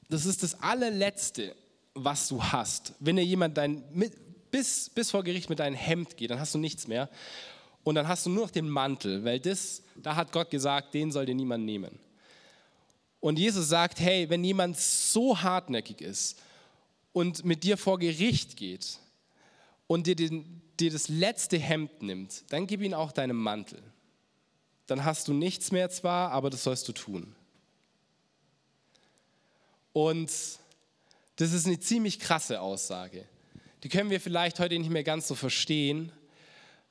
das 0.08 0.26
ist 0.26 0.42
das 0.42 0.62
allerletzte, 0.62 1.54
was 1.94 2.28
du 2.28 2.42
hast. 2.42 2.94
Wenn 3.00 3.16
dir 3.16 3.24
jemand 3.24 3.56
dein, 3.56 3.82
bis, 4.50 4.90
bis 4.90 5.10
vor 5.10 5.24
Gericht 5.24 5.50
mit 5.50 5.58
deinem 5.58 5.76
Hemd 5.76 6.16
geht, 6.16 6.30
dann 6.30 6.40
hast 6.40 6.54
du 6.54 6.58
nichts 6.58 6.88
mehr. 6.88 7.08
Und 7.82 7.94
dann 7.94 8.08
hast 8.08 8.26
du 8.26 8.30
nur 8.30 8.44
noch 8.44 8.50
den 8.50 8.68
Mantel, 8.68 9.24
weil 9.24 9.40
das, 9.40 9.82
da 9.96 10.16
hat 10.16 10.32
Gott 10.32 10.50
gesagt, 10.50 10.94
den 10.94 11.10
soll 11.12 11.26
dir 11.26 11.34
niemand 11.34 11.64
nehmen. 11.64 11.98
Und 13.20 13.38
Jesus 13.38 13.68
sagt, 13.68 14.00
hey, 14.00 14.28
wenn 14.30 14.42
jemand 14.44 14.78
so 14.78 15.40
hartnäckig 15.40 16.00
ist 16.00 16.38
und 17.12 17.44
mit 17.44 17.64
dir 17.64 17.76
vor 17.76 17.98
Gericht 17.98 18.56
geht 18.56 18.98
und 19.86 20.06
dir 20.06 20.16
den, 20.16 20.62
dir 20.80 20.90
das 20.90 21.08
letzte 21.08 21.58
Hemd 21.58 22.02
nimmt, 22.02 22.44
dann 22.52 22.66
gib 22.66 22.82
ihm 22.82 22.94
auch 22.94 23.12
deinen 23.12 23.36
Mantel. 23.36 23.82
Dann 24.86 25.04
hast 25.04 25.28
du 25.28 25.32
nichts 25.32 25.70
mehr 25.70 25.90
zwar, 25.90 26.32
aber 26.32 26.50
das 26.50 26.64
sollst 26.64 26.88
du 26.88 26.92
tun. 26.92 27.34
Und 29.92 30.30
das 31.36 31.52
ist 31.52 31.66
eine 31.66 31.80
ziemlich 31.80 32.18
krasse 32.18 32.60
Aussage. 32.60 33.24
Die 33.82 33.88
können 33.88 34.10
wir 34.10 34.20
vielleicht 34.20 34.60
heute 34.60 34.78
nicht 34.78 34.90
mehr 34.90 35.04
ganz 35.04 35.26
so 35.28 35.34
verstehen, 35.34 36.12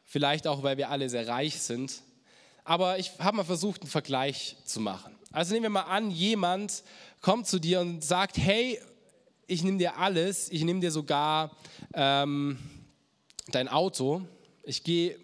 vielleicht 0.05 0.47
auch, 0.47 0.63
weil 0.63 0.77
wir 0.77 0.89
alle 0.89 1.09
sehr 1.09 1.27
reich 1.27 1.59
sind. 1.59 2.01
Aber 2.63 2.99
ich 2.99 3.11
habe 3.19 3.37
mal 3.37 3.43
versucht, 3.43 3.81
einen 3.81 3.91
Vergleich 3.91 4.55
zu 4.65 4.79
machen. 4.79 5.15
Also 5.31 5.53
nehmen 5.53 5.63
wir 5.63 5.69
mal 5.69 5.83
an, 5.83 6.09
jemand 6.09 6.83
kommt 7.21 7.47
zu 7.47 7.59
dir 7.59 7.81
und 7.81 8.03
sagt, 8.03 8.37
hey, 8.37 8.79
ich 9.45 9.63
nehme 9.63 9.77
dir 9.77 9.97
alles, 9.97 10.49
ich 10.51 10.63
nehme 10.63 10.79
dir 10.79 10.91
sogar 10.91 11.55
ähm, 11.93 12.57
dein 13.51 13.67
Auto, 13.67 14.21
ich 14.63 14.83
gehe 14.83 15.17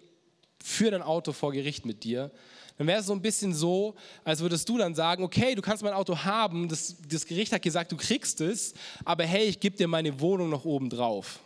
für 0.62 0.90
dein 0.90 1.02
Auto 1.02 1.32
vor 1.32 1.52
Gericht 1.52 1.86
mit 1.86 2.04
dir, 2.04 2.30
dann 2.78 2.86
wäre 2.86 3.00
es 3.00 3.06
so 3.06 3.12
ein 3.12 3.22
bisschen 3.22 3.54
so, 3.54 3.94
als 4.24 4.40
würdest 4.40 4.68
du 4.68 4.76
dann 4.76 4.94
sagen, 4.94 5.22
okay, 5.22 5.54
du 5.54 5.62
kannst 5.62 5.82
mein 5.82 5.94
Auto 5.94 6.18
haben, 6.18 6.68
das, 6.68 6.96
das 7.08 7.24
Gericht 7.24 7.52
hat 7.52 7.62
gesagt, 7.62 7.90
du 7.92 7.96
kriegst 7.96 8.40
es, 8.40 8.74
aber 9.04 9.24
hey, 9.24 9.44
ich 9.44 9.60
gebe 9.60 9.76
dir 9.76 9.88
meine 9.88 10.20
Wohnung 10.20 10.50
noch 10.50 10.64
oben 10.64 10.90
drauf. 10.90 11.40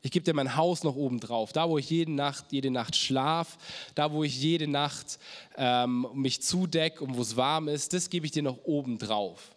Ich 0.00 0.12
gebe 0.12 0.24
dir 0.24 0.34
mein 0.34 0.54
Haus 0.54 0.84
noch 0.84 0.94
oben 0.94 1.18
drauf. 1.18 1.52
Da, 1.52 1.68
wo 1.68 1.76
ich 1.76 1.90
jede 1.90 2.12
Nacht, 2.12 2.44
jede 2.52 2.70
Nacht 2.70 2.94
schlaf, 2.94 3.58
da, 3.96 4.12
wo 4.12 4.22
ich 4.22 4.40
jede 4.40 4.68
Nacht 4.68 5.18
ähm, 5.56 6.06
mich 6.14 6.40
zudecke 6.40 7.02
und 7.02 7.16
wo 7.16 7.22
es 7.22 7.36
warm 7.36 7.66
ist, 7.66 7.92
das 7.92 8.08
gebe 8.08 8.24
ich 8.24 8.32
dir 8.32 8.44
noch 8.44 8.58
oben 8.64 8.98
drauf. 8.98 9.50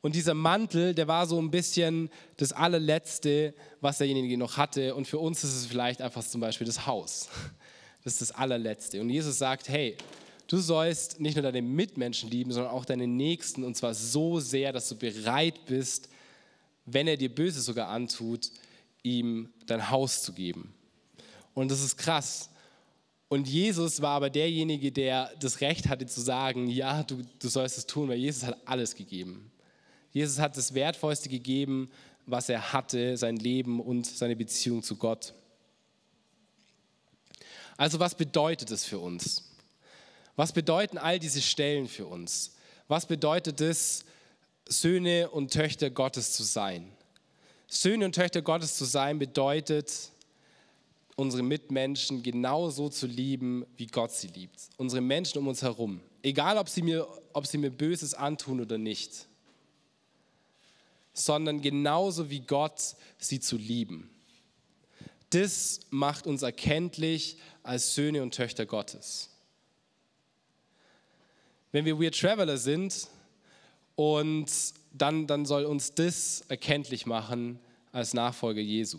Und 0.00 0.14
dieser 0.14 0.34
Mantel, 0.34 0.94
der 0.94 1.08
war 1.08 1.26
so 1.26 1.40
ein 1.40 1.50
bisschen 1.50 2.08
das 2.36 2.52
allerletzte, 2.52 3.54
was 3.80 3.98
derjenige 3.98 4.38
noch 4.38 4.56
hatte. 4.56 4.94
Und 4.94 5.08
für 5.08 5.18
uns 5.18 5.42
ist 5.42 5.54
es 5.54 5.66
vielleicht 5.66 6.00
einfach 6.00 6.24
zum 6.24 6.40
Beispiel 6.40 6.66
das 6.66 6.86
Haus. 6.86 7.28
Das 8.04 8.14
ist 8.14 8.30
das 8.30 8.32
allerletzte. 8.32 9.00
Und 9.00 9.10
Jesus 9.10 9.38
sagt, 9.38 9.68
hey, 9.68 9.96
du 10.46 10.58
sollst 10.58 11.20
nicht 11.20 11.34
nur 11.34 11.42
deine 11.42 11.60
Mitmenschen 11.60 12.30
lieben, 12.30 12.52
sondern 12.52 12.72
auch 12.72 12.84
deine 12.84 13.08
Nächsten. 13.08 13.64
Und 13.64 13.76
zwar 13.76 13.92
so 13.92 14.38
sehr, 14.38 14.72
dass 14.72 14.88
du 14.88 14.96
bereit 14.96 15.66
bist, 15.66 16.08
wenn 16.86 17.08
er 17.08 17.16
dir 17.16 17.34
Böses 17.34 17.64
sogar 17.64 17.88
antut, 17.88 18.50
ihm 19.02 19.50
dein 19.66 19.90
Haus 19.90 20.22
zu 20.22 20.32
geben. 20.32 20.72
Und 21.54 21.70
das 21.70 21.82
ist 21.82 21.96
krass. 21.98 22.50
Und 23.28 23.46
Jesus 23.46 24.00
war 24.00 24.12
aber 24.12 24.30
derjenige, 24.30 24.90
der 24.90 25.30
das 25.40 25.60
Recht 25.60 25.88
hatte 25.88 26.06
zu 26.06 26.20
sagen, 26.20 26.68
ja, 26.68 27.02
du, 27.02 27.22
du 27.38 27.48
sollst 27.48 27.76
es 27.76 27.86
tun, 27.86 28.08
weil 28.08 28.18
Jesus 28.18 28.44
hat 28.44 28.56
alles 28.64 28.94
gegeben. 28.94 29.50
Jesus 30.18 30.40
hat 30.40 30.56
das 30.56 30.74
Wertvollste 30.74 31.28
gegeben, 31.28 31.88
was 32.26 32.48
er 32.48 32.72
hatte, 32.72 33.16
sein 33.16 33.36
Leben 33.36 33.78
und 33.80 34.04
seine 34.04 34.34
Beziehung 34.34 34.82
zu 34.82 34.96
Gott. 34.96 35.32
Also 37.76 38.00
was 38.00 38.16
bedeutet 38.16 38.68
es 38.72 38.84
für 38.84 38.98
uns? 38.98 39.44
Was 40.34 40.50
bedeuten 40.50 40.98
all 40.98 41.20
diese 41.20 41.40
Stellen 41.40 41.86
für 41.86 42.06
uns? 42.06 42.56
Was 42.88 43.06
bedeutet 43.06 43.60
es, 43.60 44.04
Söhne 44.66 45.30
und 45.30 45.52
Töchter 45.52 45.88
Gottes 45.88 46.32
zu 46.32 46.42
sein? 46.42 46.90
Söhne 47.68 48.04
und 48.04 48.16
Töchter 48.16 48.42
Gottes 48.42 48.76
zu 48.76 48.86
sein 48.86 49.20
bedeutet, 49.20 50.10
unsere 51.14 51.44
Mitmenschen 51.44 52.24
genauso 52.24 52.88
zu 52.88 53.06
lieben, 53.06 53.64
wie 53.76 53.86
Gott 53.86 54.10
sie 54.10 54.28
liebt. 54.28 54.68
Unsere 54.78 55.00
Menschen 55.00 55.38
um 55.38 55.46
uns 55.46 55.62
herum. 55.62 56.00
Egal, 56.24 56.58
ob 56.58 56.68
sie 56.68 56.82
mir, 56.82 57.06
ob 57.32 57.46
sie 57.46 57.58
mir 57.58 57.70
Böses 57.70 58.14
antun 58.14 58.60
oder 58.60 58.78
nicht. 58.78 59.27
Sondern 61.18 61.60
genauso 61.60 62.30
wie 62.30 62.40
Gott 62.40 62.94
sie 63.18 63.40
zu 63.40 63.56
lieben. 63.56 64.08
Das 65.30 65.80
macht 65.90 66.26
uns 66.26 66.42
erkenntlich 66.42 67.38
als 67.62 67.94
Söhne 67.94 68.22
und 68.22 68.34
Töchter 68.34 68.66
Gottes. 68.66 69.30
Wenn 71.72 71.84
wir 71.84 72.00
Weird 72.00 72.18
Traveler 72.18 72.56
sind 72.56 73.08
und 73.94 74.50
dann, 74.92 75.26
dann 75.26 75.44
soll 75.44 75.64
uns 75.64 75.92
das 75.94 76.42
erkenntlich 76.48 77.04
machen 77.04 77.58
als 77.92 78.14
Nachfolger 78.14 78.60
Jesu. 78.60 78.98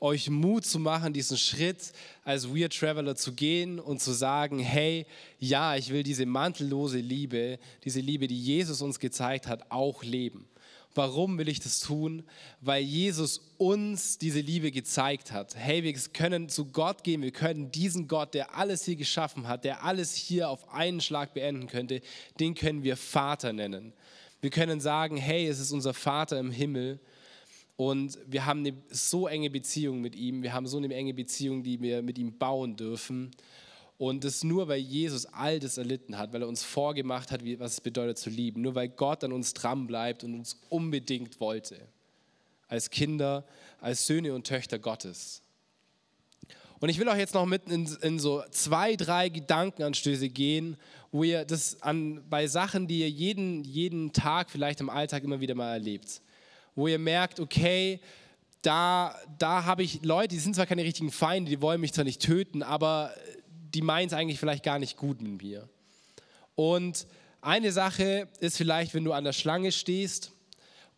Euch 0.00 0.30
Mut 0.30 0.64
zu 0.64 0.78
machen, 0.78 1.12
diesen 1.12 1.36
Schritt 1.36 1.92
als 2.24 2.48
Weird 2.48 2.76
Traveler 2.76 3.16
zu 3.16 3.32
gehen 3.32 3.78
und 3.78 4.00
zu 4.00 4.12
sagen, 4.12 4.58
hey, 4.58 5.06
ja, 5.38 5.76
ich 5.76 5.90
will 5.90 6.02
diese 6.02 6.26
mantellose 6.26 6.98
Liebe, 6.98 7.58
diese 7.84 8.00
Liebe, 8.00 8.26
die 8.26 8.40
Jesus 8.40 8.82
uns 8.82 8.98
gezeigt 8.98 9.46
hat, 9.46 9.70
auch 9.70 10.02
leben. 10.02 10.46
Warum 10.94 11.38
will 11.38 11.48
ich 11.48 11.60
das 11.60 11.78
tun? 11.80 12.24
Weil 12.60 12.82
Jesus 12.82 13.52
uns 13.58 14.18
diese 14.18 14.40
Liebe 14.40 14.72
gezeigt 14.72 15.30
hat. 15.30 15.54
Hey, 15.54 15.84
wir 15.84 15.92
können 15.92 16.48
zu 16.48 16.66
Gott 16.66 17.04
gehen, 17.04 17.22
wir 17.22 17.30
können 17.30 17.70
diesen 17.70 18.08
Gott, 18.08 18.34
der 18.34 18.56
alles 18.56 18.84
hier 18.84 18.96
geschaffen 18.96 19.46
hat, 19.46 19.64
der 19.64 19.84
alles 19.84 20.16
hier 20.16 20.48
auf 20.48 20.72
einen 20.72 21.00
Schlag 21.00 21.32
beenden 21.32 21.68
könnte, 21.68 22.00
den 22.40 22.54
können 22.54 22.82
wir 22.82 22.96
Vater 22.96 23.52
nennen. 23.52 23.92
Wir 24.40 24.50
können 24.50 24.80
sagen, 24.80 25.16
hey, 25.16 25.46
es 25.46 25.60
ist 25.60 25.70
unser 25.70 25.94
Vater 25.94 26.40
im 26.40 26.50
Himmel 26.50 26.98
und 27.80 28.18
wir 28.26 28.44
haben 28.44 28.60
eine 28.60 28.74
so 28.90 29.26
enge 29.26 29.48
Beziehung 29.48 30.02
mit 30.02 30.14
ihm, 30.14 30.42
wir 30.42 30.52
haben 30.52 30.66
so 30.66 30.76
eine 30.76 30.94
enge 30.94 31.14
Beziehung, 31.14 31.62
die 31.62 31.80
wir 31.80 32.02
mit 32.02 32.18
ihm 32.18 32.36
bauen 32.36 32.76
dürfen. 32.76 33.30
Und 33.96 34.24
das 34.24 34.44
nur, 34.44 34.68
weil 34.68 34.80
Jesus 34.80 35.24
all 35.24 35.58
das 35.58 35.78
erlitten 35.78 36.18
hat, 36.18 36.34
weil 36.34 36.42
er 36.42 36.48
uns 36.48 36.62
vorgemacht 36.62 37.30
hat, 37.32 37.40
was 37.58 37.72
es 37.72 37.80
bedeutet 37.80 38.18
zu 38.18 38.28
lieben. 38.28 38.60
Nur 38.60 38.74
weil 38.74 38.90
Gott 38.90 39.24
an 39.24 39.32
uns 39.32 39.54
dran 39.54 39.86
bleibt 39.86 40.24
und 40.24 40.34
uns 40.34 40.60
unbedingt 40.68 41.40
wollte. 41.40 41.80
Als 42.68 42.90
Kinder, 42.90 43.46
als 43.80 44.06
Söhne 44.06 44.34
und 44.34 44.46
Töchter 44.46 44.78
Gottes. 44.78 45.40
Und 46.80 46.90
ich 46.90 46.98
will 46.98 47.08
auch 47.08 47.16
jetzt 47.16 47.32
noch 47.32 47.46
mitten 47.46 47.70
in, 47.70 47.88
in, 48.02 48.18
so 48.18 48.42
zwei, 48.50 48.94
drei 48.94 49.30
Gedankenanstöße 49.30 50.28
gehen, 50.28 50.76
wo 51.12 51.24
ihr 51.24 51.46
das 51.46 51.80
an, 51.80 52.22
bei 52.28 52.46
Sachen, 52.46 52.88
die 52.88 53.00
ihr 53.00 53.08
jeden, 53.08 53.64
jeden 53.64 54.12
Tag 54.12 54.50
vielleicht 54.50 54.82
im 54.82 54.90
Alltag 54.90 55.24
immer 55.24 55.40
wieder 55.40 55.54
mal 55.54 55.72
erlebt, 55.72 56.20
wo 56.74 56.88
ihr 56.88 56.98
merkt, 56.98 57.40
okay, 57.40 58.00
da, 58.62 59.14
da 59.38 59.64
habe 59.64 59.82
ich 59.82 60.04
Leute, 60.04 60.28
die 60.28 60.38
sind 60.38 60.54
zwar 60.54 60.66
keine 60.66 60.84
richtigen 60.84 61.10
Feinde, 61.10 61.50
die 61.50 61.62
wollen 61.62 61.80
mich 61.80 61.92
zwar 61.92 62.04
nicht 62.04 62.20
töten, 62.20 62.62
aber 62.62 63.14
die 63.74 63.82
meinen 63.82 64.08
es 64.08 64.12
eigentlich 64.12 64.38
vielleicht 64.38 64.64
gar 64.64 64.78
nicht 64.78 64.96
gut 64.96 65.20
mit 65.22 65.42
mir. 65.42 65.68
Und 66.54 67.06
eine 67.40 67.72
Sache 67.72 68.28
ist 68.40 68.56
vielleicht, 68.56 68.92
wenn 68.94 69.04
du 69.04 69.12
an 69.12 69.24
der 69.24 69.32
Schlange 69.32 69.72
stehst 69.72 70.32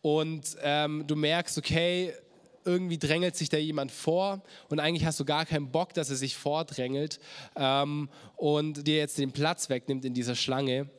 und 0.01 0.57
ähm, 0.61 1.05
du 1.07 1.15
merkst, 1.15 1.57
okay, 1.57 2.13
irgendwie 2.65 2.97
drängelt 2.97 3.35
sich 3.35 3.49
da 3.49 3.57
jemand 3.57 3.91
vor 3.91 4.41
und 4.69 4.79
eigentlich 4.79 5.05
hast 5.05 5.19
du 5.19 5.25
gar 5.25 5.45
keinen 5.45 5.71
Bock, 5.71 5.93
dass 5.93 6.09
er 6.09 6.15
sich 6.15 6.35
vordrängelt 6.35 7.19
ähm, 7.55 8.09
und 8.35 8.87
dir 8.87 8.97
jetzt 8.97 9.17
den 9.17 9.31
Platz 9.31 9.69
wegnimmt 9.69 10.05
in 10.05 10.13
dieser 10.13 10.35
Schlange, 10.35 10.89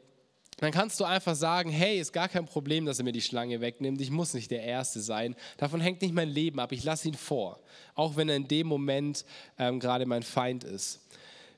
dann 0.58 0.72
kannst 0.72 1.00
du 1.00 1.04
einfach 1.04 1.34
sagen, 1.34 1.70
hey, 1.70 1.98
ist 1.98 2.12
gar 2.12 2.28
kein 2.28 2.46
Problem, 2.46 2.86
dass 2.86 2.98
er 2.98 3.04
mir 3.04 3.12
die 3.12 3.20
Schlange 3.20 3.60
wegnimmt, 3.60 4.00
ich 4.00 4.10
muss 4.10 4.34
nicht 4.34 4.50
der 4.50 4.62
Erste 4.62 5.00
sein, 5.00 5.34
davon 5.56 5.80
hängt 5.80 6.02
nicht 6.02 6.14
mein 6.14 6.28
Leben 6.28 6.60
ab, 6.60 6.72
ich 6.72 6.84
lasse 6.84 7.08
ihn 7.08 7.14
vor, 7.14 7.60
auch 7.94 8.16
wenn 8.16 8.28
er 8.28 8.36
in 8.36 8.48
dem 8.48 8.66
Moment 8.66 9.24
ähm, 9.58 9.80
gerade 9.80 10.06
mein 10.06 10.22
Feind 10.22 10.64
ist. 10.64 11.00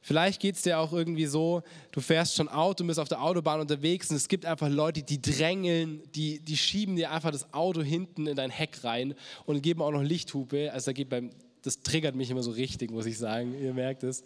Vielleicht 0.07 0.41
geht 0.41 0.55
es 0.55 0.63
dir 0.63 0.79
auch 0.79 0.93
irgendwie 0.93 1.27
so, 1.27 1.65
du 1.91 2.01
fährst 2.01 2.37
schon 2.37 2.49
Auto, 2.49 2.85
bist 2.85 3.01
auf 3.01 3.09
der 3.09 3.21
Autobahn 3.21 3.59
unterwegs 3.59 4.09
und 4.09 4.15
es 4.15 4.29
gibt 4.29 4.47
einfach 4.47 4.69
Leute, 4.69 5.03
die 5.03 5.21
drängeln, 5.21 6.01
die, 6.15 6.39
die 6.39 6.57
schieben 6.57 6.95
dir 6.95 7.11
einfach 7.11 7.33
das 7.33 7.53
Auto 7.53 7.83
hinten 7.83 8.29
in 8.29 8.37
dein 8.37 8.51
Heck 8.51 8.85
rein 8.85 9.17
und 9.47 9.61
geben 9.65 9.83
auch 9.83 9.91
noch 9.91 10.05
Lichthupe. 10.05 10.73
Also 10.73 10.87
da 10.87 10.93
geht 10.93 11.09
beim, 11.09 11.31
das 11.63 11.81
triggert 11.81 12.15
mich 12.15 12.31
immer 12.31 12.45
so 12.45 12.53
richtig, 12.53 12.93
muss 12.93 13.05
ich 13.07 13.19
sagen, 13.19 13.61
ihr 13.61 13.75
merkt 13.75 14.05
es. 14.05 14.23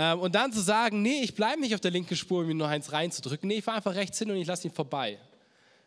Ähm, 0.00 0.20
und 0.20 0.36
dann 0.36 0.52
zu 0.52 0.60
sagen, 0.60 1.02
nee, 1.02 1.22
ich 1.22 1.34
bleibe 1.34 1.60
nicht 1.60 1.74
auf 1.74 1.80
der 1.80 1.90
linken 1.90 2.14
Spur, 2.14 2.42
um 2.42 2.46
mir 2.46 2.54
nur 2.54 2.68
eins 2.68 2.92
reinzudrücken. 2.92 3.48
Nee, 3.48 3.56
ich 3.56 3.64
fahre 3.64 3.78
einfach 3.78 3.96
rechts 3.96 4.16
hin 4.16 4.30
und 4.30 4.36
ich 4.36 4.46
lasse 4.46 4.68
ihn 4.68 4.72
vorbei. 4.72 5.18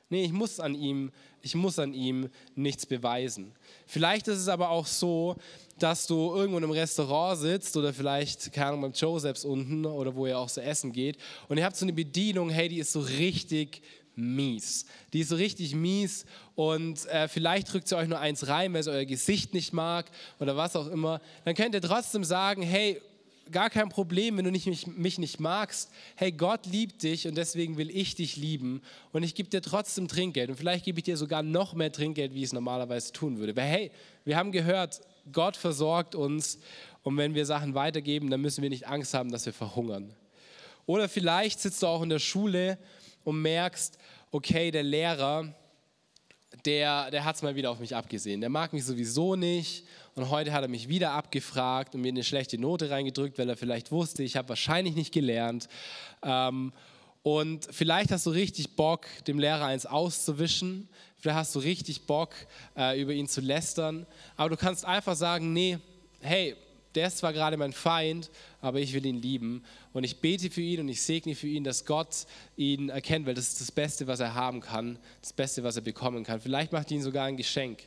Nee, 0.09 0.25
ich 0.25 0.33
muss 0.33 0.59
an 0.59 0.75
ihm, 0.75 1.13
ich 1.41 1.55
muss 1.55 1.79
an 1.79 1.93
ihm 1.93 2.29
nichts 2.53 2.85
beweisen. 2.85 3.53
Vielleicht 3.87 4.27
ist 4.27 4.39
es 4.39 4.49
aber 4.49 4.69
auch 4.69 4.85
so, 4.85 5.37
dass 5.79 6.07
du 6.07 6.35
irgendwo 6.35 6.57
in 6.57 6.65
einem 6.65 6.73
Restaurant 6.73 7.39
sitzt 7.39 7.77
oder 7.77 7.93
vielleicht, 7.93 8.51
keine 8.51 8.67
Ahnung, 8.67 8.81
beim 8.81 8.91
Josephs 8.91 9.45
unten 9.45 9.85
oder 9.85 10.13
wo 10.13 10.27
ihr 10.27 10.37
auch 10.37 10.49
so 10.49 10.59
essen 10.59 10.91
geht 10.91 11.17
und 11.47 11.57
ihr 11.57 11.63
habt 11.63 11.77
so 11.77 11.85
eine 11.85 11.93
Bedienung, 11.93 12.49
hey, 12.49 12.67
die 12.67 12.79
ist 12.79 12.91
so 12.91 12.99
richtig 12.99 13.81
mies. 14.17 14.87
Die 15.13 15.21
ist 15.21 15.29
so 15.29 15.37
richtig 15.37 15.73
mies 15.73 16.25
und 16.55 17.05
äh, 17.05 17.29
vielleicht 17.29 17.71
drückt 17.71 17.87
sie 17.87 17.95
euch 17.95 18.09
nur 18.09 18.19
eins 18.19 18.49
rein, 18.49 18.73
weil 18.73 18.83
sie 18.83 18.91
euer 18.91 19.05
Gesicht 19.05 19.53
nicht 19.53 19.71
mag 19.71 20.11
oder 20.41 20.57
was 20.57 20.75
auch 20.75 20.87
immer. 20.87 21.21
Dann 21.45 21.55
könnt 21.55 21.73
ihr 21.73 21.81
trotzdem 21.81 22.25
sagen, 22.25 22.61
hey, 22.61 23.01
gar 23.51 23.69
kein 23.69 23.89
Problem, 23.89 24.37
wenn 24.37 24.45
du 24.45 24.51
nicht, 24.51 24.67
mich, 24.67 24.87
mich 24.87 25.17
nicht 25.17 25.39
magst. 25.39 25.89
Hey, 26.15 26.31
Gott 26.31 26.65
liebt 26.65 27.03
dich 27.03 27.27
und 27.27 27.35
deswegen 27.35 27.77
will 27.77 27.89
ich 27.89 28.15
dich 28.15 28.35
lieben 28.35 28.81
und 29.11 29.23
ich 29.23 29.35
gebe 29.35 29.49
dir 29.49 29.61
trotzdem 29.61 30.07
Trinkgeld 30.07 30.49
und 30.49 30.57
vielleicht 30.57 30.85
gebe 30.85 30.99
ich 30.99 31.03
dir 31.03 31.17
sogar 31.17 31.43
noch 31.43 31.73
mehr 31.73 31.91
Trinkgeld, 31.91 32.33
wie 32.33 32.39
ich 32.39 32.45
es 32.45 32.53
normalerweise 32.53 33.11
tun 33.11 33.37
würde. 33.39 33.55
Weil 33.55 33.67
hey, 33.67 33.91
wir 34.25 34.37
haben 34.37 34.51
gehört, 34.51 35.01
Gott 35.31 35.57
versorgt 35.57 36.15
uns 36.15 36.59
und 37.03 37.17
wenn 37.17 37.35
wir 37.35 37.45
Sachen 37.45 37.73
weitergeben, 37.73 38.29
dann 38.29 38.41
müssen 38.41 38.61
wir 38.61 38.69
nicht 38.69 38.87
Angst 38.87 39.13
haben, 39.13 39.31
dass 39.31 39.45
wir 39.45 39.53
verhungern. 39.53 40.13
Oder 40.85 41.09
vielleicht 41.09 41.59
sitzt 41.59 41.83
du 41.83 41.87
auch 41.87 42.01
in 42.01 42.09
der 42.09 42.19
Schule 42.19 42.77
und 43.23 43.41
merkst, 43.41 43.97
okay, 44.31 44.71
der 44.71 44.83
Lehrer, 44.83 45.53
der, 46.65 47.11
der 47.11 47.25
hat 47.25 47.35
es 47.35 47.41
mal 47.41 47.55
wieder 47.55 47.71
auf 47.71 47.79
mich 47.79 47.95
abgesehen. 47.95 48.41
Der 48.41 48.49
mag 48.49 48.73
mich 48.73 48.85
sowieso 48.85 49.35
nicht 49.35 49.85
und 50.15 50.29
heute 50.29 50.53
hat 50.53 50.63
er 50.63 50.67
mich 50.67 50.89
wieder 50.89 51.11
abgefragt 51.11 51.95
und 51.95 52.01
mir 52.01 52.09
eine 52.09 52.23
schlechte 52.23 52.57
Note 52.57 52.89
reingedrückt, 52.89 53.37
weil 53.37 53.49
er 53.49 53.57
vielleicht 53.57 53.91
wusste, 53.91 54.23
ich 54.23 54.35
habe 54.35 54.49
wahrscheinlich 54.49 54.95
nicht 54.95 55.13
gelernt. 55.13 55.67
Ähm, 56.23 56.73
und 57.23 57.67
vielleicht 57.71 58.11
hast 58.11 58.25
du 58.25 58.31
richtig 58.31 58.75
Bock, 58.75 59.05
dem 59.27 59.37
Lehrer 59.37 59.65
eins 59.65 59.85
auszuwischen. 59.85 60.89
Vielleicht 61.17 61.37
hast 61.37 61.55
du 61.55 61.59
richtig 61.59 62.07
Bock, 62.07 62.33
äh, 62.75 62.99
über 62.99 63.13
ihn 63.13 63.27
zu 63.27 63.41
lästern. 63.41 64.07
Aber 64.35 64.49
du 64.49 64.57
kannst 64.57 64.85
einfach 64.85 65.15
sagen, 65.15 65.53
nee, 65.53 65.77
hey, 66.19 66.55
der 66.95 67.07
ist 67.07 67.19
zwar 67.19 67.33
gerade 67.33 67.57
mein 67.57 67.73
Feind, 67.73 68.29
aber 68.61 68.79
ich 68.79 68.93
will 68.93 69.05
ihn 69.05 69.21
lieben. 69.21 69.63
Und 69.93 70.03
ich 70.03 70.17
bete 70.17 70.49
für 70.49 70.61
ihn 70.61 70.79
und 70.81 70.89
ich 70.89 71.01
segne 71.01 71.35
für 71.35 71.47
ihn, 71.47 71.63
dass 71.63 71.85
Gott 71.85 72.25
ihn 72.57 72.89
erkennt, 72.89 73.25
weil 73.25 73.33
das 73.33 73.49
ist 73.49 73.61
das 73.61 73.71
Beste, 73.71 74.07
was 74.07 74.19
er 74.19 74.33
haben 74.33 74.61
kann, 74.61 74.99
das 75.21 75.33
Beste, 75.33 75.63
was 75.63 75.75
er 75.75 75.81
bekommen 75.81 76.23
kann. 76.23 76.41
Vielleicht 76.41 76.71
macht 76.71 76.91
ihn 76.91 77.01
sogar 77.01 77.25
ein 77.25 77.37
Geschenk 77.37 77.83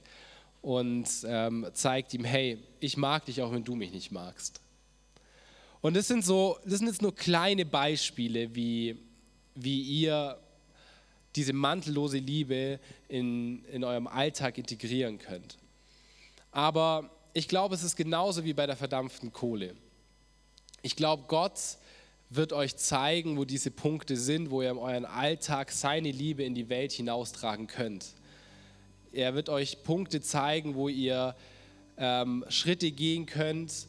und 0.63 1.07
ähm, 1.27 1.67
zeigt 1.75 2.15
ihm, 2.15 2.25
hey, 2.25 2.59
ich 2.81 2.97
mag 2.97 3.27
dich 3.27 3.43
auch, 3.43 3.53
wenn 3.53 3.65
du 3.65 3.75
mich 3.75 3.93
nicht 3.93 4.11
magst. 4.11 4.61
Und 5.83 5.95
das 5.95 6.09
sind 6.09 6.25
so, 6.25 6.59
das 6.65 6.79
sind 6.79 6.87
jetzt 6.87 7.03
nur 7.03 7.15
kleine 7.15 7.67
Beispiele, 7.67 8.55
wie, 8.55 8.97
wie 9.55 9.83
ihr 9.83 10.39
diese 11.37 11.53
mantellose 11.53 12.19
Liebe 12.19 12.81
in, 13.09 13.65
in 13.67 13.85
eurem 13.85 14.07
Alltag 14.07 14.57
integrieren 14.57 15.19
könnt. 15.19 15.59
Aber 16.53 17.11
ich 17.35 17.49
glaube, 17.49 17.75
es 17.75 17.83
ist 17.83 17.97
genauso 17.97 18.45
wie 18.45 18.55
bei 18.55 18.67
der 18.67 18.77
verdampften 18.77 19.33
Kohle. 19.33 19.75
Ich 20.83 20.95
glaube, 20.95 21.25
Gott 21.27 21.59
wird 22.31 22.53
euch 22.53 22.77
zeigen, 22.77 23.37
wo 23.37 23.45
diese 23.45 23.71
Punkte 23.71 24.17
sind, 24.17 24.51
wo 24.51 24.63
ihr 24.63 24.71
in 24.71 24.79
euren 24.79 25.05
Alltag 25.05 25.73
seine 25.73 26.11
Liebe 26.11 26.45
in 26.45 26.55
die 26.55 26.69
Welt 26.69 26.93
hinaustragen 26.93 27.67
könnt. 27.67 28.07
Er 29.13 29.35
wird 29.35 29.49
euch 29.49 29.83
Punkte 29.83 30.21
zeigen, 30.21 30.77
wo 30.77 30.89
ihr 30.89 31.35
ähm, 31.97 32.45
Schritte 32.49 32.91
gehen 32.93 33.27
könnt. 33.27 33.87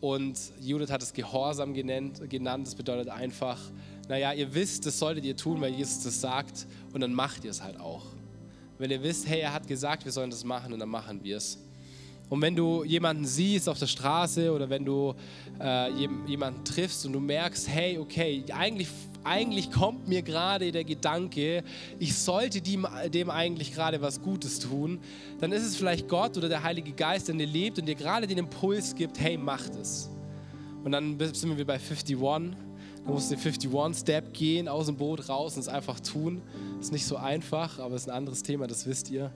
Und 0.00 0.38
Judith 0.60 0.90
hat 0.90 1.02
es 1.02 1.12
Gehorsam 1.12 1.74
genannt. 1.74 2.28
genannt. 2.30 2.66
Das 2.66 2.74
bedeutet 2.76 3.08
einfach, 3.08 3.60
naja, 4.08 4.32
ihr 4.32 4.54
wisst, 4.54 4.86
das 4.86 4.98
solltet 4.98 5.24
ihr 5.24 5.36
tun, 5.36 5.60
weil 5.60 5.72
Jesus 5.72 6.04
das 6.04 6.20
sagt. 6.20 6.66
Und 6.92 7.00
dann 7.00 7.12
macht 7.12 7.44
ihr 7.44 7.50
es 7.50 7.62
halt 7.62 7.80
auch. 7.80 8.06
Wenn 8.78 8.90
ihr 8.90 9.02
wisst, 9.02 9.28
hey, 9.28 9.40
er 9.40 9.52
hat 9.52 9.66
gesagt, 9.66 10.04
wir 10.04 10.12
sollen 10.12 10.30
das 10.30 10.44
machen 10.44 10.72
und 10.72 10.78
dann 10.78 10.88
machen 10.88 11.24
wir 11.24 11.38
es. 11.38 11.58
Und 12.30 12.40
wenn 12.40 12.56
du 12.56 12.84
jemanden 12.84 13.26
siehst 13.26 13.68
auf 13.68 13.78
der 13.78 13.86
Straße 13.86 14.52
oder 14.52 14.68
wenn 14.70 14.84
du 14.84 15.14
äh, 15.60 15.90
jemanden 16.26 16.64
triffst 16.64 17.04
und 17.06 17.12
du 17.12 17.20
merkst, 17.20 17.68
hey, 17.68 17.98
okay, 17.98 18.42
eigentlich, 18.52 18.88
eigentlich 19.22 19.70
kommt 19.70 20.08
mir 20.08 20.22
gerade 20.22 20.72
der 20.72 20.84
Gedanke, 20.84 21.62
ich 21.98 22.16
sollte 22.16 22.60
dem, 22.60 22.86
dem 23.12 23.30
eigentlich 23.30 23.74
gerade 23.74 24.00
was 24.00 24.22
Gutes 24.22 24.58
tun, 24.58 25.00
dann 25.40 25.52
ist 25.52 25.64
es 25.64 25.76
vielleicht 25.76 26.08
Gott 26.08 26.36
oder 26.36 26.48
der 26.48 26.62
Heilige 26.62 26.92
Geist, 26.92 27.28
der 27.28 27.34
in 27.34 27.38
dir 27.38 27.46
lebt 27.46 27.78
und 27.78 27.86
dir 27.86 27.94
gerade 27.94 28.26
den 28.26 28.38
Impuls 28.38 28.94
gibt, 28.94 29.20
hey, 29.20 29.36
mach 29.36 29.68
das. 29.68 30.10
Und 30.82 30.92
dann 30.92 31.18
sind 31.32 31.56
wir 31.56 31.64
bei 31.64 31.74
51. 31.74 32.16
Du 32.16 33.12
musst 33.12 33.30
den 33.30 33.38
51-Step 33.38 34.32
gehen, 34.32 34.66
aus 34.66 34.86
dem 34.86 34.96
Boot 34.96 35.28
raus 35.28 35.54
und 35.56 35.60
es 35.60 35.68
einfach 35.68 36.00
tun. 36.00 36.40
Ist 36.80 36.92
nicht 36.92 37.06
so 37.06 37.16
einfach, 37.16 37.78
aber 37.78 37.94
es 37.94 38.02
ist 38.02 38.08
ein 38.08 38.16
anderes 38.16 38.42
Thema, 38.42 38.66
das 38.66 38.86
wisst 38.86 39.10
ihr. 39.10 39.30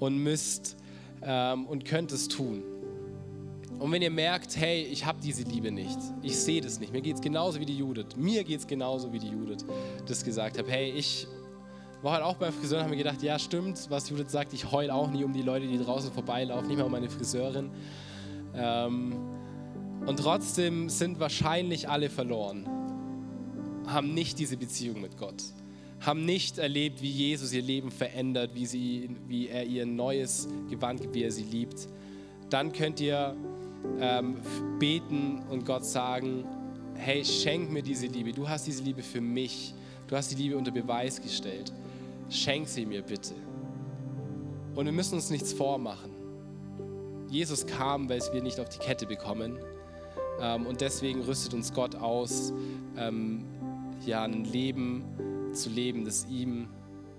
Und 0.00 0.18
müsst 0.18 0.76
ähm, 1.26 1.66
und 1.66 1.84
könnt 1.84 2.12
es 2.12 2.28
tun. 2.28 2.62
Und 3.78 3.92
wenn 3.92 4.00
ihr 4.00 4.10
merkt, 4.10 4.56
hey, 4.56 4.84
ich 4.84 5.04
habe 5.04 5.18
diese 5.20 5.42
Liebe 5.42 5.70
nicht, 5.70 5.98
ich 6.22 6.38
sehe 6.38 6.62
das 6.62 6.80
nicht, 6.80 6.92
mir 6.92 7.02
geht 7.02 7.16
es 7.16 7.20
genauso 7.20 7.60
wie 7.60 7.66
die 7.66 7.76
Judith, 7.76 8.16
mir 8.16 8.42
geht 8.42 8.60
es 8.60 8.66
genauso 8.66 9.12
wie 9.12 9.18
die 9.18 9.28
Judith 9.28 9.66
das 10.06 10.24
gesagt 10.24 10.58
hat, 10.58 10.66
hey, 10.68 10.90
ich 10.92 11.26
war 12.00 12.14
halt 12.14 12.22
auch 12.22 12.36
beim 12.36 12.52
Friseur 12.52 12.78
und 12.78 12.84
habe 12.84 12.94
mir 12.96 13.02
gedacht, 13.02 13.22
ja 13.22 13.38
stimmt, 13.38 13.90
was 13.90 14.08
Judith 14.08 14.30
sagt, 14.30 14.54
ich 14.54 14.70
heule 14.70 14.94
auch 14.94 15.10
nie 15.10 15.24
um 15.24 15.32
die 15.32 15.42
Leute, 15.42 15.66
die 15.66 15.78
draußen 15.78 16.10
vorbeilaufen, 16.12 16.68
nicht 16.68 16.78
mal 16.78 16.84
um 16.84 16.92
meine 16.92 17.10
Friseurin. 17.10 17.70
Ähm, 18.54 19.14
und 20.06 20.18
trotzdem 20.20 20.88
sind 20.88 21.20
wahrscheinlich 21.20 21.88
alle 21.88 22.08
verloren, 22.08 22.66
haben 23.86 24.14
nicht 24.14 24.38
diese 24.38 24.56
Beziehung 24.56 25.02
mit 25.02 25.18
Gott 25.18 25.42
haben 26.06 26.24
nicht 26.24 26.58
erlebt, 26.58 27.02
wie 27.02 27.10
Jesus 27.10 27.52
ihr 27.52 27.62
Leben 27.62 27.90
verändert, 27.90 28.52
wie, 28.54 28.64
sie, 28.64 29.10
wie 29.26 29.48
er 29.48 29.64
ihr 29.64 29.84
neues 29.84 30.48
Gewand 30.70 31.00
gibt, 31.00 31.14
wie 31.14 31.24
er 31.24 31.32
sie 31.32 31.42
liebt, 31.42 31.88
dann 32.48 32.72
könnt 32.72 33.00
ihr 33.00 33.34
ähm, 33.98 34.36
beten 34.78 35.42
und 35.50 35.66
Gott 35.66 35.84
sagen, 35.84 36.44
hey, 36.94 37.24
schenk 37.24 37.72
mir 37.72 37.82
diese 37.82 38.06
Liebe. 38.06 38.32
Du 38.32 38.48
hast 38.48 38.68
diese 38.68 38.84
Liebe 38.84 39.02
für 39.02 39.20
mich. 39.20 39.74
Du 40.06 40.16
hast 40.16 40.30
die 40.30 40.36
Liebe 40.36 40.56
unter 40.56 40.70
Beweis 40.70 41.20
gestellt. 41.20 41.72
Schenk 42.30 42.68
sie 42.68 42.86
mir 42.86 43.02
bitte. 43.02 43.34
Und 44.76 44.84
wir 44.84 44.92
müssen 44.92 45.14
uns 45.16 45.30
nichts 45.30 45.52
vormachen. 45.52 46.12
Jesus 47.28 47.66
kam, 47.66 48.08
weil 48.08 48.18
es 48.18 48.32
wir 48.32 48.42
nicht 48.42 48.60
auf 48.60 48.68
die 48.68 48.78
Kette 48.78 49.06
bekommen. 49.06 49.58
Ähm, 50.40 50.66
und 50.66 50.80
deswegen 50.80 51.22
rüstet 51.22 51.52
uns 51.52 51.72
Gott 51.72 51.96
aus, 51.96 52.52
ähm, 52.96 53.44
ja, 54.04 54.22
ein 54.22 54.44
Leben 54.44 55.04
zu 55.56 55.70
leben, 55.70 56.04
das 56.04 56.26
ihm, 56.30 56.68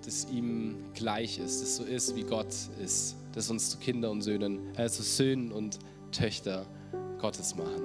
das 0.05 0.27
ihm 0.31 0.77
gleich 0.93 1.39
ist, 1.39 1.61
das 1.61 1.77
so 1.77 1.83
ist, 1.83 2.15
wie 2.15 2.23
Gott 2.23 2.53
ist, 2.83 3.15
das 3.33 3.49
uns 3.49 3.69
zu 3.69 3.77
Kinder 3.77 4.11
und 4.11 4.21
Söhnen, 4.21 4.75
äh, 4.75 4.89
zu 4.89 5.03
Söhnen 5.03 5.51
und 5.51 5.79
Töchter 6.11 6.65
Gottes 7.19 7.55
machen. 7.55 7.83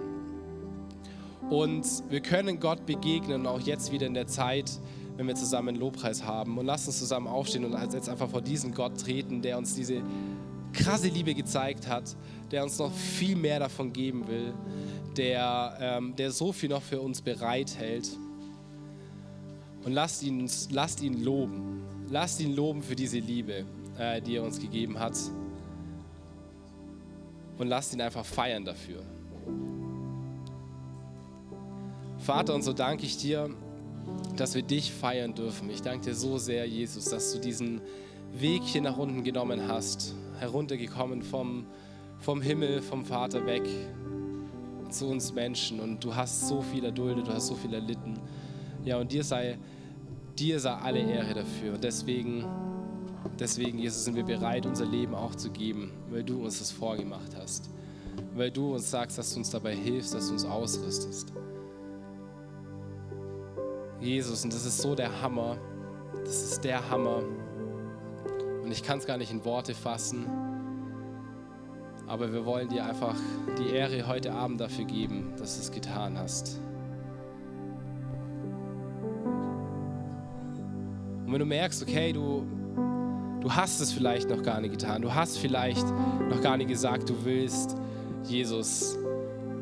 Und 1.50 1.86
wir 2.09 2.20
können 2.20 2.61
Gott 2.61 2.86
begegnen, 2.86 3.46
auch 3.46 3.61
jetzt 3.61 3.92
wieder 3.92 4.07
in 4.07 4.14
der 4.14 4.26
Zeit, 4.26 4.70
wenn 5.16 5.26
wir 5.26 5.34
zusammen 5.34 5.76
Lobpreis 5.76 6.24
haben. 6.24 6.57
Und 6.57 6.66
lasst 6.66 6.86
uns 6.86 6.98
zusammen 6.98 7.26
aufstehen 7.26 7.64
und 7.64 7.72
jetzt 7.92 8.09
einfach 8.09 8.30
vor 8.30 8.40
diesen 8.40 8.72
Gott 8.72 8.98
treten, 9.00 9.42
der 9.42 9.59
uns 9.59 9.74
diese 9.74 10.03
krasse 10.72 11.09
Liebe 11.09 11.34
gezeigt 11.34 11.86
hat, 11.88 12.16
der 12.50 12.62
uns 12.62 12.78
noch 12.78 12.92
viel 12.92 13.36
mehr 13.36 13.59
davon 13.59 13.92
geben 13.92 14.26
will, 14.28 14.55
der, 15.16 15.76
ähm, 15.80 16.16
der 16.16 16.30
so 16.30 16.53
viel 16.53 16.70
noch 16.70 16.82
für 16.82 17.00
uns 17.00 17.20
bereithält. 17.20 18.09
Und 19.85 19.93
lasst 19.93 20.22
ihn, 20.22 20.49
lasst 20.70 21.03
ihn 21.03 21.22
loben. 21.22 21.83
Lasst 22.09 22.41
ihn 22.41 22.55
loben 22.55 22.83
für 22.83 22.95
diese 22.95 23.18
Liebe, 23.18 23.64
äh, 23.99 24.20
die 24.20 24.37
er 24.37 24.45
uns 24.45 24.61
gegeben 24.61 24.99
hat. 24.99 25.16
Und 27.59 27.68
lasst 27.68 27.95
ihn 27.95 28.01
einfach 28.01 28.24
feiern 28.24 28.64
dafür. 28.64 29.03
Vater, 32.18 32.55
und 32.55 32.62
so 32.62 32.72
danke 32.72 33.05
ich 33.05 33.16
dir, 33.16 33.51
dass 34.37 34.55
wir 34.55 34.62
dich 34.62 34.93
feiern 34.93 35.35
dürfen. 35.35 35.68
Ich 35.70 35.83
danke 35.83 36.07
dir 36.07 36.14
so 36.14 36.39
sehr, 36.39 36.66
Jesus, 36.66 37.07
dass 37.07 37.33
du 37.33 37.41
diesen 37.41 37.80
Weg 38.33 38.62
hier 38.62 38.80
nach 38.80 38.97
unten 38.97 39.24
genommen 39.24 39.68
hast, 39.68 40.14
heruntergekommen 40.39 41.22
vom, 41.22 41.66
vom 42.18 42.41
Himmel, 42.41 42.80
vom 42.80 43.05
Vater 43.05 43.45
weg 43.47 43.62
zu 44.91 45.07
uns 45.07 45.33
Menschen. 45.33 45.80
Und 45.80 46.05
du 46.05 46.14
hast 46.14 46.49
so 46.49 46.62
viel 46.62 46.85
erduldet, 46.85 47.26
du 47.26 47.33
hast 47.33 47.49
so 47.49 47.55
viel 47.55 47.74
erlitten. 47.74 48.18
Ja, 48.85 48.99
und 48.99 49.12
dir 49.12 49.22
sei, 49.22 49.59
dir 50.39 50.59
sei 50.59 50.72
alle 50.72 50.99
Ehre 50.99 51.35
dafür. 51.35 51.74
Und 51.74 51.85
deswegen, 51.85 52.45
deswegen, 53.39 53.78
Jesus, 53.78 54.05
sind 54.05 54.16
wir 54.16 54.24
bereit, 54.24 54.66
unser 54.66 54.87
Leben 54.87 55.14
auch 55.14 55.35
zu 55.35 55.51
geben, 55.51 55.93
weil 56.11 56.24
du 56.24 56.43
uns 56.43 56.59
das 56.59 56.70
vorgemacht 56.72 57.37
hast. 57.37 57.70
Weil 58.35 58.51
du 58.51 58.74
uns 58.74 58.91
sagst, 58.91 59.18
dass 59.18 59.33
du 59.33 59.39
uns 59.39 59.51
dabei 59.51 59.74
hilfst, 59.74 60.14
dass 60.14 60.26
du 60.26 60.33
uns 60.33 60.45
ausrüstest. 60.45 61.33
Jesus, 64.01 64.43
und 64.43 64.53
das 64.53 64.66
ist 64.66 64.78
so 64.78 64.97
der 64.97 65.22
Hammer. 65.22 65.59
Das 66.24 66.43
ist 66.43 66.64
der 66.64 66.91
Hammer. 66.91 67.22
Und 68.64 68.72
ich 68.72 68.83
kann 68.83 68.99
es 68.99 69.07
gar 69.07 69.16
nicht 69.16 69.30
in 69.30 69.45
Worte 69.45 69.74
fassen. 69.74 70.26
Aber 72.09 72.33
wir 72.33 72.45
wollen 72.45 72.68
dir 72.68 72.85
einfach 72.85 73.14
die 73.59 73.70
Ehre 73.70 74.09
heute 74.09 74.33
Abend 74.33 74.61
dafür 74.61 74.85
geben, 74.85 75.35
dass 75.39 75.55
du 75.55 75.62
es 75.62 75.70
getan 75.70 76.18
hast. 76.18 76.59
Und 81.33 81.41
wenn 81.41 81.49
du 81.49 81.55
merkst, 81.55 81.83
okay, 81.83 82.12
du, 82.12 82.47
du 83.41 83.51
hast 83.51 83.80
es 83.80 83.91
vielleicht 83.91 84.28
noch 84.28 84.43
gar 84.43 84.61
nicht 84.61 84.72
getan, 84.72 85.01
du 85.01 85.14
hast 85.14 85.39
vielleicht 85.39 85.87
noch 86.28 86.43
gar 86.43 86.59
nicht 86.59 86.68
gesagt, 86.68 87.09
du 87.09 87.14
willst 87.24 87.74
Jesus 88.24 88.99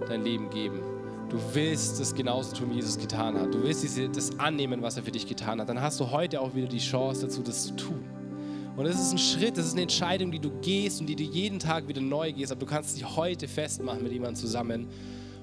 dein 0.09 0.25
Leben 0.25 0.51
geben. 0.51 0.81
Du 1.29 1.39
willst 1.53 2.01
es 2.01 2.13
genauso 2.13 2.57
tun, 2.57 2.71
wie 2.73 2.75
Jesus 2.75 2.99
getan 2.99 3.39
hat. 3.39 3.55
Du 3.55 3.63
willst 3.63 3.85
diese, 3.85 4.09
das 4.09 4.37
annehmen, 4.37 4.83
was 4.83 4.97
er 4.97 5.05
für 5.05 5.13
dich 5.13 5.29
getan 5.29 5.61
hat. 5.61 5.69
Dann 5.69 5.81
hast 5.81 6.01
du 6.01 6.11
heute 6.11 6.41
auch 6.41 6.57
wieder 6.57 6.67
die 6.67 6.79
Chance 6.79 7.27
dazu, 7.27 7.41
das 7.41 7.69
zu 7.69 7.77
tun. 7.77 8.03
Und 8.77 8.87
es 8.87 8.99
ist 8.99 9.13
ein 9.13 9.19
Schritt, 9.19 9.57
das 9.57 9.67
ist 9.67 9.75
eine 9.75 9.83
Entscheidung, 9.83 10.33
die 10.33 10.41
du 10.41 10.51
gehst 10.63 11.01
und 11.01 11.07
die 11.07 11.15
du 11.15 11.23
jeden 11.23 11.61
Tag 11.61 11.87
wieder 11.87 12.01
neu 12.01 12.33
gehst. 12.33 12.51
Aber 12.51 12.59
du 12.59 12.67
kannst 12.67 12.97
sie 12.97 13.05
heute 13.05 13.47
festmachen 13.47 14.03
mit 14.03 14.11
jemandem 14.11 14.35
zusammen 14.35 14.89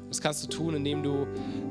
das 0.10 0.22
kannst 0.22 0.44
du 0.44 0.48
tun, 0.48 0.76
indem 0.76 1.04
du 1.04 1.28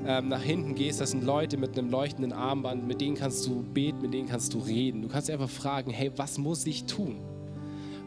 ähm, 0.06 0.28
nach 0.28 0.42
hinten 0.42 0.74
gehst. 0.74 1.00
Das 1.00 1.12
sind 1.12 1.24
Leute 1.24 1.56
mit 1.56 1.78
einem 1.78 1.90
leuchtenden 1.90 2.32
Armband, 2.32 2.86
mit 2.86 3.00
denen 3.00 3.16
kannst 3.16 3.46
du 3.46 3.62
beten, 3.62 4.02
mit 4.02 4.12
denen 4.12 4.28
kannst 4.28 4.52
du 4.54 4.58
reden. 4.58 5.02
Du 5.02 5.08
kannst 5.08 5.30
einfach 5.30 5.48
fragen, 5.48 5.90
hey, 5.90 6.10
was 6.16 6.38
muss 6.38 6.66
ich 6.66 6.84
tun? 6.84 7.16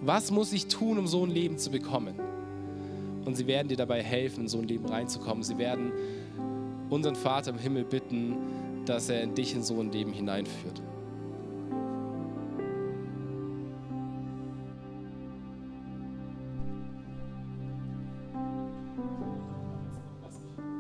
Was 0.02 0.32
muss 0.32 0.54
ich 0.54 0.68
tun, 0.68 0.98
um 0.98 1.08
so 1.08 1.26
ein 1.26 1.32
Leben 1.32 1.58
zu 1.58 1.72
bekommen? 1.72 2.16
Und 3.26 3.36
sie 3.36 3.48
werden 3.48 3.68
dir 3.68 3.78
dabei 3.78 4.02
helfen, 4.02 4.42
in 4.42 4.48
so 4.48 4.60
ein 4.60 4.68
Leben 4.68 4.86
reinzukommen. 4.86 5.44
Sie 5.44 5.58
werden 5.58 5.92
unseren 6.90 7.16
Vater 7.16 7.52
im 7.52 7.58
Himmel 7.58 7.84
bitten, 7.84 8.36
dass 8.86 9.10
er 9.10 9.28
dich 9.28 9.54
in 9.54 9.64
so 9.64 9.80
ein 9.80 9.92
Leben 9.92 10.14
hineinführt. 10.14 10.82